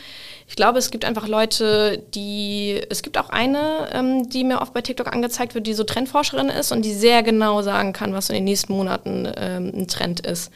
Ich 0.48 0.56
glaube, 0.56 0.78
es 0.78 0.90
gibt 0.90 1.04
einfach 1.04 1.26
Leute, 1.26 2.04
die, 2.14 2.80
es 2.90 3.02
gibt 3.02 3.18
auch 3.18 3.30
eine, 3.30 3.88
ähm, 3.92 4.28
die 4.28 4.44
mir 4.44 4.60
oft 4.60 4.74
bei 4.74 4.82
TikTok 4.82 5.12
angezeigt 5.12 5.54
wird, 5.54 5.66
die 5.66 5.74
so 5.74 5.84
Trendforscherin 5.84 6.50
ist 6.50 6.70
und 6.70 6.84
die 6.84 6.92
sehr 6.92 7.22
genau 7.22 7.62
sagen 7.62 7.92
kann, 7.92 8.12
was 8.12 8.28
in 8.28 8.36
den 8.36 8.44
nächsten 8.44 8.74
Monaten 8.74 9.26
ähm, 9.36 9.72
ein 9.74 9.88
Trend 9.88 10.24
ist. 10.24 10.52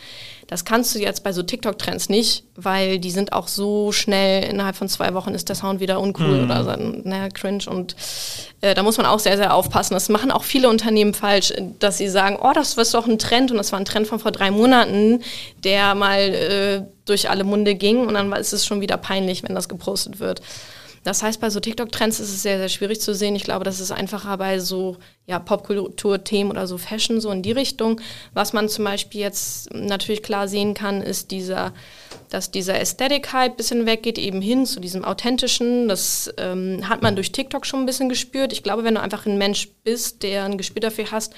Das 0.50 0.64
kannst 0.64 0.92
du 0.96 0.98
jetzt 0.98 1.22
bei 1.22 1.32
so 1.32 1.44
TikTok-Trends 1.44 2.08
nicht, 2.08 2.42
weil 2.56 2.98
die 2.98 3.12
sind 3.12 3.32
auch 3.32 3.46
so 3.46 3.92
schnell, 3.92 4.42
innerhalb 4.42 4.74
von 4.74 4.88
zwei 4.88 5.14
Wochen 5.14 5.32
ist 5.32 5.48
der 5.48 5.54
Sound 5.54 5.78
wieder 5.78 6.00
uncool 6.00 6.38
mhm. 6.38 6.44
oder 6.44 6.64
so, 6.64 6.72
naja, 7.04 7.28
cringe. 7.28 7.70
Und 7.70 7.94
äh, 8.60 8.74
da 8.74 8.82
muss 8.82 8.96
man 8.96 9.06
auch 9.06 9.20
sehr, 9.20 9.36
sehr 9.36 9.54
aufpassen. 9.54 9.94
Das 9.94 10.08
machen 10.08 10.32
auch 10.32 10.42
viele 10.42 10.68
Unternehmen 10.68 11.14
falsch, 11.14 11.52
dass 11.78 11.98
sie 11.98 12.08
sagen, 12.08 12.36
oh, 12.42 12.50
das 12.52 12.74
ist 12.74 12.94
doch 12.94 13.06
ein 13.06 13.20
Trend 13.20 13.52
und 13.52 13.58
das 13.58 13.70
war 13.70 13.78
ein 13.78 13.84
Trend 13.84 14.08
von 14.08 14.18
vor 14.18 14.32
drei 14.32 14.50
Monaten, 14.50 15.22
der 15.62 15.94
mal 15.94 16.18
äh, 16.18 16.82
durch 17.04 17.30
alle 17.30 17.44
Munde 17.44 17.76
ging 17.76 18.04
und 18.04 18.14
dann 18.14 18.32
ist 18.32 18.52
es 18.52 18.66
schon 18.66 18.80
wieder 18.80 18.96
peinlich, 18.96 19.44
wenn 19.44 19.54
das 19.54 19.68
gepostet 19.68 20.18
wird. 20.18 20.42
Das 21.02 21.22
heißt, 21.22 21.40
bei 21.40 21.48
so 21.48 21.60
TikTok-Trends 21.60 22.20
ist 22.20 22.28
es 22.28 22.42
sehr, 22.42 22.58
sehr 22.58 22.68
schwierig 22.68 23.00
zu 23.00 23.14
sehen. 23.14 23.34
Ich 23.34 23.44
glaube, 23.44 23.64
das 23.64 23.80
ist 23.80 23.90
einfacher 23.90 24.36
bei 24.36 24.58
so 24.58 24.98
ja, 25.26 25.38
Popkultur-Themen 25.38 26.50
oder 26.50 26.66
so 26.66 26.76
Fashion, 26.76 27.20
so 27.22 27.30
in 27.30 27.42
die 27.42 27.52
Richtung. 27.52 28.00
Was 28.34 28.52
man 28.52 28.68
zum 28.68 28.84
Beispiel 28.84 29.22
jetzt 29.22 29.72
natürlich 29.72 30.22
klar 30.22 30.46
sehen 30.46 30.74
kann, 30.74 31.00
ist 31.00 31.30
dieser, 31.30 31.72
dass 32.28 32.50
dieser 32.50 32.74
Aesthetic-Hype 32.74 33.52
ein 33.52 33.56
bisschen 33.56 33.86
weggeht, 33.86 34.18
eben 34.18 34.42
hin 34.42 34.66
zu 34.66 34.78
diesem 34.78 35.04
Authentischen. 35.04 35.88
Das 35.88 36.30
ähm, 36.36 36.86
hat 36.86 37.00
man 37.00 37.14
durch 37.14 37.32
TikTok 37.32 37.64
schon 37.64 37.80
ein 37.80 37.86
bisschen 37.86 38.10
gespürt. 38.10 38.52
Ich 38.52 38.62
glaube, 38.62 38.84
wenn 38.84 38.96
du 38.96 39.00
einfach 39.00 39.24
ein 39.24 39.38
Mensch 39.38 39.68
bist, 39.84 40.22
der 40.22 40.44
ein 40.44 40.58
Gespür 40.58 40.80
dafür 40.80 41.10
hast, 41.10 41.32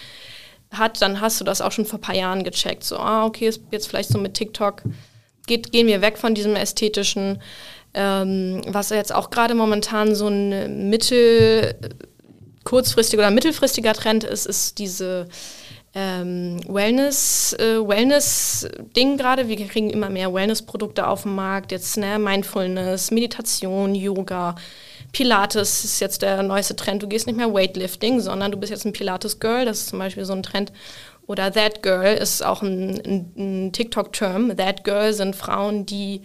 hat, 0.73 1.01
dann 1.03 1.21
hast 1.21 1.41
du 1.41 1.45
das 1.45 1.61
auch 1.61 1.71
schon 1.71 1.85
vor 1.85 2.01
ein 2.01 2.03
paar 2.03 2.17
Jahren 2.17 2.43
gecheckt. 2.43 2.83
So, 2.83 2.97
ah, 2.97 3.27
okay, 3.27 3.53
jetzt 3.71 3.89
vielleicht 3.89 4.11
so 4.11 4.19
mit 4.19 4.35
TikTok 4.35 4.83
geht, 5.47 5.73
gehen 5.73 5.87
wir 5.87 6.01
weg 6.01 6.19
von 6.19 6.35
diesem 6.35 6.57
ästhetischen 6.57 7.41
ähm, 7.95 8.63
was 8.67 8.91
jetzt 8.91 9.15
auch 9.15 9.31
gerade 9.31 9.55
momentan 9.55 10.15
so 10.15 10.29
ein 10.29 10.89
mittel, 10.89 11.75
kurzfristiger 12.65 13.23
oder 13.23 13.31
mittelfristiger 13.31 13.93
Trend 13.93 14.25
ist, 14.25 14.47
ist 14.47 14.79
diese 14.79 15.29
ähm, 15.95 16.61
Wellness, 16.69 17.55
äh, 17.59 17.87
Wellness-Ding 17.87 19.19
gerade. 19.19 19.49
Wir 19.49 19.57
kriegen 19.67 19.91
immer 19.91 20.09
mehr 20.09 20.33
Wellness-Produkte 20.33 21.07
auf 21.07 21.25
den 21.25 21.35
Markt. 21.35 21.71
Jetzt 21.71 21.99
ne, 21.99 22.19
Mindfulness, 22.19 23.11
Meditation, 23.11 23.95
Yoga. 23.95 24.55
Pilates 25.13 25.85
ist 25.85 26.01
jetzt 26.01 26.23
der 26.23 26.43
neueste 26.43 26.75
Trend. 26.75 27.03
Du 27.03 27.09
gehst 27.09 27.27
nicht 27.27 27.37
mehr 27.37 27.53
Weightlifting, 27.53 28.21
sondern 28.21 28.51
du 28.51 28.59
bist 28.59 28.71
jetzt 28.71 28.87
ein 28.87 28.95
Pilates-Girl. 28.95 29.67
Das 29.67 29.81
ist 29.81 29.89
zum 29.91 29.99
Beispiel 29.99 30.25
so 30.25 30.33
ein 30.33 30.43
Trend. 30.43 30.73
Oder 31.27 31.53
That 31.53 31.83
Girl 31.83 32.17
ist 32.17 32.43
auch 32.43 32.63
ein, 32.63 33.01
ein, 33.05 33.33
ein 33.37 33.73
TikTok-Term. 33.73 34.57
That 34.57 34.85
Girl 34.85 35.13
sind 35.13 35.37
Frauen, 35.37 35.85
die 35.85 36.23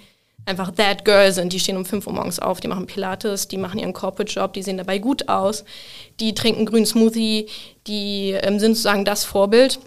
einfach 0.48 0.72
that 0.72 1.06
girl 1.06 1.32
sind. 1.32 1.54
Die 1.54 1.60
stehen 1.60 1.78
um 1.78 1.86
5 1.86 2.08
Uhr 2.08 2.14
morgens 2.14 2.40
auf, 2.40 2.60
die 2.60 2.68
machen 2.68 2.88
Pilates, 2.88 3.48
die 3.48 3.58
machen 3.58 3.80
ihren 3.80 3.94
Corporate-Job, 3.94 4.54
die 4.54 4.64
sehen 4.64 4.78
dabei 4.78 4.98
gut 4.98 5.28
aus, 5.30 5.66
die 6.20 6.34
trinken 6.34 6.66
grünen 6.66 6.86
Smoothie, 6.86 7.48
die 7.86 8.32
ähm, 8.32 8.60
sind 8.60 8.76
sozusagen 8.76 9.06
das 9.06 9.26
Vorbild. 9.26 9.80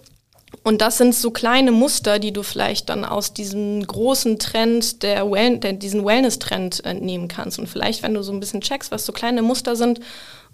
Und 0.62 0.80
das 0.80 0.98
sind 0.98 1.14
so 1.14 1.30
kleine 1.30 1.72
Muster, 1.72 2.18
die 2.18 2.32
du 2.32 2.42
vielleicht 2.42 2.88
dann 2.88 3.04
aus 3.04 3.32
diesem 3.32 3.86
großen 3.86 4.38
Trend, 4.38 5.02
der, 5.02 5.30
well 5.30 5.58
der 5.58 5.72
diesen 5.72 6.04
Wellness-Trend 6.04 6.84
entnehmen 6.84 7.28
kannst. 7.28 7.58
Und 7.58 7.68
vielleicht, 7.68 8.02
wenn 8.02 8.14
du 8.14 8.22
so 8.22 8.32
ein 8.32 8.40
bisschen 8.40 8.60
checkst, 8.60 8.90
was 8.90 9.06
so 9.06 9.12
kleine 9.12 9.42
Muster 9.42 9.76
sind 9.76 10.00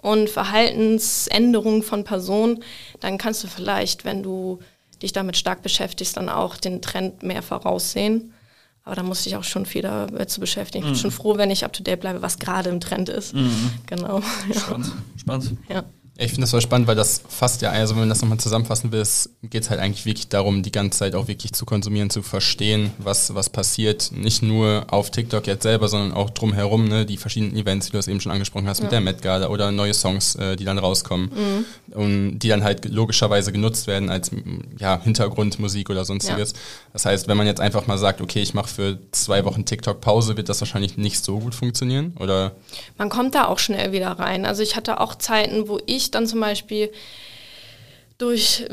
und 0.02 0.30
Verhaltensänderungen 0.30 1.82
von 1.82 2.04
Personen, 2.04 2.62
dann 3.00 3.18
kannst 3.18 3.42
du 3.42 3.48
vielleicht, 3.48 4.04
wenn 4.04 4.22
du 4.22 4.60
dich 5.02 5.12
damit 5.12 5.36
stark 5.36 5.62
beschäftigst, 5.62 6.16
dann 6.16 6.28
auch 6.28 6.56
den 6.56 6.82
Trend 6.82 7.22
mehr 7.22 7.42
voraussehen. 7.42 8.32
Aber 8.86 8.94
da 8.94 9.02
musste 9.02 9.28
ich 9.28 9.34
auch 9.34 9.42
schon 9.42 9.66
viel 9.66 9.82
damit 9.82 10.30
zu 10.30 10.38
beschäftigen. 10.38 10.84
Ich 10.84 10.90
bin 10.92 10.96
mhm. 10.96 11.00
schon 11.02 11.10
froh, 11.10 11.36
wenn 11.36 11.50
ich 11.50 11.64
up 11.64 11.72
to 11.72 11.82
date 11.82 11.98
bleibe, 11.98 12.22
was 12.22 12.38
gerade 12.38 12.70
im 12.70 12.78
Trend 12.78 13.08
ist. 13.08 13.34
Mhm. 13.34 13.72
Genau. 13.86 14.22
Spannend. 14.56 14.86
Ja. 14.86 15.18
Spannend. 15.18 15.56
Ja. 15.68 15.84
Ich 16.18 16.30
finde 16.30 16.42
das 16.42 16.50
so 16.50 16.60
spannend, 16.60 16.88
weil 16.88 16.96
das 16.96 17.20
fast 17.28 17.60
ja, 17.60 17.70
also 17.70 17.94
wenn 17.94 18.00
man 18.00 18.08
das 18.08 18.22
nochmal 18.22 18.38
zusammenfassen 18.38 18.90
will, 18.90 19.04
geht 19.42 19.62
es 19.64 19.70
halt 19.70 19.80
eigentlich 19.80 20.06
wirklich 20.06 20.28
darum, 20.28 20.62
die 20.62 20.72
ganze 20.72 21.00
Zeit 21.00 21.14
auch 21.14 21.28
wirklich 21.28 21.52
zu 21.52 21.66
konsumieren, 21.66 22.08
zu 22.08 22.22
verstehen, 22.22 22.90
was, 22.96 23.34
was 23.34 23.50
passiert. 23.50 24.12
Nicht 24.12 24.42
nur 24.42 24.86
auf 24.88 25.10
TikTok 25.10 25.46
jetzt 25.46 25.64
selber, 25.64 25.88
sondern 25.88 26.12
auch 26.12 26.30
drumherum, 26.30 26.88
ne, 26.88 27.04
die 27.04 27.18
verschiedenen 27.18 27.54
Events, 27.54 27.86
die 27.86 27.92
du 27.92 27.98
das 27.98 28.08
eben 28.08 28.22
schon 28.22 28.32
angesprochen 28.32 28.66
hast, 28.66 28.78
ja. 28.78 28.84
mit 28.84 28.92
der 28.92 29.02
Met 29.02 29.20
Gala 29.20 29.48
oder 29.48 29.70
neue 29.72 29.92
Songs, 29.92 30.36
äh, 30.36 30.56
die 30.56 30.64
dann 30.64 30.78
rauskommen 30.78 31.30
mhm. 31.34 31.94
und 31.94 32.38
die 32.38 32.48
dann 32.48 32.64
halt 32.64 32.86
logischerweise 32.86 33.52
genutzt 33.52 33.86
werden 33.86 34.08
als 34.08 34.30
ja, 34.78 34.98
Hintergrundmusik 35.02 35.90
oder 35.90 36.06
sonstiges. 36.06 36.54
Das 36.96 37.04
heißt, 37.04 37.28
wenn 37.28 37.36
man 37.36 37.46
jetzt 37.46 37.60
einfach 37.60 37.86
mal 37.86 37.98
sagt, 37.98 38.22
okay, 38.22 38.40
ich 38.40 38.54
mache 38.54 38.68
für 38.68 38.98
zwei 39.10 39.44
Wochen 39.44 39.66
TikTok-Pause, 39.66 40.38
wird 40.38 40.48
das 40.48 40.62
wahrscheinlich 40.62 40.96
nicht 40.96 41.22
so 41.22 41.40
gut 41.40 41.54
funktionieren, 41.54 42.16
oder? 42.18 42.52
Man 42.96 43.10
kommt 43.10 43.34
da 43.34 43.48
auch 43.48 43.58
schnell 43.58 43.92
wieder 43.92 44.12
rein. 44.12 44.46
Also 44.46 44.62
ich 44.62 44.76
hatte 44.76 44.98
auch 44.98 45.14
Zeiten, 45.14 45.68
wo 45.68 45.78
ich 45.84 46.10
dann 46.10 46.26
zum 46.26 46.40
Beispiel 46.40 46.90
durch, 48.18 48.64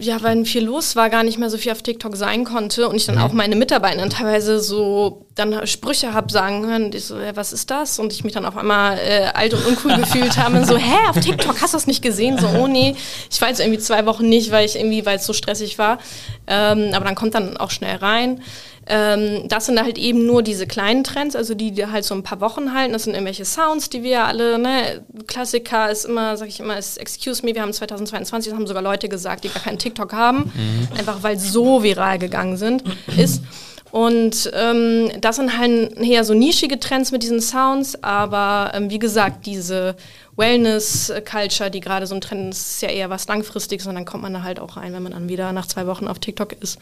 ja, 0.00 0.22
weil 0.22 0.46
viel 0.46 0.64
los 0.64 0.96
war, 0.96 1.10
gar 1.10 1.22
nicht 1.22 1.38
mehr 1.38 1.50
so 1.50 1.58
viel 1.58 1.72
auf 1.72 1.82
TikTok 1.82 2.16
sein 2.16 2.44
konnte 2.44 2.88
und 2.88 2.96
ich 2.96 3.04
dann 3.04 3.16
mhm. 3.16 3.22
auch 3.22 3.32
meine 3.32 3.54
Mitarbeiter 3.54 4.08
teilweise 4.08 4.60
so 4.60 5.26
dann 5.34 5.66
Sprüche 5.66 6.14
habe 6.14 6.32
sagen 6.32 6.66
hören, 6.66 6.90
die 6.90 6.98
so, 6.98 7.18
ja, 7.18 7.36
was 7.36 7.52
ist 7.52 7.70
das? 7.70 7.98
Und 7.98 8.12
ich 8.12 8.24
mich 8.24 8.32
dann 8.32 8.46
auf 8.46 8.56
einmal 8.56 8.98
äh, 8.98 9.26
alt 9.34 9.52
und 9.52 9.66
uncool 9.66 9.96
gefühlt 10.00 10.38
habe 10.38 10.58
und 10.58 10.66
so, 10.66 10.76
hä, 10.76 11.08
auf 11.08 11.20
TikTok 11.20 11.60
hast 11.60 11.74
du 11.74 11.76
das 11.76 11.86
nicht 11.86 12.02
gesehen? 12.02 12.38
So, 12.38 12.48
oh 12.48 12.66
nee, 12.66 12.96
ich 13.30 13.40
war 13.40 13.48
jetzt 13.48 13.60
irgendwie 13.60 13.78
zwei 13.78 14.06
Wochen 14.06 14.28
nicht, 14.28 14.50
weil 14.50 14.64
ich 14.64 14.76
irgendwie, 14.76 15.04
weil 15.04 15.18
es 15.18 15.26
so 15.26 15.34
stressig 15.34 15.78
war. 15.78 15.98
Ähm, 16.46 16.90
aber 16.94 17.04
dann 17.04 17.14
kommt 17.14 17.34
dann 17.34 17.56
auch 17.58 17.70
schnell 17.70 17.96
rein. 17.96 18.42
Ähm, 18.88 19.48
das 19.48 19.66
sind 19.66 19.80
halt 19.80 19.98
eben 19.98 20.26
nur 20.26 20.42
diese 20.42 20.66
kleinen 20.66 21.04
Trends, 21.04 21.36
also 21.36 21.54
die, 21.54 21.72
die 21.72 21.86
halt 21.86 22.04
so 22.04 22.14
ein 22.14 22.22
paar 22.22 22.40
Wochen 22.40 22.72
halten. 22.72 22.92
Das 22.92 23.04
sind 23.04 23.14
irgendwelche 23.14 23.44
Sounds, 23.44 23.90
die 23.90 24.02
wir 24.02 24.24
alle, 24.24 24.58
ne, 24.58 25.04
Klassiker 25.26 25.90
ist 25.90 26.06
immer, 26.06 26.36
sag 26.36 26.48
ich 26.48 26.60
immer, 26.60 26.78
ist 26.78 26.96
Excuse 26.96 27.44
me, 27.44 27.54
wir 27.54 27.62
haben 27.62 27.72
2022, 27.72 28.50
das 28.50 28.58
haben 28.58 28.66
sogar 28.66 28.82
Leute 28.82 29.08
gesagt, 29.08 29.44
die 29.44 29.48
gar 29.48 29.62
keinen 29.62 29.78
TikTok 29.78 30.12
haben, 30.12 30.52
mhm. 30.54 30.88
einfach 30.98 31.22
weil 31.22 31.38
so 31.38 31.82
viral 31.82 32.18
gegangen 32.18 32.56
sind, 32.56 32.82
ist. 33.16 33.42
Und 33.90 34.50
ähm, 34.54 35.10
das 35.20 35.36
sind 35.36 35.56
halt 35.56 35.96
eher 35.98 36.24
so 36.24 36.34
nischige 36.34 36.78
Trends 36.78 37.10
mit 37.10 37.22
diesen 37.22 37.40
Sounds, 37.40 38.02
aber 38.02 38.72
ähm, 38.74 38.90
wie 38.90 38.98
gesagt, 38.98 39.46
diese 39.46 39.96
Wellness-Culture, 40.36 41.70
die 41.70 41.80
gerade 41.80 42.06
so 42.06 42.14
ein 42.14 42.20
Trend 42.20 42.52
ist, 42.52 42.74
ist 42.74 42.82
ja 42.82 42.90
eher 42.90 43.10
was 43.10 43.26
Langfristiges 43.28 43.86
und 43.86 43.94
dann 43.94 44.04
kommt 44.04 44.22
man 44.22 44.34
da 44.34 44.42
halt 44.42 44.60
auch 44.60 44.76
rein, 44.76 44.92
wenn 44.92 45.02
man 45.02 45.12
dann 45.12 45.28
wieder 45.28 45.52
nach 45.52 45.66
zwei 45.66 45.86
Wochen 45.86 46.06
auf 46.06 46.18
TikTok 46.18 46.52
ist. 46.60 46.78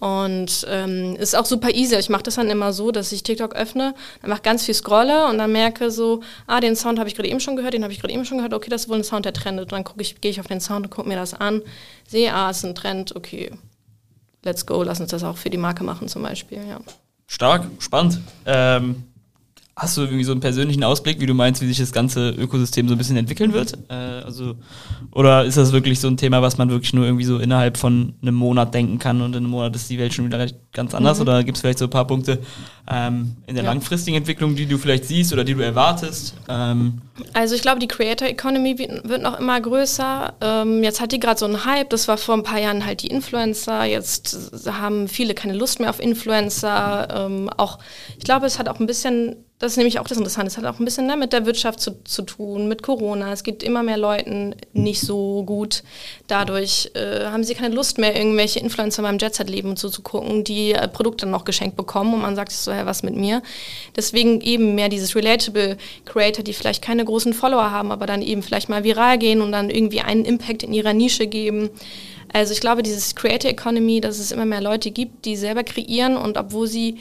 Und 0.00 0.64
ähm, 0.70 1.16
ist 1.16 1.34
auch 1.34 1.44
super 1.44 1.70
easy. 1.74 1.96
Ich 1.96 2.08
mache 2.08 2.22
das 2.22 2.36
dann 2.36 2.50
immer 2.50 2.72
so, 2.72 2.92
dass 2.92 3.10
ich 3.10 3.24
TikTok 3.24 3.54
öffne, 3.54 3.94
dann 4.22 4.30
mache 4.30 4.42
ganz 4.42 4.64
viel 4.64 4.74
Scrolle 4.74 5.26
und 5.26 5.38
dann 5.38 5.50
merke 5.52 5.90
so, 5.90 6.20
ah, 6.46 6.60
den 6.60 6.76
Sound 6.76 6.98
habe 6.98 7.08
ich 7.08 7.16
gerade 7.16 7.28
eben 7.28 7.40
schon 7.40 7.56
gehört, 7.56 7.74
den 7.74 7.82
habe 7.82 7.92
ich 7.92 8.00
gerade 8.00 8.14
eben 8.14 8.24
schon 8.24 8.38
gehört, 8.38 8.54
okay, 8.54 8.70
das 8.70 8.82
ist 8.82 8.88
wohl 8.88 8.96
ein 8.96 9.04
Sound, 9.04 9.24
der 9.24 9.32
trendet. 9.32 9.72
Und 9.72 9.86
dann 9.86 9.94
ich, 9.98 10.20
gehe 10.20 10.30
ich 10.30 10.40
auf 10.40 10.46
den 10.46 10.60
Sound 10.60 10.86
und 10.86 10.90
gucke 10.90 11.08
mir 11.08 11.16
das 11.16 11.34
an, 11.34 11.62
sehe, 12.06 12.32
ah, 12.32 12.50
ist 12.50 12.64
ein 12.64 12.76
Trend, 12.76 13.16
okay, 13.16 13.50
let's 14.48 14.64
go, 14.66 14.82
lass 14.82 15.00
uns 15.00 15.10
das 15.10 15.22
auch 15.22 15.36
für 15.36 15.50
die 15.50 15.58
Marke 15.58 15.84
machen 15.84 16.08
zum 16.08 16.22
Beispiel, 16.22 16.58
ja. 16.66 16.80
Stark, 17.26 17.66
spannend. 17.78 18.20
Ähm, 18.46 19.04
Hast 19.78 19.96
du 19.96 20.00
irgendwie 20.00 20.24
so 20.24 20.32
einen 20.32 20.40
persönlichen 20.40 20.82
Ausblick, 20.82 21.20
wie 21.20 21.26
du 21.26 21.34
meinst, 21.34 21.62
wie 21.62 21.66
sich 21.66 21.78
das 21.78 21.92
ganze 21.92 22.30
Ökosystem 22.30 22.88
so 22.88 22.96
ein 22.96 22.98
bisschen 22.98 23.16
entwickeln 23.16 23.52
wird? 23.52 23.78
Äh, 23.88 23.94
also, 23.94 24.56
oder 25.12 25.44
ist 25.44 25.56
das 25.56 25.70
wirklich 25.70 26.00
so 26.00 26.08
ein 26.08 26.16
Thema, 26.16 26.42
was 26.42 26.58
man 26.58 26.68
wirklich 26.68 26.92
nur 26.94 27.04
irgendwie 27.04 27.24
so 27.24 27.38
innerhalb 27.38 27.76
von 27.76 28.14
einem 28.20 28.34
Monat 28.34 28.74
denken 28.74 28.98
kann 28.98 29.20
und 29.20 29.36
in 29.36 29.44
einem 29.44 29.50
Monat 29.50 29.76
ist 29.76 29.88
die 29.88 29.96
Welt 30.00 30.12
schon 30.12 30.24
wieder 30.24 30.48
ganz 30.72 30.96
anders? 30.96 31.18
Mhm. 31.18 31.22
Oder 31.22 31.44
gibt 31.44 31.58
es 31.58 31.60
vielleicht 31.60 31.78
so 31.78 31.84
ein 31.84 31.90
paar 31.90 32.08
Punkte 32.08 32.40
ähm, 32.90 33.36
in 33.46 33.54
der 33.54 33.62
ja. 33.62 33.70
langfristigen 33.70 34.16
Entwicklung, 34.16 34.56
die 34.56 34.66
du 34.66 34.78
vielleicht 34.78 35.04
siehst 35.04 35.32
oder 35.32 35.44
die 35.44 35.54
du 35.54 35.60
erwartest? 35.60 36.34
Ähm, 36.48 37.00
also 37.32 37.54
ich 37.54 37.62
glaube, 37.62 37.78
die 37.78 37.86
Creator 37.86 38.26
Economy 38.26 38.76
wird 38.78 39.22
noch 39.22 39.38
immer 39.38 39.60
größer. 39.60 40.34
Ähm, 40.40 40.82
jetzt 40.82 41.00
hat 41.00 41.12
die 41.12 41.20
gerade 41.20 41.38
so 41.38 41.46
einen 41.46 41.64
Hype. 41.64 41.90
Das 41.90 42.08
war 42.08 42.18
vor 42.18 42.34
ein 42.34 42.42
paar 42.42 42.58
Jahren 42.58 42.84
halt 42.84 43.02
die 43.02 43.08
Influencer. 43.08 43.84
Jetzt 43.84 44.50
haben 44.66 45.06
viele 45.06 45.34
keine 45.34 45.54
Lust 45.54 45.78
mehr 45.78 45.90
auf 45.90 46.00
Influencer. 46.00 47.26
Ähm, 47.26 47.48
auch, 47.56 47.78
ich 48.18 48.24
glaube, 48.24 48.46
es 48.46 48.58
hat 48.58 48.68
auch 48.68 48.80
ein 48.80 48.86
bisschen 48.86 49.36
das 49.58 49.72
ist 49.72 49.76
nämlich 49.76 49.98
auch 49.98 50.06
das 50.06 50.18
Interessante. 50.18 50.46
Es 50.48 50.56
hat 50.56 50.64
auch 50.64 50.78
ein 50.78 50.84
bisschen 50.84 51.06
ne, 51.06 51.16
mit 51.16 51.32
der 51.32 51.44
Wirtschaft 51.44 51.80
zu, 51.80 52.02
zu 52.04 52.22
tun, 52.22 52.68
mit 52.68 52.84
Corona. 52.84 53.32
Es 53.32 53.42
geht 53.42 53.64
immer 53.64 53.82
mehr 53.82 53.96
Leuten 53.96 54.54
nicht 54.72 55.00
so 55.00 55.42
gut. 55.42 55.82
Dadurch 56.28 56.92
äh, 56.94 57.24
haben 57.24 57.42
sie 57.42 57.56
keine 57.56 57.74
Lust 57.74 57.98
mehr, 57.98 58.16
irgendwelche 58.16 58.60
Influencer 58.60 59.02
beim 59.02 59.18
Jet-Set-Leben 59.18 59.70
und 59.70 59.78
so 59.78 59.88
zu 59.88 60.02
gucken, 60.02 60.44
die 60.44 60.72
äh, 60.74 60.86
Produkte 60.86 61.26
noch 61.26 61.44
geschenkt 61.44 61.76
bekommen 61.76 62.14
und 62.14 62.22
man 62.22 62.36
sagt 62.36 62.52
sich 62.52 62.60
so, 62.60 62.70
ja, 62.70 62.86
was 62.86 63.02
mit 63.02 63.16
mir? 63.16 63.42
Deswegen 63.96 64.40
eben 64.42 64.76
mehr 64.76 64.88
dieses 64.88 65.16
Relatable 65.16 65.76
Creator, 66.04 66.44
die 66.44 66.52
vielleicht 66.52 66.82
keine 66.82 67.04
großen 67.04 67.32
Follower 67.32 67.72
haben, 67.72 67.90
aber 67.90 68.06
dann 68.06 68.22
eben 68.22 68.44
vielleicht 68.44 68.68
mal 68.68 68.84
viral 68.84 69.18
gehen 69.18 69.42
und 69.42 69.50
dann 69.50 69.70
irgendwie 69.70 70.02
einen 70.02 70.24
Impact 70.24 70.62
in 70.62 70.72
ihrer 70.72 70.92
Nische 70.92 71.26
geben. 71.26 71.70
Also 72.32 72.52
ich 72.52 72.60
glaube, 72.60 72.84
dieses 72.84 73.16
Creator 73.16 73.50
Economy, 73.50 74.00
dass 74.00 74.20
es 74.20 74.30
immer 74.30 74.44
mehr 74.44 74.60
Leute 74.60 74.92
gibt, 74.92 75.24
die 75.24 75.34
selber 75.34 75.64
kreieren 75.64 76.16
und 76.16 76.36
obwohl 76.36 76.68
sie 76.68 76.98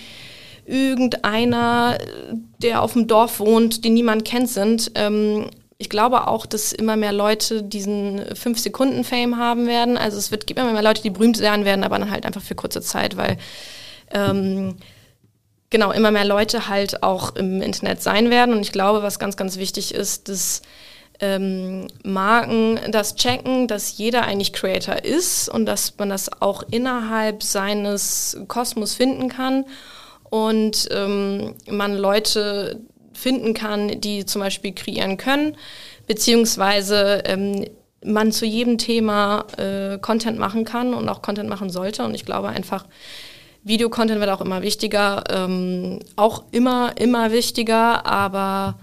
irgendeiner, 0.67 1.97
der 2.61 2.81
auf 2.81 2.93
dem 2.93 3.07
Dorf 3.07 3.39
wohnt, 3.39 3.85
den 3.85 3.93
niemand 3.93 4.25
kennt, 4.25 4.49
sind. 4.49 4.91
Ähm, 4.95 5.49
ich 5.77 5.89
glaube 5.89 6.27
auch, 6.27 6.45
dass 6.45 6.73
immer 6.73 6.95
mehr 6.95 7.13
Leute 7.13 7.63
diesen 7.63 8.19
5-Sekunden-Fame 8.19 9.37
haben 9.37 9.67
werden. 9.67 9.97
Also 9.97 10.17
es 10.17 10.31
wird, 10.31 10.47
gibt 10.47 10.59
immer 10.59 10.73
mehr 10.73 10.81
Leute, 10.81 11.03
die 11.03 11.11
berühmt 11.11 11.37
sein 11.37 11.65
werden, 11.65 11.83
aber 11.83 11.99
dann 11.99 12.11
halt 12.11 12.25
einfach 12.25 12.41
für 12.41 12.55
kurze 12.55 12.81
Zeit, 12.81 13.15
weil 13.15 13.37
ähm, 14.11 14.77
genau 15.69 15.91
immer 15.91 16.11
mehr 16.11 16.25
Leute 16.25 16.67
halt 16.67 17.03
auch 17.03 17.35
im 17.35 17.61
Internet 17.61 18.01
sein 18.01 18.29
werden. 18.29 18.55
Und 18.55 18.61
ich 18.61 18.71
glaube, 18.71 19.03
was 19.03 19.19
ganz, 19.19 19.37
ganz 19.37 19.57
wichtig 19.57 19.93
ist, 19.93 20.29
dass 20.29 20.63
ähm, 21.19 21.87
Marken 22.03 22.79
das 22.91 23.15
checken, 23.15 23.67
dass 23.67 23.97
jeder 23.97 24.23
eigentlich 24.23 24.53
Creator 24.53 25.03
ist 25.03 25.47
und 25.47 25.65
dass 25.65 25.93
man 25.97 26.09
das 26.09 26.41
auch 26.41 26.63
innerhalb 26.71 27.43
seines 27.43 28.37
Kosmos 28.47 28.95
finden 28.95 29.29
kann 29.29 29.65
und 30.29 30.87
ähm, 30.91 31.55
man 31.69 31.95
Leute 31.95 32.81
finden 33.13 33.53
kann, 33.53 33.99
die 33.99 34.25
zum 34.25 34.41
Beispiel 34.41 34.73
kreieren 34.73 35.17
können, 35.17 35.55
beziehungsweise 36.05 37.23
ähm, 37.25 37.65
man 38.03 38.31
zu 38.31 38.45
jedem 38.45 38.77
Thema 38.77 39.45
äh, 39.57 39.97
Content 39.97 40.37
machen 40.37 40.65
kann 40.65 40.93
und 40.93 41.09
auch 41.09 41.21
Content 41.21 41.49
machen 41.49 41.69
sollte. 41.69 42.03
Und 42.03 42.13
ich 42.13 42.25
glaube 42.25 42.49
einfach, 42.49 42.85
Videocontent 43.63 44.19
wird 44.19 44.29
auch 44.29 44.41
immer 44.41 44.61
wichtiger, 44.61 45.23
ähm, 45.29 45.99
auch 46.15 46.43
immer, 46.51 46.93
immer 46.97 47.31
wichtiger, 47.31 48.05
aber 48.05 48.79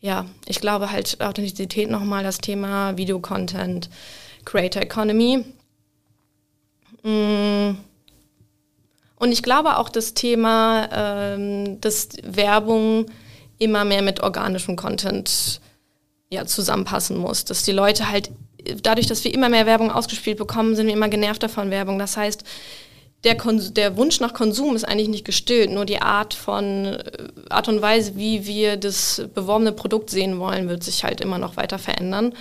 ja, 0.00 0.26
ich 0.46 0.60
glaube 0.60 0.90
halt 0.90 1.20
Authentizität 1.20 1.90
nochmal 1.90 2.24
das 2.24 2.38
Thema 2.38 2.96
Videocontent, 2.96 3.90
Creator 4.44 4.82
Economy. 4.82 5.44
Mmh 7.02 7.76
und 9.22 9.30
ich 9.30 9.44
glaube 9.44 9.76
auch 9.76 9.88
das 9.88 10.14
Thema, 10.14 10.88
ähm, 10.92 11.80
dass 11.80 12.08
Werbung 12.24 13.06
immer 13.56 13.84
mehr 13.84 14.02
mit 14.02 14.18
organischem 14.18 14.74
Content 14.74 15.60
ja, 16.28 16.44
zusammenpassen 16.44 17.16
muss. 17.16 17.44
Dass 17.44 17.62
die 17.62 17.70
Leute 17.70 18.10
halt, 18.10 18.32
dadurch, 18.82 19.06
dass 19.06 19.22
wir 19.22 19.32
immer 19.32 19.48
mehr 19.48 19.64
Werbung 19.64 19.92
ausgespielt 19.92 20.38
bekommen, 20.38 20.74
sind 20.74 20.88
wir 20.88 20.92
immer 20.92 21.08
genervter 21.08 21.48
von 21.48 21.70
Werbung. 21.70 22.00
Das 22.00 22.16
heißt, 22.16 22.42
der, 23.22 23.36
der, 23.36 23.96
Wunsch 23.96 24.18
nach 24.18 24.34
Konsum 24.34 24.74
ist 24.74 24.88
eigentlich 24.88 25.08
nicht 25.08 25.24
gestillt, 25.24 25.70
nur 25.70 25.84
die 25.84 26.02
Art 26.02 26.34
von 26.34 26.86
äh, 26.86 27.00
Art 27.48 27.68
und 27.68 27.80
Weise, 27.80 28.16
wie 28.16 28.44
wir 28.44 28.76
das 28.76 29.22
beworbene 29.34 29.70
Produkt 29.70 30.10
sehen 30.10 30.40
wollen, 30.40 30.68
wird 30.68 30.82
sich 30.82 31.04
halt 31.04 31.20
immer 31.20 31.38
noch 31.38 31.56
weiter 31.56 31.78
verändern. 31.78 32.34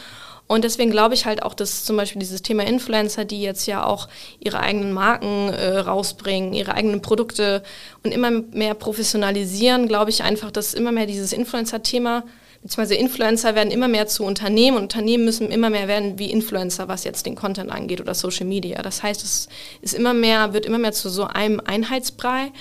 Und 0.51 0.65
deswegen 0.65 0.91
glaube 0.91 1.13
ich 1.13 1.25
halt 1.25 1.43
auch, 1.43 1.53
dass 1.53 1.85
zum 1.85 1.95
Beispiel 1.95 2.19
dieses 2.19 2.41
Thema 2.41 2.65
Influencer, 2.67 3.23
die 3.23 3.41
jetzt 3.41 3.67
ja 3.67 3.85
auch 3.85 4.09
ihre 4.41 4.59
eigenen 4.59 4.91
Marken 4.91 5.47
äh, 5.47 5.77
rausbringen, 5.77 6.53
ihre 6.53 6.73
eigenen 6.73 7.01
Produkte 7.01 7.63
und 8.03 8.13
immer 8.13 8.31
mehr 8.31 8.73
professionalisieren, 8.73 9.87
glaube 9.87 10.09
ich 10.09 10.23
einfach, 10.23 10.51
dass 10.51 10.73
immer 10.73 10.91
mehr 10.91 11.05
dieses 11.05 11.31
Influencer-Thema 11.31 12.25
beziehungsweise 12.61 12.95
Influencer 12.95 13.55
werden 13.55 13.71
immer 13.71 13.87
mehr 13.87 14.07
zu 14.07 14.25
Unternehmen 14.25 14.75
und 14.75 14.83
Unternehmen 14.83 15.23
müssen 15.23 15.49
immer 15.49 15.69
mehr 15.69 15.87
werden 15.87 16.19
wie 16.19 16.29
Influencer, 16.29 16.89
was 16.89 17.05
jetzt 17.05 17.25
den 17.25 17.35
Content 17.35 17.71
angeht 17.71 18.01
oder 18.01 18.13
Social 18.13 18.45
Media. 18.45 18.81
Das 18.81 19.01
heißt, 19.01 19.23
es 19.23 19.47
ist 19.81 19.93
immer 19.93 20.13
mehr, 20.13 20.53
wird 20.53 20.65
immer 20.65 20.79
mehr 20.79 20.91
zu 20.91 21.09
so 21.09 21.27
einem 21.27 21.61
Einheitsbrei 21.63 22.51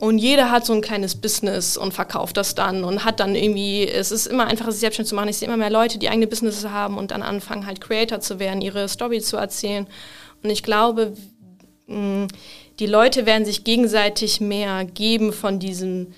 und 0.00 0.16
jeder 0.16 0.50
hat 0.50 0.64
so 0.64 0.72
ein 0.72 0.80
kleines 0.80 1.14
Business 1.14 1.76
und 1.76 1.92
verkauft 1.92 2.38
das 2.38 2.54
dann 2.54 2.84
und 2.84 3.04
hat 3.04 3.20
dann 3.20 3.34
irgendwie, 3.34 3.86
es 3.86 4.10
ist 4.10 4.26
immer 4.26 4.46
einfacher, 4.46 4.72
sich 4.72 4.80
selbstständig 4.80 5.10
zu 5.10 5.14
machen. 5.14 5.28
Ich 5.28 5.36
sehe 5.36 5.46
immer 5.46 5.58
mehr 5.58 5.68
Leute, 5.68 5.98
die 5.98 6.08
eigene 6.08 6.26
Businesses 6.26 6.70
haben 6.70 6.96
und 6.96 7.10
dann 7.10 7.20
anfangen, 7.20 7.66
halt 7.66 7.82
Creator 7.82 8.18
zu 8.18 8.38
werden, 8.38 8.62
ihre 8.62 8.88
Story 8.88 9.20
zu 9.20 9.36
erzählen. 9.36 9.86
Und 10.42 10.48
ich 10.48 10.62
glaube, 10.62 11.12
die 11.86 12.86
Leute 12.86 13.26
werden 13.26 13.44
sich 13.44 13.62
gegenseitig 13.62 14.40
mehr 14.40 14.86
geben 14.86 15.34
von 15.34 15.58
diesem 15.58 16.14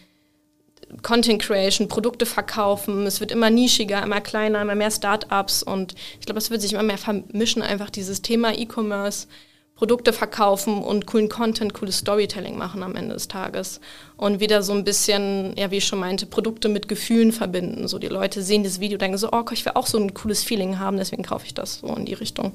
Content 1.03 1.43
Creation, 1.43 1.89
Produkte 1.89 2.25
verkaufen. 2.25 3.05
Es 3.05 3.19
wird 3.19 3.33
immer 3.33 3.51
nischiger, 3.51 4.01
immer 4.01 4.21
kleiner, 4.21 4.63
immer 4.63 4.77
mehr 4.77 4.93
Startups 4.93 5.65
und 5.65 5.97
ich 6.21 6.27
glaube, 6.27 6.39
es 6.39 6.51
wird 6.51 6.61
sich 6.61 6.75
immer 6.75 6.85
mehr 6.85 6.99
vermischen, 6.99 7.63
einfach 7.63 7.91
dieses 7.91 8.23
Thema 8.23 8.57
E-Commerce 8.57 9.27
Produkte 9.83 10.13
verkaufen 10.13 10.81
und 10.81 11.07
coolen 11.09 11.29
Content, 11.29 11.75
cooles 11.75 11.99
Storytelling 11.99 12.57
machen 12.57 12.85
am 12.85 12.95
Ende 12.95 13.15
des 13.15 13.27
Tages. 13.27 13.81
Und 14.17 14.39
wieder 14.39 14.63
so 14.63 14.73
ein 14.73 14.85
bisschen, 14.85 15.57
ja, 15.57 15.73
wie 15.73 15.79
ich 15.79 15.87
schon 15.87 15.99
meinte, 15.99 16.25
Produkte 16.25 16.69
mit 16.69 16.87
Gefühlen 16.87 17.33
verbinden. 17.33 17.89
So 17.89 17.99
die 17.99 18.07
Leute 18.07 18.43
sehen 18.43 18.63
das 18.63 18.79
Video, 18.79 18.97
denken 18.97 19.19
so, 19.19 19.31
oh, 19.33 19.43
ich 19.51 19.65
will 19.65 19.73
auch 19.75 19.89
so 19.89 19.99
ein 19.99 20.15
cooles 20.15 20.45
Feeling 20.45 20.79
haben, 20.79 20.99
deswegen 20.99 21.25
kaufe 21.25 21.47
ich 21.47 21.55
das 21.55 21.81
so 21.81 21.89
in 21.97 22.05
die 22.05 22.15
Richtung. 22.15 22.53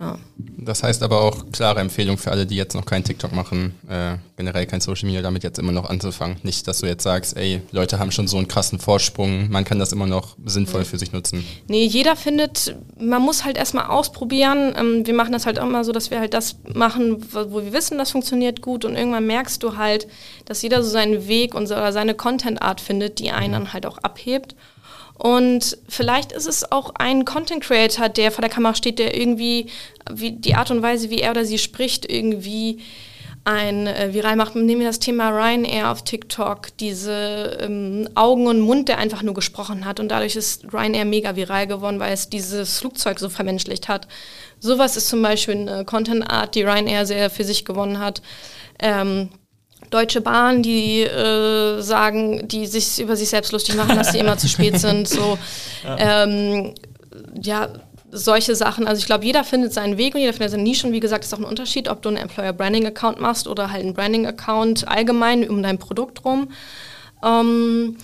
Ja. 0.00 0.16
Das 0.36 0.82
heißt 0.84 1.02
aber 1.02 1.20
auch 1.22 1.50
klare 1.50 1.80
Empfehlung 1.80 2.18
für 2.18 2.30
alle, 2.30 2.46
die 2.46 2.54
jetzt 2.54 2.74
noch 2.74 2.84
kein 2.84 3.02
TikTok 3.02 3.32
machen, 3.32 3.74
äh, 3.88 4.16
generell 4.36 4.66
kein 4.66 4.80
Social 4.80 5.06
Media, 5.06 5.22
damit 5.22 5.42
jetzt 5.42 5.58
immer 5.58 5.72
noch 5.72 5.90
anzufangen. 5.90 6.36
Nicht, 6.44 6.68
dass 6.68 6.78
du 6.78 6.86
jetzt 6.86 7.02
sagst, 7.02 7.36
ey, 7.36 7.62
Leute 7.72 7.98
haben 7.98 8.12
schon 8.12 8.28
so 8.28 8.36
einen 8.36 8.46
krassen 8.46 8.78
Vorsprung, 8.78 9.50
man 9.50 9.64
kann 9.64 9.80
das 9.80 9.92
immer 9.92 10.06
noch 10.06 10.36
sinnvoll 10.44 10.84
für 10.84 10.98
sich 10.98 11.12
nutzen. 11.12 11.44
Nee, 11.66 11.84
jeder 11.84 12.14
findet, 12.14 12.76
man 13.00 13.22
muss 13.22 13.44
halt 13.44 13.56
erstmal 13.56 13.86
ausprobieren. 13.86 14.74
Ähm, 14.76 15.06
wir 15.06 15.14
machen 15.14 15.32
das 15.32 15.46
halt 15.46 15.58
immer 15.58 15.82
so, 15.82 15.90
dass 15.90 16.12
wir 16.12 16.20
halt 16.20 16.32
das 16.32 16.56
machen, 16.72 17.24
wo 17.32 17.64
wir 17.64 17.72
wissen, 17.72 17.98
das 17.98 18.12
funktioniert 18.12 18.62
gut 18.62 18.84
und 18.84 18.94
irgendwann 18.94 19.26
merkst 19.26 19.60
du 19.62 19.76
halt, 19.76 20.06
dass 20.44 20.62
jeder 20.62 20.84
so 20.84 20.90
seinen 20.90 21.26
Weg 21.26 21.54
und 21.54 21.66
seine 21.66 22.14
Content-Art 22.14 22.80
findet, 22.80 23.18
die 23.18 23.32
einen 23.32 23.52
dann 23.52 23.72
halt 23.72 23.84
auch 23.84 23.98
abhebt. 23.98 24.54
Und 25.18 25.76
vielleicht 25.88 26.30
ist 26.30 26.46
es 26.46 26.70
auch 26.70 26.92
ein 26.94 27.24
Content 27.24 27.62
Creator, 27.62 28.08
der 28.08 28.30
vor 28.30 28.42
der 28.42 28.50
Kamera 28.50 28.74
steht, 28.74 29.00
der 29.00 29.16
irgendwie 29.20 29.66
wie 30.10 30.32
die 30.32 30.54
Art 30.54 30.70
und 30.70 30.80
Weise, 30.80 31.10
wie 31.10 31.18
er 31.18 31.32
oder 31.32 31.44
sie 31.44 31.58
spricht, 31.58 32.10
irgendwie 32.10 32.78
ein 33.44 33.86
äh, 33.86 34.12
viral 34.12 34.36
macht. 34.36 34.54
Nehmen 34.54 34.80
wir 34.80 34.86
das 34.86 35.00
Thema 35.00 35.30
Ryanair 35.30 35.90
auf 35.90 36.02
TikTok, 36.04 36.76
diese 36.78 37.58
ähm, 37.60 38.08
Augen 38.14 38.46
und 38.46 38.60
Mund, 38.60 38.88
der 38.88 38.98
einfach 38.98 39.22
nur 39.22 39.34
gesprochen 39.34 39.86
hat. 39.86 40.00
Und 40.00 40.08
dadurch 40.08 40.36
ist 40.36 40.72
Ryanair 40.72 41.04
mega 41.04 41.34
viral 41.34 41.66
geworden, 41.66 41.98
weil 41.98 42.12
es 42.12 42.28
dieses 42.28 42.78
Flugzeug 42.78 43.18
so 43.18 43.28
vermenschlicht 43.28 43.88
hat. 43.88 44.06
Sowas 44.60 44.96
ist 44.96 45.08
zum 45.08 45.22
Beispiel 45.22 45.56
eine 45.56 45.84
Content 45.84 46.30
Art, 46.30 46.54
die 46.54 46.62
Ryanair 46.62 47.06
sehr 47.06 47.30
für 47.30 47.44
sich 47.44 47.64
gewonnen 47.64 47.98
hat. 47.98 48.22
Ähm, 48.80 49.30
Deutsche 49.90 50.20
Bahn, 50.20 50.62
die 50.62 51.02
äh, 51.02 51.80
sagen, 51.80 52.46
die 52.48 52.66
sich 52.66 53.00
über 53.00 53.16
sich 53.16 53.28
selbst 53.28 53.52
lustig 53.52 53.76
machen, 53.76 53.96
dass 53.96 54.12
sie 54.12 54.18
immer 54.18 54.38
zu 54.38 54.48
spät 54.48 54.78
sind. 54.80 55.08
So, 55.08 55.38
ja. 55.84 56.24
Ähm, 56.24 56.74
ja, 57.40 57.68
solche 58.10 58.54
Sachen. 58.54 58.86
Also 58.86 59.00
ich 59.00 59.06
glaube, 59.06 59.24
jeder 59.24 59.44
findet 59.44 59.72
seinen 59.72 59.98
Weg 59.98 60.14
und 60.14 60.20
jeder 60.20 60.32
findet 60.32 60.50
seine 60.50 60.62
Nische. 60.62 60.86
Und 60.86 60.92
wie 60.92 61.00
gesagt, 61.00 61.24
ist 61.24 61.34
auch 61.34 61.38
ein 61.38 61.44
Unterschied, 61.44 61.88
ob 61.88 62.02
du 62.02 62.08
einen 62.08 62.18
Employer 62.18 62.52
Branding 62.52 62.86
Account 62.86 63.20
machst 63.20 63.46
oder 63.46 63.70
halt 63.70 63.82
einen 63.82 63.94
Branding 63.94 64.26
Account 64.26 64.88
allgemein 64.88 65.48
um 65.48 65.62
dein 65.62 65.78
Produkt 65.78 66.24
rum. 66.24 66.48
Ähm, 67.22 67.96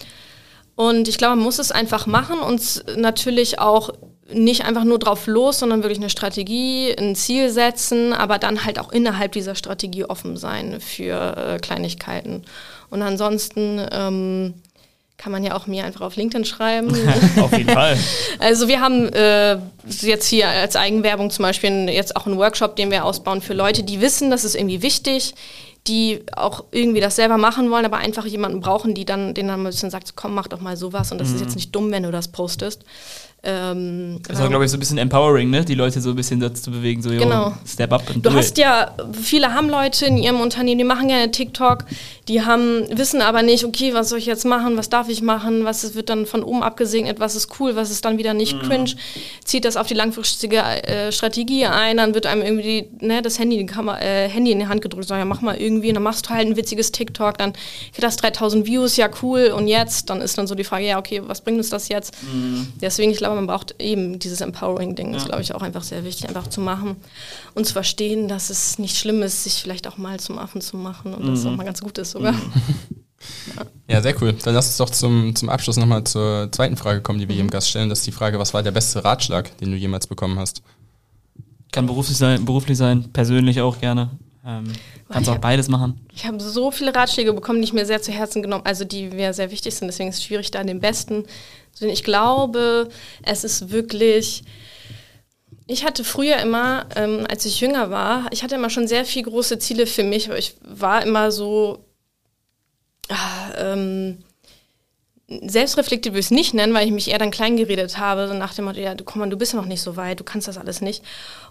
und 0.77 1.09
ich 1.09 1.19
glaube, 1.19 1.37
man 1.37 1.45
muss 1.45 1.59
es 1.59 1.71
einfach 1.71 2.07
machen 2.07 2.39
und 2.39 2.85
natürlich 2.97 3.61
auch 3.61 3.91
nicht 4.33 4.65
einfach 4.65 4.85
nur 4.85 4.99
drauf 4.99 5.27
los, 5.27 5.59
sondern 5.59 5.83
wirklich 5.83 5.99
eine 5.99 6.11
Strategie, 6.11 6.95
ein 6.97 7.15
Ziel 7.15 7.51
setzen, 7.51 8.13
aber 8.13 8.39
dann 8.39 8.65
halt 8.65 8.79
auch 8.79 8.91
innerhalb 8.91 9.33
dieser 9.33 9.55
Strategie 9.55 10.05
offen 10.05 10.37
sein 10.37 10.81
für 10.81 11.37
äh, 11.37 11.59
Kleinigkeiten. 11.59 12.43
Und 12.91 13.03
ansonsten 13.03 13.87
ähm, 13.93 14.55
kann 15.17 15.31
man 15.31 15.45
ja 15.45 15.55
auch 15.55 15.67
mir 15.67 15.85
einfach 15.85 16.03
auf 16.03 16.17
LinkedIn 16.17 16.45
schreiben. 16.45 16.89
auf 17.41 17.57
jeden 17.57 17.71
Fall. 17.71 17.99
Also 18.39 18.69
wir 18.69 18.81
haben 18.81 19.09
äh, 19.11 19.59
jetzt 19.87 20.27
hier 20.27 20.49
als 20.49 20.77
Eigenwerbung 20.77 21.31
zum 21.31 21.45
Beispiel 21.45 21.89
jetzt 21.89 22.17
auch 22.17 22.27
einen 22.27 22.37
Workshop, 22.37 22.77
den 22.77 22.91
wir 22.91 23.05
ausbauen 23.05 23.41
für 23.41 23.55
Leute, 23.55 23.85
die 23.85 24.01
wissen, 24.01 24.31
das 24.31 24.45
ist 24.45 24.55
irgendwie 24.55 24.83
wichtig, 24.83 25.35
die 25.87 26.23
auch 26.35 26.65
irgendwie 26.73 27.01
das 27.01 27.17
selber 27.17 27.39
machen 27.39 27.71
wollen, 27.71 27.85
aber 27.85 27.99
einfach 27.99 28.27
jemanden 28.27 28.61
brauchen, 28.61 28.95
die 28.95 29.05
dann, 29.05 29.35
den 29.35 29.49
dann 29.49 29.61
ein 29.61 29.65
bisschen 29.65 29.91
sagt, 29.91 30.17
komm, 30.17 30.35
mach 30.35 30.49
doch 30.49 30.61
mal 30.61 30.77
sowas 30.77 31.13
und 31.13 31.19
das 31.19 31.29
mhm. 31.29 31.35
ist 31.37 31.41
jetzt 31.43 31.55
nicht 31.57 31.75
dumm, 31.75 31.91
wenn 31.91 32.03
du 32.03 32.11
das 32.11 32.29
postest. 32.29 32.85
Ähm, 33.47 34.21
das 34.27 34.41
war, 34.41 34.49
glaube 34.49 34.65
ich, 34.65 34.71
so 34.71 34.77
ein 34.77 34.81
bisschen 34.81 34.97
empowering, 34.97 35.51
ne? 35.51 35.65
die 35.65 35.75
Leute 35.75 36.01
so 36.01 36.11
ein 36.11 36.17
bisschen 36.17 36.41
dazu 36.41 36.63
zu 36.63 36.71
bewegen, 36.71 37.03
so 37.03 37.11
genau. 37.11 37.53
step 37.67 37.93
up. 37.93 38.03
du 38.15 38.33
hast 38.33 38.57
ja, 38.57 38.95
viele 39.13 39.53
haben 39.53 39.69
Leute 39.69 40.07
in 40.07 40.17
ihrem 40.17 40.41
Unternehmen, 40.41 40.79
die 40.79 40.85
machen 40.85 41.09
gerne 41.09 41.31
TikTok, 41.31 41.85
die 42.29 42.43
haben, 42.43 42.87
wissen 42.91 43.21
aber 43.21 43.43
nicht, 43.43 43.65
okay, 43.65 43.93
was 43.93 44.09
soll 44.09 44.19
ich 44.19 44.25
jetzt 44.25 44.47
machen, 44.47 44.79
was 44.79 44.89
darf 44.89 45.11
ich 45.11 45.21
machen, 45.21 45.65
was 45.65 45.95
wird 45.95 46.09
dann 46.09 46.25
von 46.25 46.43
oben 46.43 46.63
abgesegnet, 46.63 47.21
was 47.21 47.37
ist 47.37 47.61
cool, 47.61 47.77
was 47.77 47.91
ist 47.91 48.05
dann 48.07 48.17
wieder 48.17 48.33
nicht 48.33 48.57
mhm. 48.57 48.67
cringe, 48.67 48.95
zieht 49.45 49.67
das 49.67 49.77
auf 49.77 49.87
die 49.87 49.95
langfristige 49.95 50.57
äh, 50.57 51.13
Strategie 51.13 51.67
ein, 51.67 51.99
dann 51.99 52.15
wird 52.15 52.25
einem 52.25 52.41
irgendwie 52.41 52.89
ne, 53.01 53.21
das 53.21 53.39
Handy, 53.39 53.67
Kamera, 53.67 54.01
äh, 54.01 54.29
Handy 54.29 54.53
in 54.53 54.59
die 54.59 54.69
Hand 54.69 54.81
gedrückt, 54.81 55.07
sag 55.07 55.19
ja, 55.19 55.27
mach 55.27 55.43
mal 55.43 55.57
irgendwie, 55.57 55.89
und 55.89 55.95
dann 55.95 56.03
machst 56.03 56.27
du 56.27 56.31
halt 56.31 56.47
ein 56.47 56.57
witziges 56.57 56.93
TikTok, 56.93 57.37
dann 57.37 57.53
kriegt 57.93 58.03
das 58.03 58.17
3000 58.17 58.67
Views, 58.67 58.97
ja 58.97 59.11
cool, 59.23 59.53
und 59.55 59.69
jetzt, 59.69 60.09
dann 60.09 60.23
ist 60.23 60.39
dann 60.39 60.47
so 60.47 60.55
die 60.55 60.65
Frage, 60.65 60.87
ja, 60.87 60.99
okay, 60.99 61.21
was 61.27 61.43
bringt 61.43 61.59
uns 61.59 61.69
das 61.69 61.89
jetzt? 61.89 62.15
Mhm. 62.23 62.73
Deswegen, 62.81 63.11
ich 63.11 63.19
glaube, 63.19 63.34
aber 63.35 63.41
man 63.41 63.47
braucht 63.47 63.81
eben 63.83 64.19
dieses 64.19 64.41
Empowering-Ding, 64.41 65.11
ja. 65.11 65.17
ist, 65.17 65.27
glaube 65.27 65.43
ich, 65.43 65.55
auch 65.55 65.63
einfach 65.63 65.83
sehr 65.83 66.05
wichtig, 66.05 66.29
einfach 66.29 66.47
zu 66.47 66.61
machen 66.61 66.97
und 67.55 67.67
zu 67.67 67.73
verstehen, 67.73 68.29
dass 68.29 68.51
es 68.51 68.79
nicht 68.79 68.97
schlimm 68.97 69.23
ist, 69.23 69.45
sich 69.45 69.55
vielleicht 69.55 69.87
auch 69.87 69.99
mal 69.99 70.21
zum 70.21 70.39
Affen 70.39 70.61
zu 70.61 70.77
machen 70.77 71.15
und 71.15 71.25
mhm. 71.25 71.31
das 71.31 71.47
auch 71.47 71.57
mal 71.57 71.65
ganz 71.65 71.83
gut 71.83 71.99
ist 71.99 72.13
sogar. 72.13 72.33
Mhm. 72.33 72.53
Ja. 73.89 74.03
sehr 74.03 74.21
cool. 74.21 74.35
Dann 74.35 74.55
lass 74.55 74.67
uns 74.67 74.77
doch 74.77 74.91
zum, 74.91 75.35
zum 75.35 75.49
Abschluss 75.49 75.79
nochmal 75.79 76.05
zur 76.05 76.51
zweiten 76.53 76.77
Frage 76.77 77.01
kommen, 77.01 77.19
die 77.19 77.27
wir 77.27 77.35
jedem 77.35 77.49
Gast 77.49 77.71
stellen. 77.71 77.89
Das 77.89 78.01
ist 78.01 78.07
die 78.07 78.13
Frage, 78.13 78.39
was 78.39 78.53
war 78.53 78.63
der 78.63 78.71
beste 78.71 79.03
Ratschlag, 79.03 79.57
den 79.59 79.71
du 79.71 79.79
jemals 79.79 80.07
bekommen 80.07 80.39
hast? 80.39 80.63
Kann 81.73 81.87
beruflich 81.87 82.19
sein, 82.19 82.45
beruflich 82.45 82.77
sein 82.77 83.11
persönlich 83.13 83.63
auch 83.63 83.81
gerne. 83.81 84.11
Ähm, 84.47 84.65
kannst 85.09 85.31
auch 85.31 85.39
beides 85.39 85.69
machen. 85.69 86.07
Ich 86.15 86.27
habe 86.27 86.39
so 86.39 86.71
viele 86.71 86.95
Ratschläge 86.95 87.33
bekommen, 87.33 87.61
die 87.61 87.65
ich 87.65 87.73
mir 87.73 87.87
sehr 87.87 88.03
zu 88.03 88.13
Herzen 88.13 88.43
genommen, 88.43 88.65
also 88.67 88.85
die 88.85 89.09
mir 89.09 89.33
sehr 89.33 89.51
wichtig 89.51 89.75
sind. 89.75 89.89
Deswegen 89.89 90.11
ist 90.11 90.17
es 90.17 90.25
schwierig, 90.25 90.51
da 90.51 90.63
den 90.63 90.81
besten. 90.81 91.25
Ich 91.81 92.05
glaube, 92.05 92.89
es 93.23 93.45
ist 93.45 93.71
wirklich. 93.71 94.45
Ich 95.67 95.85
hatte 95.85 96.05
früher 96.05 96.37
immer, 96.39 96.87
ähm, 96.95 97.27
als 97.29 97.47
ich 97.47 97.61
jünger 97.61 97.91
war, 97.91 98.27
ich 98.31 98.43
hatte 98.43 98.57
immer 98.57 98.69
schon 98.69 98.87
sehr 98.87 99.07
viele 99.07 99.31
große 99.31 99.59
Ziele 99.59 99.87
für 99.87 100.05
mich, 100.05 100.29
aber 100.29 100.39
ich 100.39 100.57
war 100.61 101.03
immer 101.03 101.33
so. 101.33 101.85
Ah, 103.09 103.53
ähm, 103.59 104.19
selbstreflektiert 105.29 106.13
würde 106.13 106.21
ich 106.21 106.27
es 106.27 106.31
nicht 106.31 106.55
nennen, 106.55 106.75
weil 106.75 106.87
ich 106.87 106.93
mich 106.93 107.11
eher 107.11 107.19
dann 107.19 107.31
klein 107.31 107.57
geredet 107.57 107.99
habe, 107.99 108.29
so 108.29 108.35
nach 108.35 108.55
dem 108.55 108.67
Motto, 108.67 108.81
ja, 108.81 108.95
du, 108.95 109.05
guck 109.05 109.17
mal, 109.17 109.29
du 109.29 109.37
bist 109.37 109.53
ja 109.55 109.59
noch 109.61 109.67
nicht 109.67 109.81
so 109.81 109.97
weit, 109.97 110.21
du 110.21 110.25
kannst 110.25 110.49
das 110.49 110.59
alles 110.59 110.81
nicht. 110.81 111.03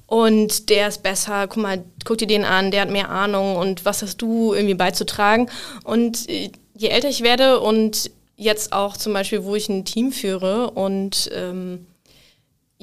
Und 0.05 0.69
der 0.69 0.89
ist 0.89 1.01
besser, 1.01 1.47
guck 1.47 1.61
mal, 1.61 1.83
guck 2.05 2.19
dir 2.19 2.27
den 2.27 2.45
an, 2.45 2.71
der 2.71 2.81
hat 2.81 2.91
mehr 2.91 3.09
Ahnung 3.09 3.55
und 3.55 3.83
was 3.85 4.01
hast 4.01 4.21
du 4.21 4.53
irgendwie 4.53 4.75
beizutragen. 4.75 5.49
Und 5.83 6.29
äh, 6.29 6.51
je 6.75 6.89
älter 6.89 7.09
ich 7.09 7.23
werde 7.23 7.59
und 7.59 8.11
jetzt 8.43 8.73
auch 8.73 8.97
zum 8.97 9.13
Beispiel, 9.13 9.43
wo 9.43 9.55
ich 9.55 9.69
ein 9.69 9.85
Team 9.85 10.11
führe 10.11 10.71
und 10.71 11.29
ähm, 11.33 11.87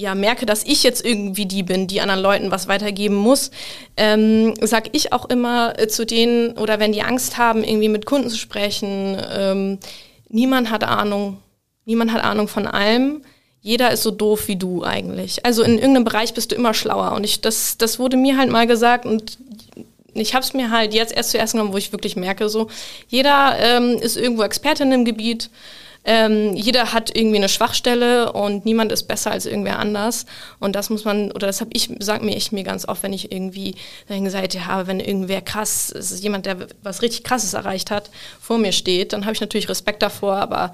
ja, 0.01 0.15
merke, 0.15 0.47
dass 0.47 0.65
ich 0.65 0.83
jetzt 0.83 1.05
irgendwie 1.05 1.47
die 1.47 1.63
bin, 1.63 1.87
die 1.87 2.01
anderen 2.01 2.23
Leuten 2.23 2.51
was 2.51 2.69
weitergeben 2.69 3.17
muss, 3.17 3.51
ähm, 3.97 4.55
sag 4.63 4.97
ich 4.97 5.13
auch 5.13 5.29
immer 5.29 5.79
äh, 5.79 5.89
zu 5.89 6.07
denen, 6.07 6.57
oder 6.57 6.81
wenn 6.81 6.93
die 6.93 7.03
Angst 7.03 7.37
haben, 7.37 7.63
irgendwie 7.63 7.89
mit 7.89 8.07
Kunden 8.07 8.31
zu 8.31 8.39
sprechen, 8.39 9.21
ähm, 9.31 9.79
niemand 10.29 10.71
hat 10.71 10.85
Ahnung. 10.85 11.39
Niemand 11.85 12.13
hat 12.13 12.25
Ahnung 12.25 12.49
von 12.49 12.67
allem. 12.67 13.23
Jeder 13.63 13.91
ist 13.91 14.03
so 14.03 14.11
doof 14.11 14.49
wie 14.49 14.57
du 14.57 14.85
eigentlich. 14.85 15.45
Also 15.45 15.63
in 15.63 15.75
irgendeinem 15.75 16.05
Bereich 16.05 16.33
bist 16.33 16.53
du 16.53 16.55
immer 16.55 16.73
schlauer. 16.73 17.13
Und 17.13 17.25
ich, 17.25 17.43
das, 17.43 17.77
das 17.77 17.99
wurde 17.99 18.17
mir 18.17 18.39
halt 18.39 18.51
mal 18.51 18.67
gesagt 18.67 19.05
und 19.05 19.39
ich 20.15 20.35
habe 20.35 20.45
es 20.45 20.55
mir 20.55 20.71
halt 20.71 20.95
jetzt 20.95 21.13
erst 21.13 21.31
zuerst 21.31 21.53
genommen, 21.53 21.73
wo 21.73 21.77
ich 21.77 21.93
wirklich 21.93 22.17
merke, 22.17 22.49
so 22.49 22.69
jeder 23.09 23.57
ähm, 23.59 23.99
ist 24.01 24.17
irgendwo 24.17 24.43
Experte 24.43 24.83
in 24.83 24.91
dem 24.91 25.05
Gebiet. 25.05 25.51
Ähm, 26.03 26.57
jeder 26.57 26.95
hat 26.95 27.15
irgendwie 27.15 27.37
eine 27.37 27.51
Schwachstelle 27.51 28.33
und 28.33 28.65
niemand 28.65 28.91
ist 28.91 29.03
besser 29.03 29.33
als 29.33 29.45
irgendwer 29.45 29.79
anders. 29.79 30.25
Und 30.59 30.75
das 30.75 30.89
muss 30.89 31.05
man, 31.05 31.31
oder 31.33 31.47
das 31.47 31.61
habe 31.61 31.71
ich, 31.75 31.91
sag 31.99 32.23
mir 32.23 32.37
ich 32.37 32.53
mir 32.53 32.65
ganz 32.65 32.89
oft, 32.89 33.03
wenn 33.03 33.13
ich 33.13 33.31
irgendwie 33.31 33.75
Seite 34.31 34.67
habe, 34.67 34.87
wenn 34.87 34.99
irgendwer 34.99 35.43
krass, 35.43 35.93
es 35.95 36.11
ist 36.11 36.23
jemand, 36.23 36.47
der 36.47 36.69
was 36.83 37.03
richtig 37.03 37.25
krasses 37.25 37.53
erreicht 37.53 37.91
hat, 37.91 38.11
vor 38.41 38.57
mir 38.57 38.73
steht, 38.73 39.13
dann 39.13 39.25
habe 39.25 39.35
ich 39.35 39.41
natürlich 39.41 39.69
Respekt 39.69 40.03
davor, 40.03 40.37
aber 40.37 40.73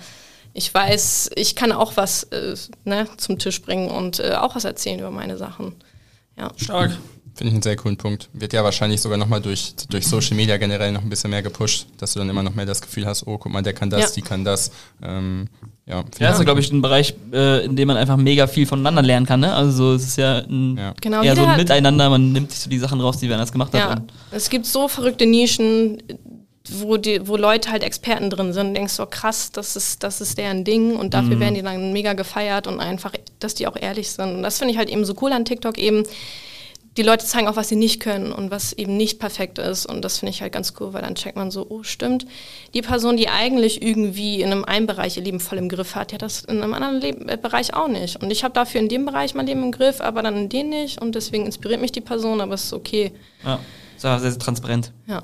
ich 0.54 0.72
weiß, 0.72 1.30
ich 1.34 1.56
kann 1.56 1.72
auch 1.72 1.96
was 1.96 2.22
äh, 2.24 2.54
ne, 2.84 3.08
zum 3.16 3.38
Tisch 3.38 3.60
bringen 3.60 3.90
und 3.90 4.20
äh, 4.20 4.34
auch 4.34 4.54
was 4.54 4.64
erzählen 4.64 5.00
über 5.00 5.10
meine 5.10 5.36
Sachen. 5.36 5.74
Ja. 6.38 6.50
Stark. 6.56 6.96
Finde 7.36 7.50
ich 7.50 7.54
einen 7.54 7.62
sehr 7.62 7.76
coolen 7.76 7.98
Punkt. 7.98 8.30
Wird 8.32 8.54
ja 8.54 8.64
wahrscheinlich 8.64 9.02
sogar 9.02 9.18
nochmal 9.18 9.42
durch, 9.42 9.74
durch 9.90 10.06
Social 10.06 10.34
Media 10.36 10.56
generell 10.56 10.90
noch 10.90 11.02
ein 11.02 11.10
bisschen 11.10 11.28
mehr 11.28 11.42
gepusht, 11.42 11.86
dass 11.98 12.14
du 12.14 12.18
dann 12.18 12.30
immer 12.30 12.42
noch 12.42 12.54
mehr 12.54 12.64
das 12.64 12.80
Gefühl 12.80 13.04
hast, 13.04 13.26
oh, 13.26 13.36
guck 13.36 13.52
mal, 13.52 13.62
der 13.62 13.74
kann 13.74 13.90
das, 13.90 14.00
ja. 14.00 14.06
die 14.14 14.22
kann 14.22 14.42
das. 14.42 14.70
Ähm, 15.02 15.48
ja, 15.84 16.02
ja, 16.18 16.30
ist, 16.30 16.42
glaube 16.42 16.60
ich, 16.60 16.72
ein 16.72 16.80
Bereich, 16.80 17.14
äh, 17.34 17.66
in 17.66 17.76
dem 17.76 17.88
man 17.88 17.98
einfach 17.98 18.16
mega 18.16 18.46
viel 18.46 18.64
voneinander 18.66 19.02
lernen 19.02 19.26
kann. 19.26 19.40
Ne? 19.40 19.54
Also 19.54 19.92
es 19.92 20.04
ist 20.04 20.16
ja, 20.16 20.38
ein, 20.38 20.78
ja. 20.78 20.94
Genau, 21.00 21.22
eher 21.22 21.36
so 21.36 21.44
ein 21.44 21.58
Miteinander, 21.58 22.08
man 22.08 22.32
nimmt 22.32 22.52
sich 22.52 22.60
so 22.60 22.70
die 22.70 22.78
Sachen 22.78 23.02
raus, 23.02 23.18
die 23.18 23.28
wer 23.28 23.36
anders 23.36 23.52
gemacht 23.52 23.74
hat. 23.74 23.98
Ja. 23.98 24.04
Es 24.30 24.48
gibt 24.48 24.64
so 24.64 24.88
verrückte 24.88 25.26
Nischen, 25.26 26.02
wo, 26.70 26.96
die, 26.96 27.28
wo 27.28 27.36
Leute 27.36 27.70
halt 27.70 27.82
Experten 27.82 28.30
drin 28.30 28.54
sind. 28.54 28.68
Du 28.68 28.72
denkst 28.74 28.94
so, 28.94 29.04
krass, 29.04 29.52
das 29.52 29.76
ist, 29.76 30.02
das 30.02 30.22
ist 30.22 30.38
deren 30.38 30.64
Ding 30.64 30.96
und 30.96 31.12
dafür 31.12 31.36
mhm. 31.36 31.40
werden 31.40 31.54
die 31.54 31.62
dann 31.62 31.92
mega 31.92 32.14
gefeiert 32.14 32.66
und 32.66 32.80
einfach, 32.80 33.12
dass 33.40 33.54
die 33.54 33.66
auch 33.66 33.76
ehrlich 33.76 34.10
sind. 34.10 34.36
Und 34.36 34.42
das 34.42 34.58
finde 34.58 34.72
ich 34.72 34.78
halt 34.78 34.88
eben 34.88 35.04
so 35.04 35.14
cool 35.20 35.32
an 35.32 35.44
TikTok 35.44 35.76
eben 35.76 36.04
die 36.96 37.02
Leute 37.02 37.26
zeigen 37.26 37.46
auch, 37.46 37.56
was 37.56 37.68
sie 37.68 37.76
nicht 37.76 38.00
können 38.00 38.32
und 38.32 38.50
was 38.50 38.72
eben 38.72 38.96
nicht 38.96 39.18
perfekt 39.18 39.58
ist. 39.58 39.86
Und 39.86 40.02
das 40.02 40.18
finde 40.18 40.30
ich 40.30 40.40
halt 40.40 40.52
ganz 40.52 40.72
cool, 40.80 40.92
weil 40.94 41.02
dann 41.02 41.14
checkt 41.14 41.36
man 41.36 41.50
so, 41.50 41.66
oh 41.68 41.82
stimmt, 41.82 42.26
die 42.74 42.82
Person, 42.82 43.16
die 43.16 43.28
eigentlich 43.28 43.82
irgendwie 43.82 44.40
in 44.40 44.50
einem 44.50 44.64
einen 44.64 44.86
Bereich 44.86 45.16
ihr 45.16 45.22
Leben 45.22 45.40
voll 45.40 45.58
im 45.58 45.68
Griff 45.68 45.94
hat, 45.94 46.12
ja 46.12 46.18
das 46.18 46.44
in 46.44 46.62
einem 46.62 46.72
anderen 46.74 47.00
Leben, 47.00 47.28
äh, 47.28 47.36
Bereich 47.36 47.74
auch 47.74 47.88
nicht. 47.88 48.22
Und 48.22 48.30
ich 48.30 48.44
habe 48.44 48.54
dafür 48.54 48.80
in 48.80 48.88
dem 48.88 49.04
Bereich 49.04 49.34
mein 49.34 49.46
Leben 49.46 49.62
im 49.62 49.72
Griff, 49.72 50.00
aber 50.00 50.22
dann 50.22 50.36
in 50.36 50.48
den 50.48 50.70
nicht. 50.70 51.00
Und 51.00 51.14
deswegen 51.14 51.44
inspiriert 51.44 51.80
mich 51.80 51.92
die 51.92 52.00
Person, 52.00 52.40
aber 52.40 52.54
es 52.54 52.64
ist 52.64 52.72
okay. 52.72 53.12
Ja, 53.44 53.58
sehr, 53.96 54.18
sehr 54.20 54.38
transparent. 54.38 54.92
Ja. 55.06 55.22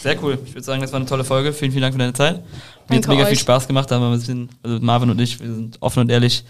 Sehr 0.00 0.22
cool. 0.22 0.38
Ich 0.44 0.54
würde 0.54 0.62
sagen, 0.62 0.80
das 0.80 0.92
war 0.92 1.00
eine 1.00 1.08
tolle 1.08 1.24
Folge. 1.24 1.52
Vielen, 1.52 1.72
vielen 1.72 1.82
Dank 1.82 1.94
für 1.94 1.98
deine 1.98 2.12
Zeit. 2.12 2.44
Mir 2.88 2.98
hat 2.98 3.08
mega 3.08 3.22
euch. 3.22 3.30
viel 3.30 3.38
Spaß 3.38 3.66
gemacht. 3.66 3.90
Da 3.90 3.96
haben 3.96 4.02
wir 4.02 4.10
ein 4.10 4.18
bisschen, 4.18 4.48
also 4.62 4.78
Marvin 4.80 5.10
und 5.10 5.20
ich, 5.20 5.40
wir 5.40 5.52
sind 5.52 5.78
offen 5.80 6.00
und 6.00 6.10
ehrlich 6.10 6.44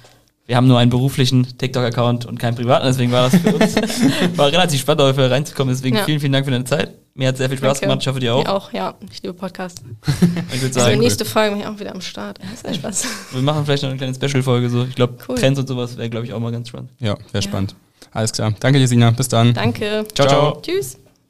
wir 0.48 0.56
haben 0.56 0.66
nur 0.66 0.78
einen 0.78 0.90
beruflichen 0.90 1.46
TikTok-Account 1.58 2.24
und 2.24 2.38
keinen 2.38 2.54
privaten, 2.54 2.86
deswegen 2.86 3.12
war 3.12 3.28
das 3.28 3.38
für 3.38 3.54
uns 3.54 3.76
war 4.36 4.50
relativ 4.50 4.80
spannend, 4.80 5.02
dafür 5.02 5.30
reinzukommen. 5.30 5.74
Deswegen 5.74 5.96
ja. 5.96 6.04
vielen, 6.04 6.20
vielen 6.20 6.32
Dank 6.32 6.46
für 6.46 6.50
deine 6.50 6.64
Zeit. 6.64 6.94
Mir 7.14 7.28
hat 7.28 7.36
sehr 7.36 7.50
viel 7.50 7.58
Spaß 7.58 7.80
Danke. 7.80 7.86
gemacht. 7.86 7.98
Ich 8.00 8.08
hoffe, 8.08 8.18
dir 8.18 8.34
auch. 8.34 8.44
Mir 8.44 8.52
auch, 8.54 8.72
ja. 8.72 8.94
Ich 9.12 9.22
liebe 9.22 9.34
Podcast. 9.34 9.82
ich 10.54 10.62
würde 10.62 10.72
sagen. 10.72 10.86
Also 10.86 11.00
nächste 11.00 11.26
Folge 11.26 11.50
bin 11.50 11.60
ich 11.60 11.66
auch 11.66 11.78
wieder 11.78 11.94
am 11.94 12.00
Start. 12.00 12.38
Sehr 12.62 12.72
Spaß. 12.72 13.06
Wir 13.32 13.42
machen 13.42 13.66
vielleicht 13.66 13.82
noch 13.82 13.90
eine 13.90 13.98
kleine 13.98 14.14
Special-Folge. 14.14 14.70
So. 14.70 14.84
Ich 14.84 14.94
glaube, 14.94 15.18
cool. 15.28 15.36
Trends 15.36 15.60
und 15.60 15.66
sowas 15.66 15.98
wäre, 15.98 16.08
glaube 16.08 16.24
ich, 16.24 16.32
auch 16.32 16.40
mal 16.40 16.50
ganz 16.50 16.68
spannend. 16.68 16.92
Ja, 16.98 17.12
wäre 17.14 17.18
ja. 17.34 17.42
spannend. 17.42 17.74
Alles 18.12 18.32
klar. 18.32 18.54
Danke, 18.58 18.78
Jesina. 18.78 19.10
Bis 19.10 19.28
dann. 19.28 19.52
Danke. 19.52 20.06
Ciao, 20.14 20.28
ciao. 20.28 20.62
Tschüss. 20.62 20.98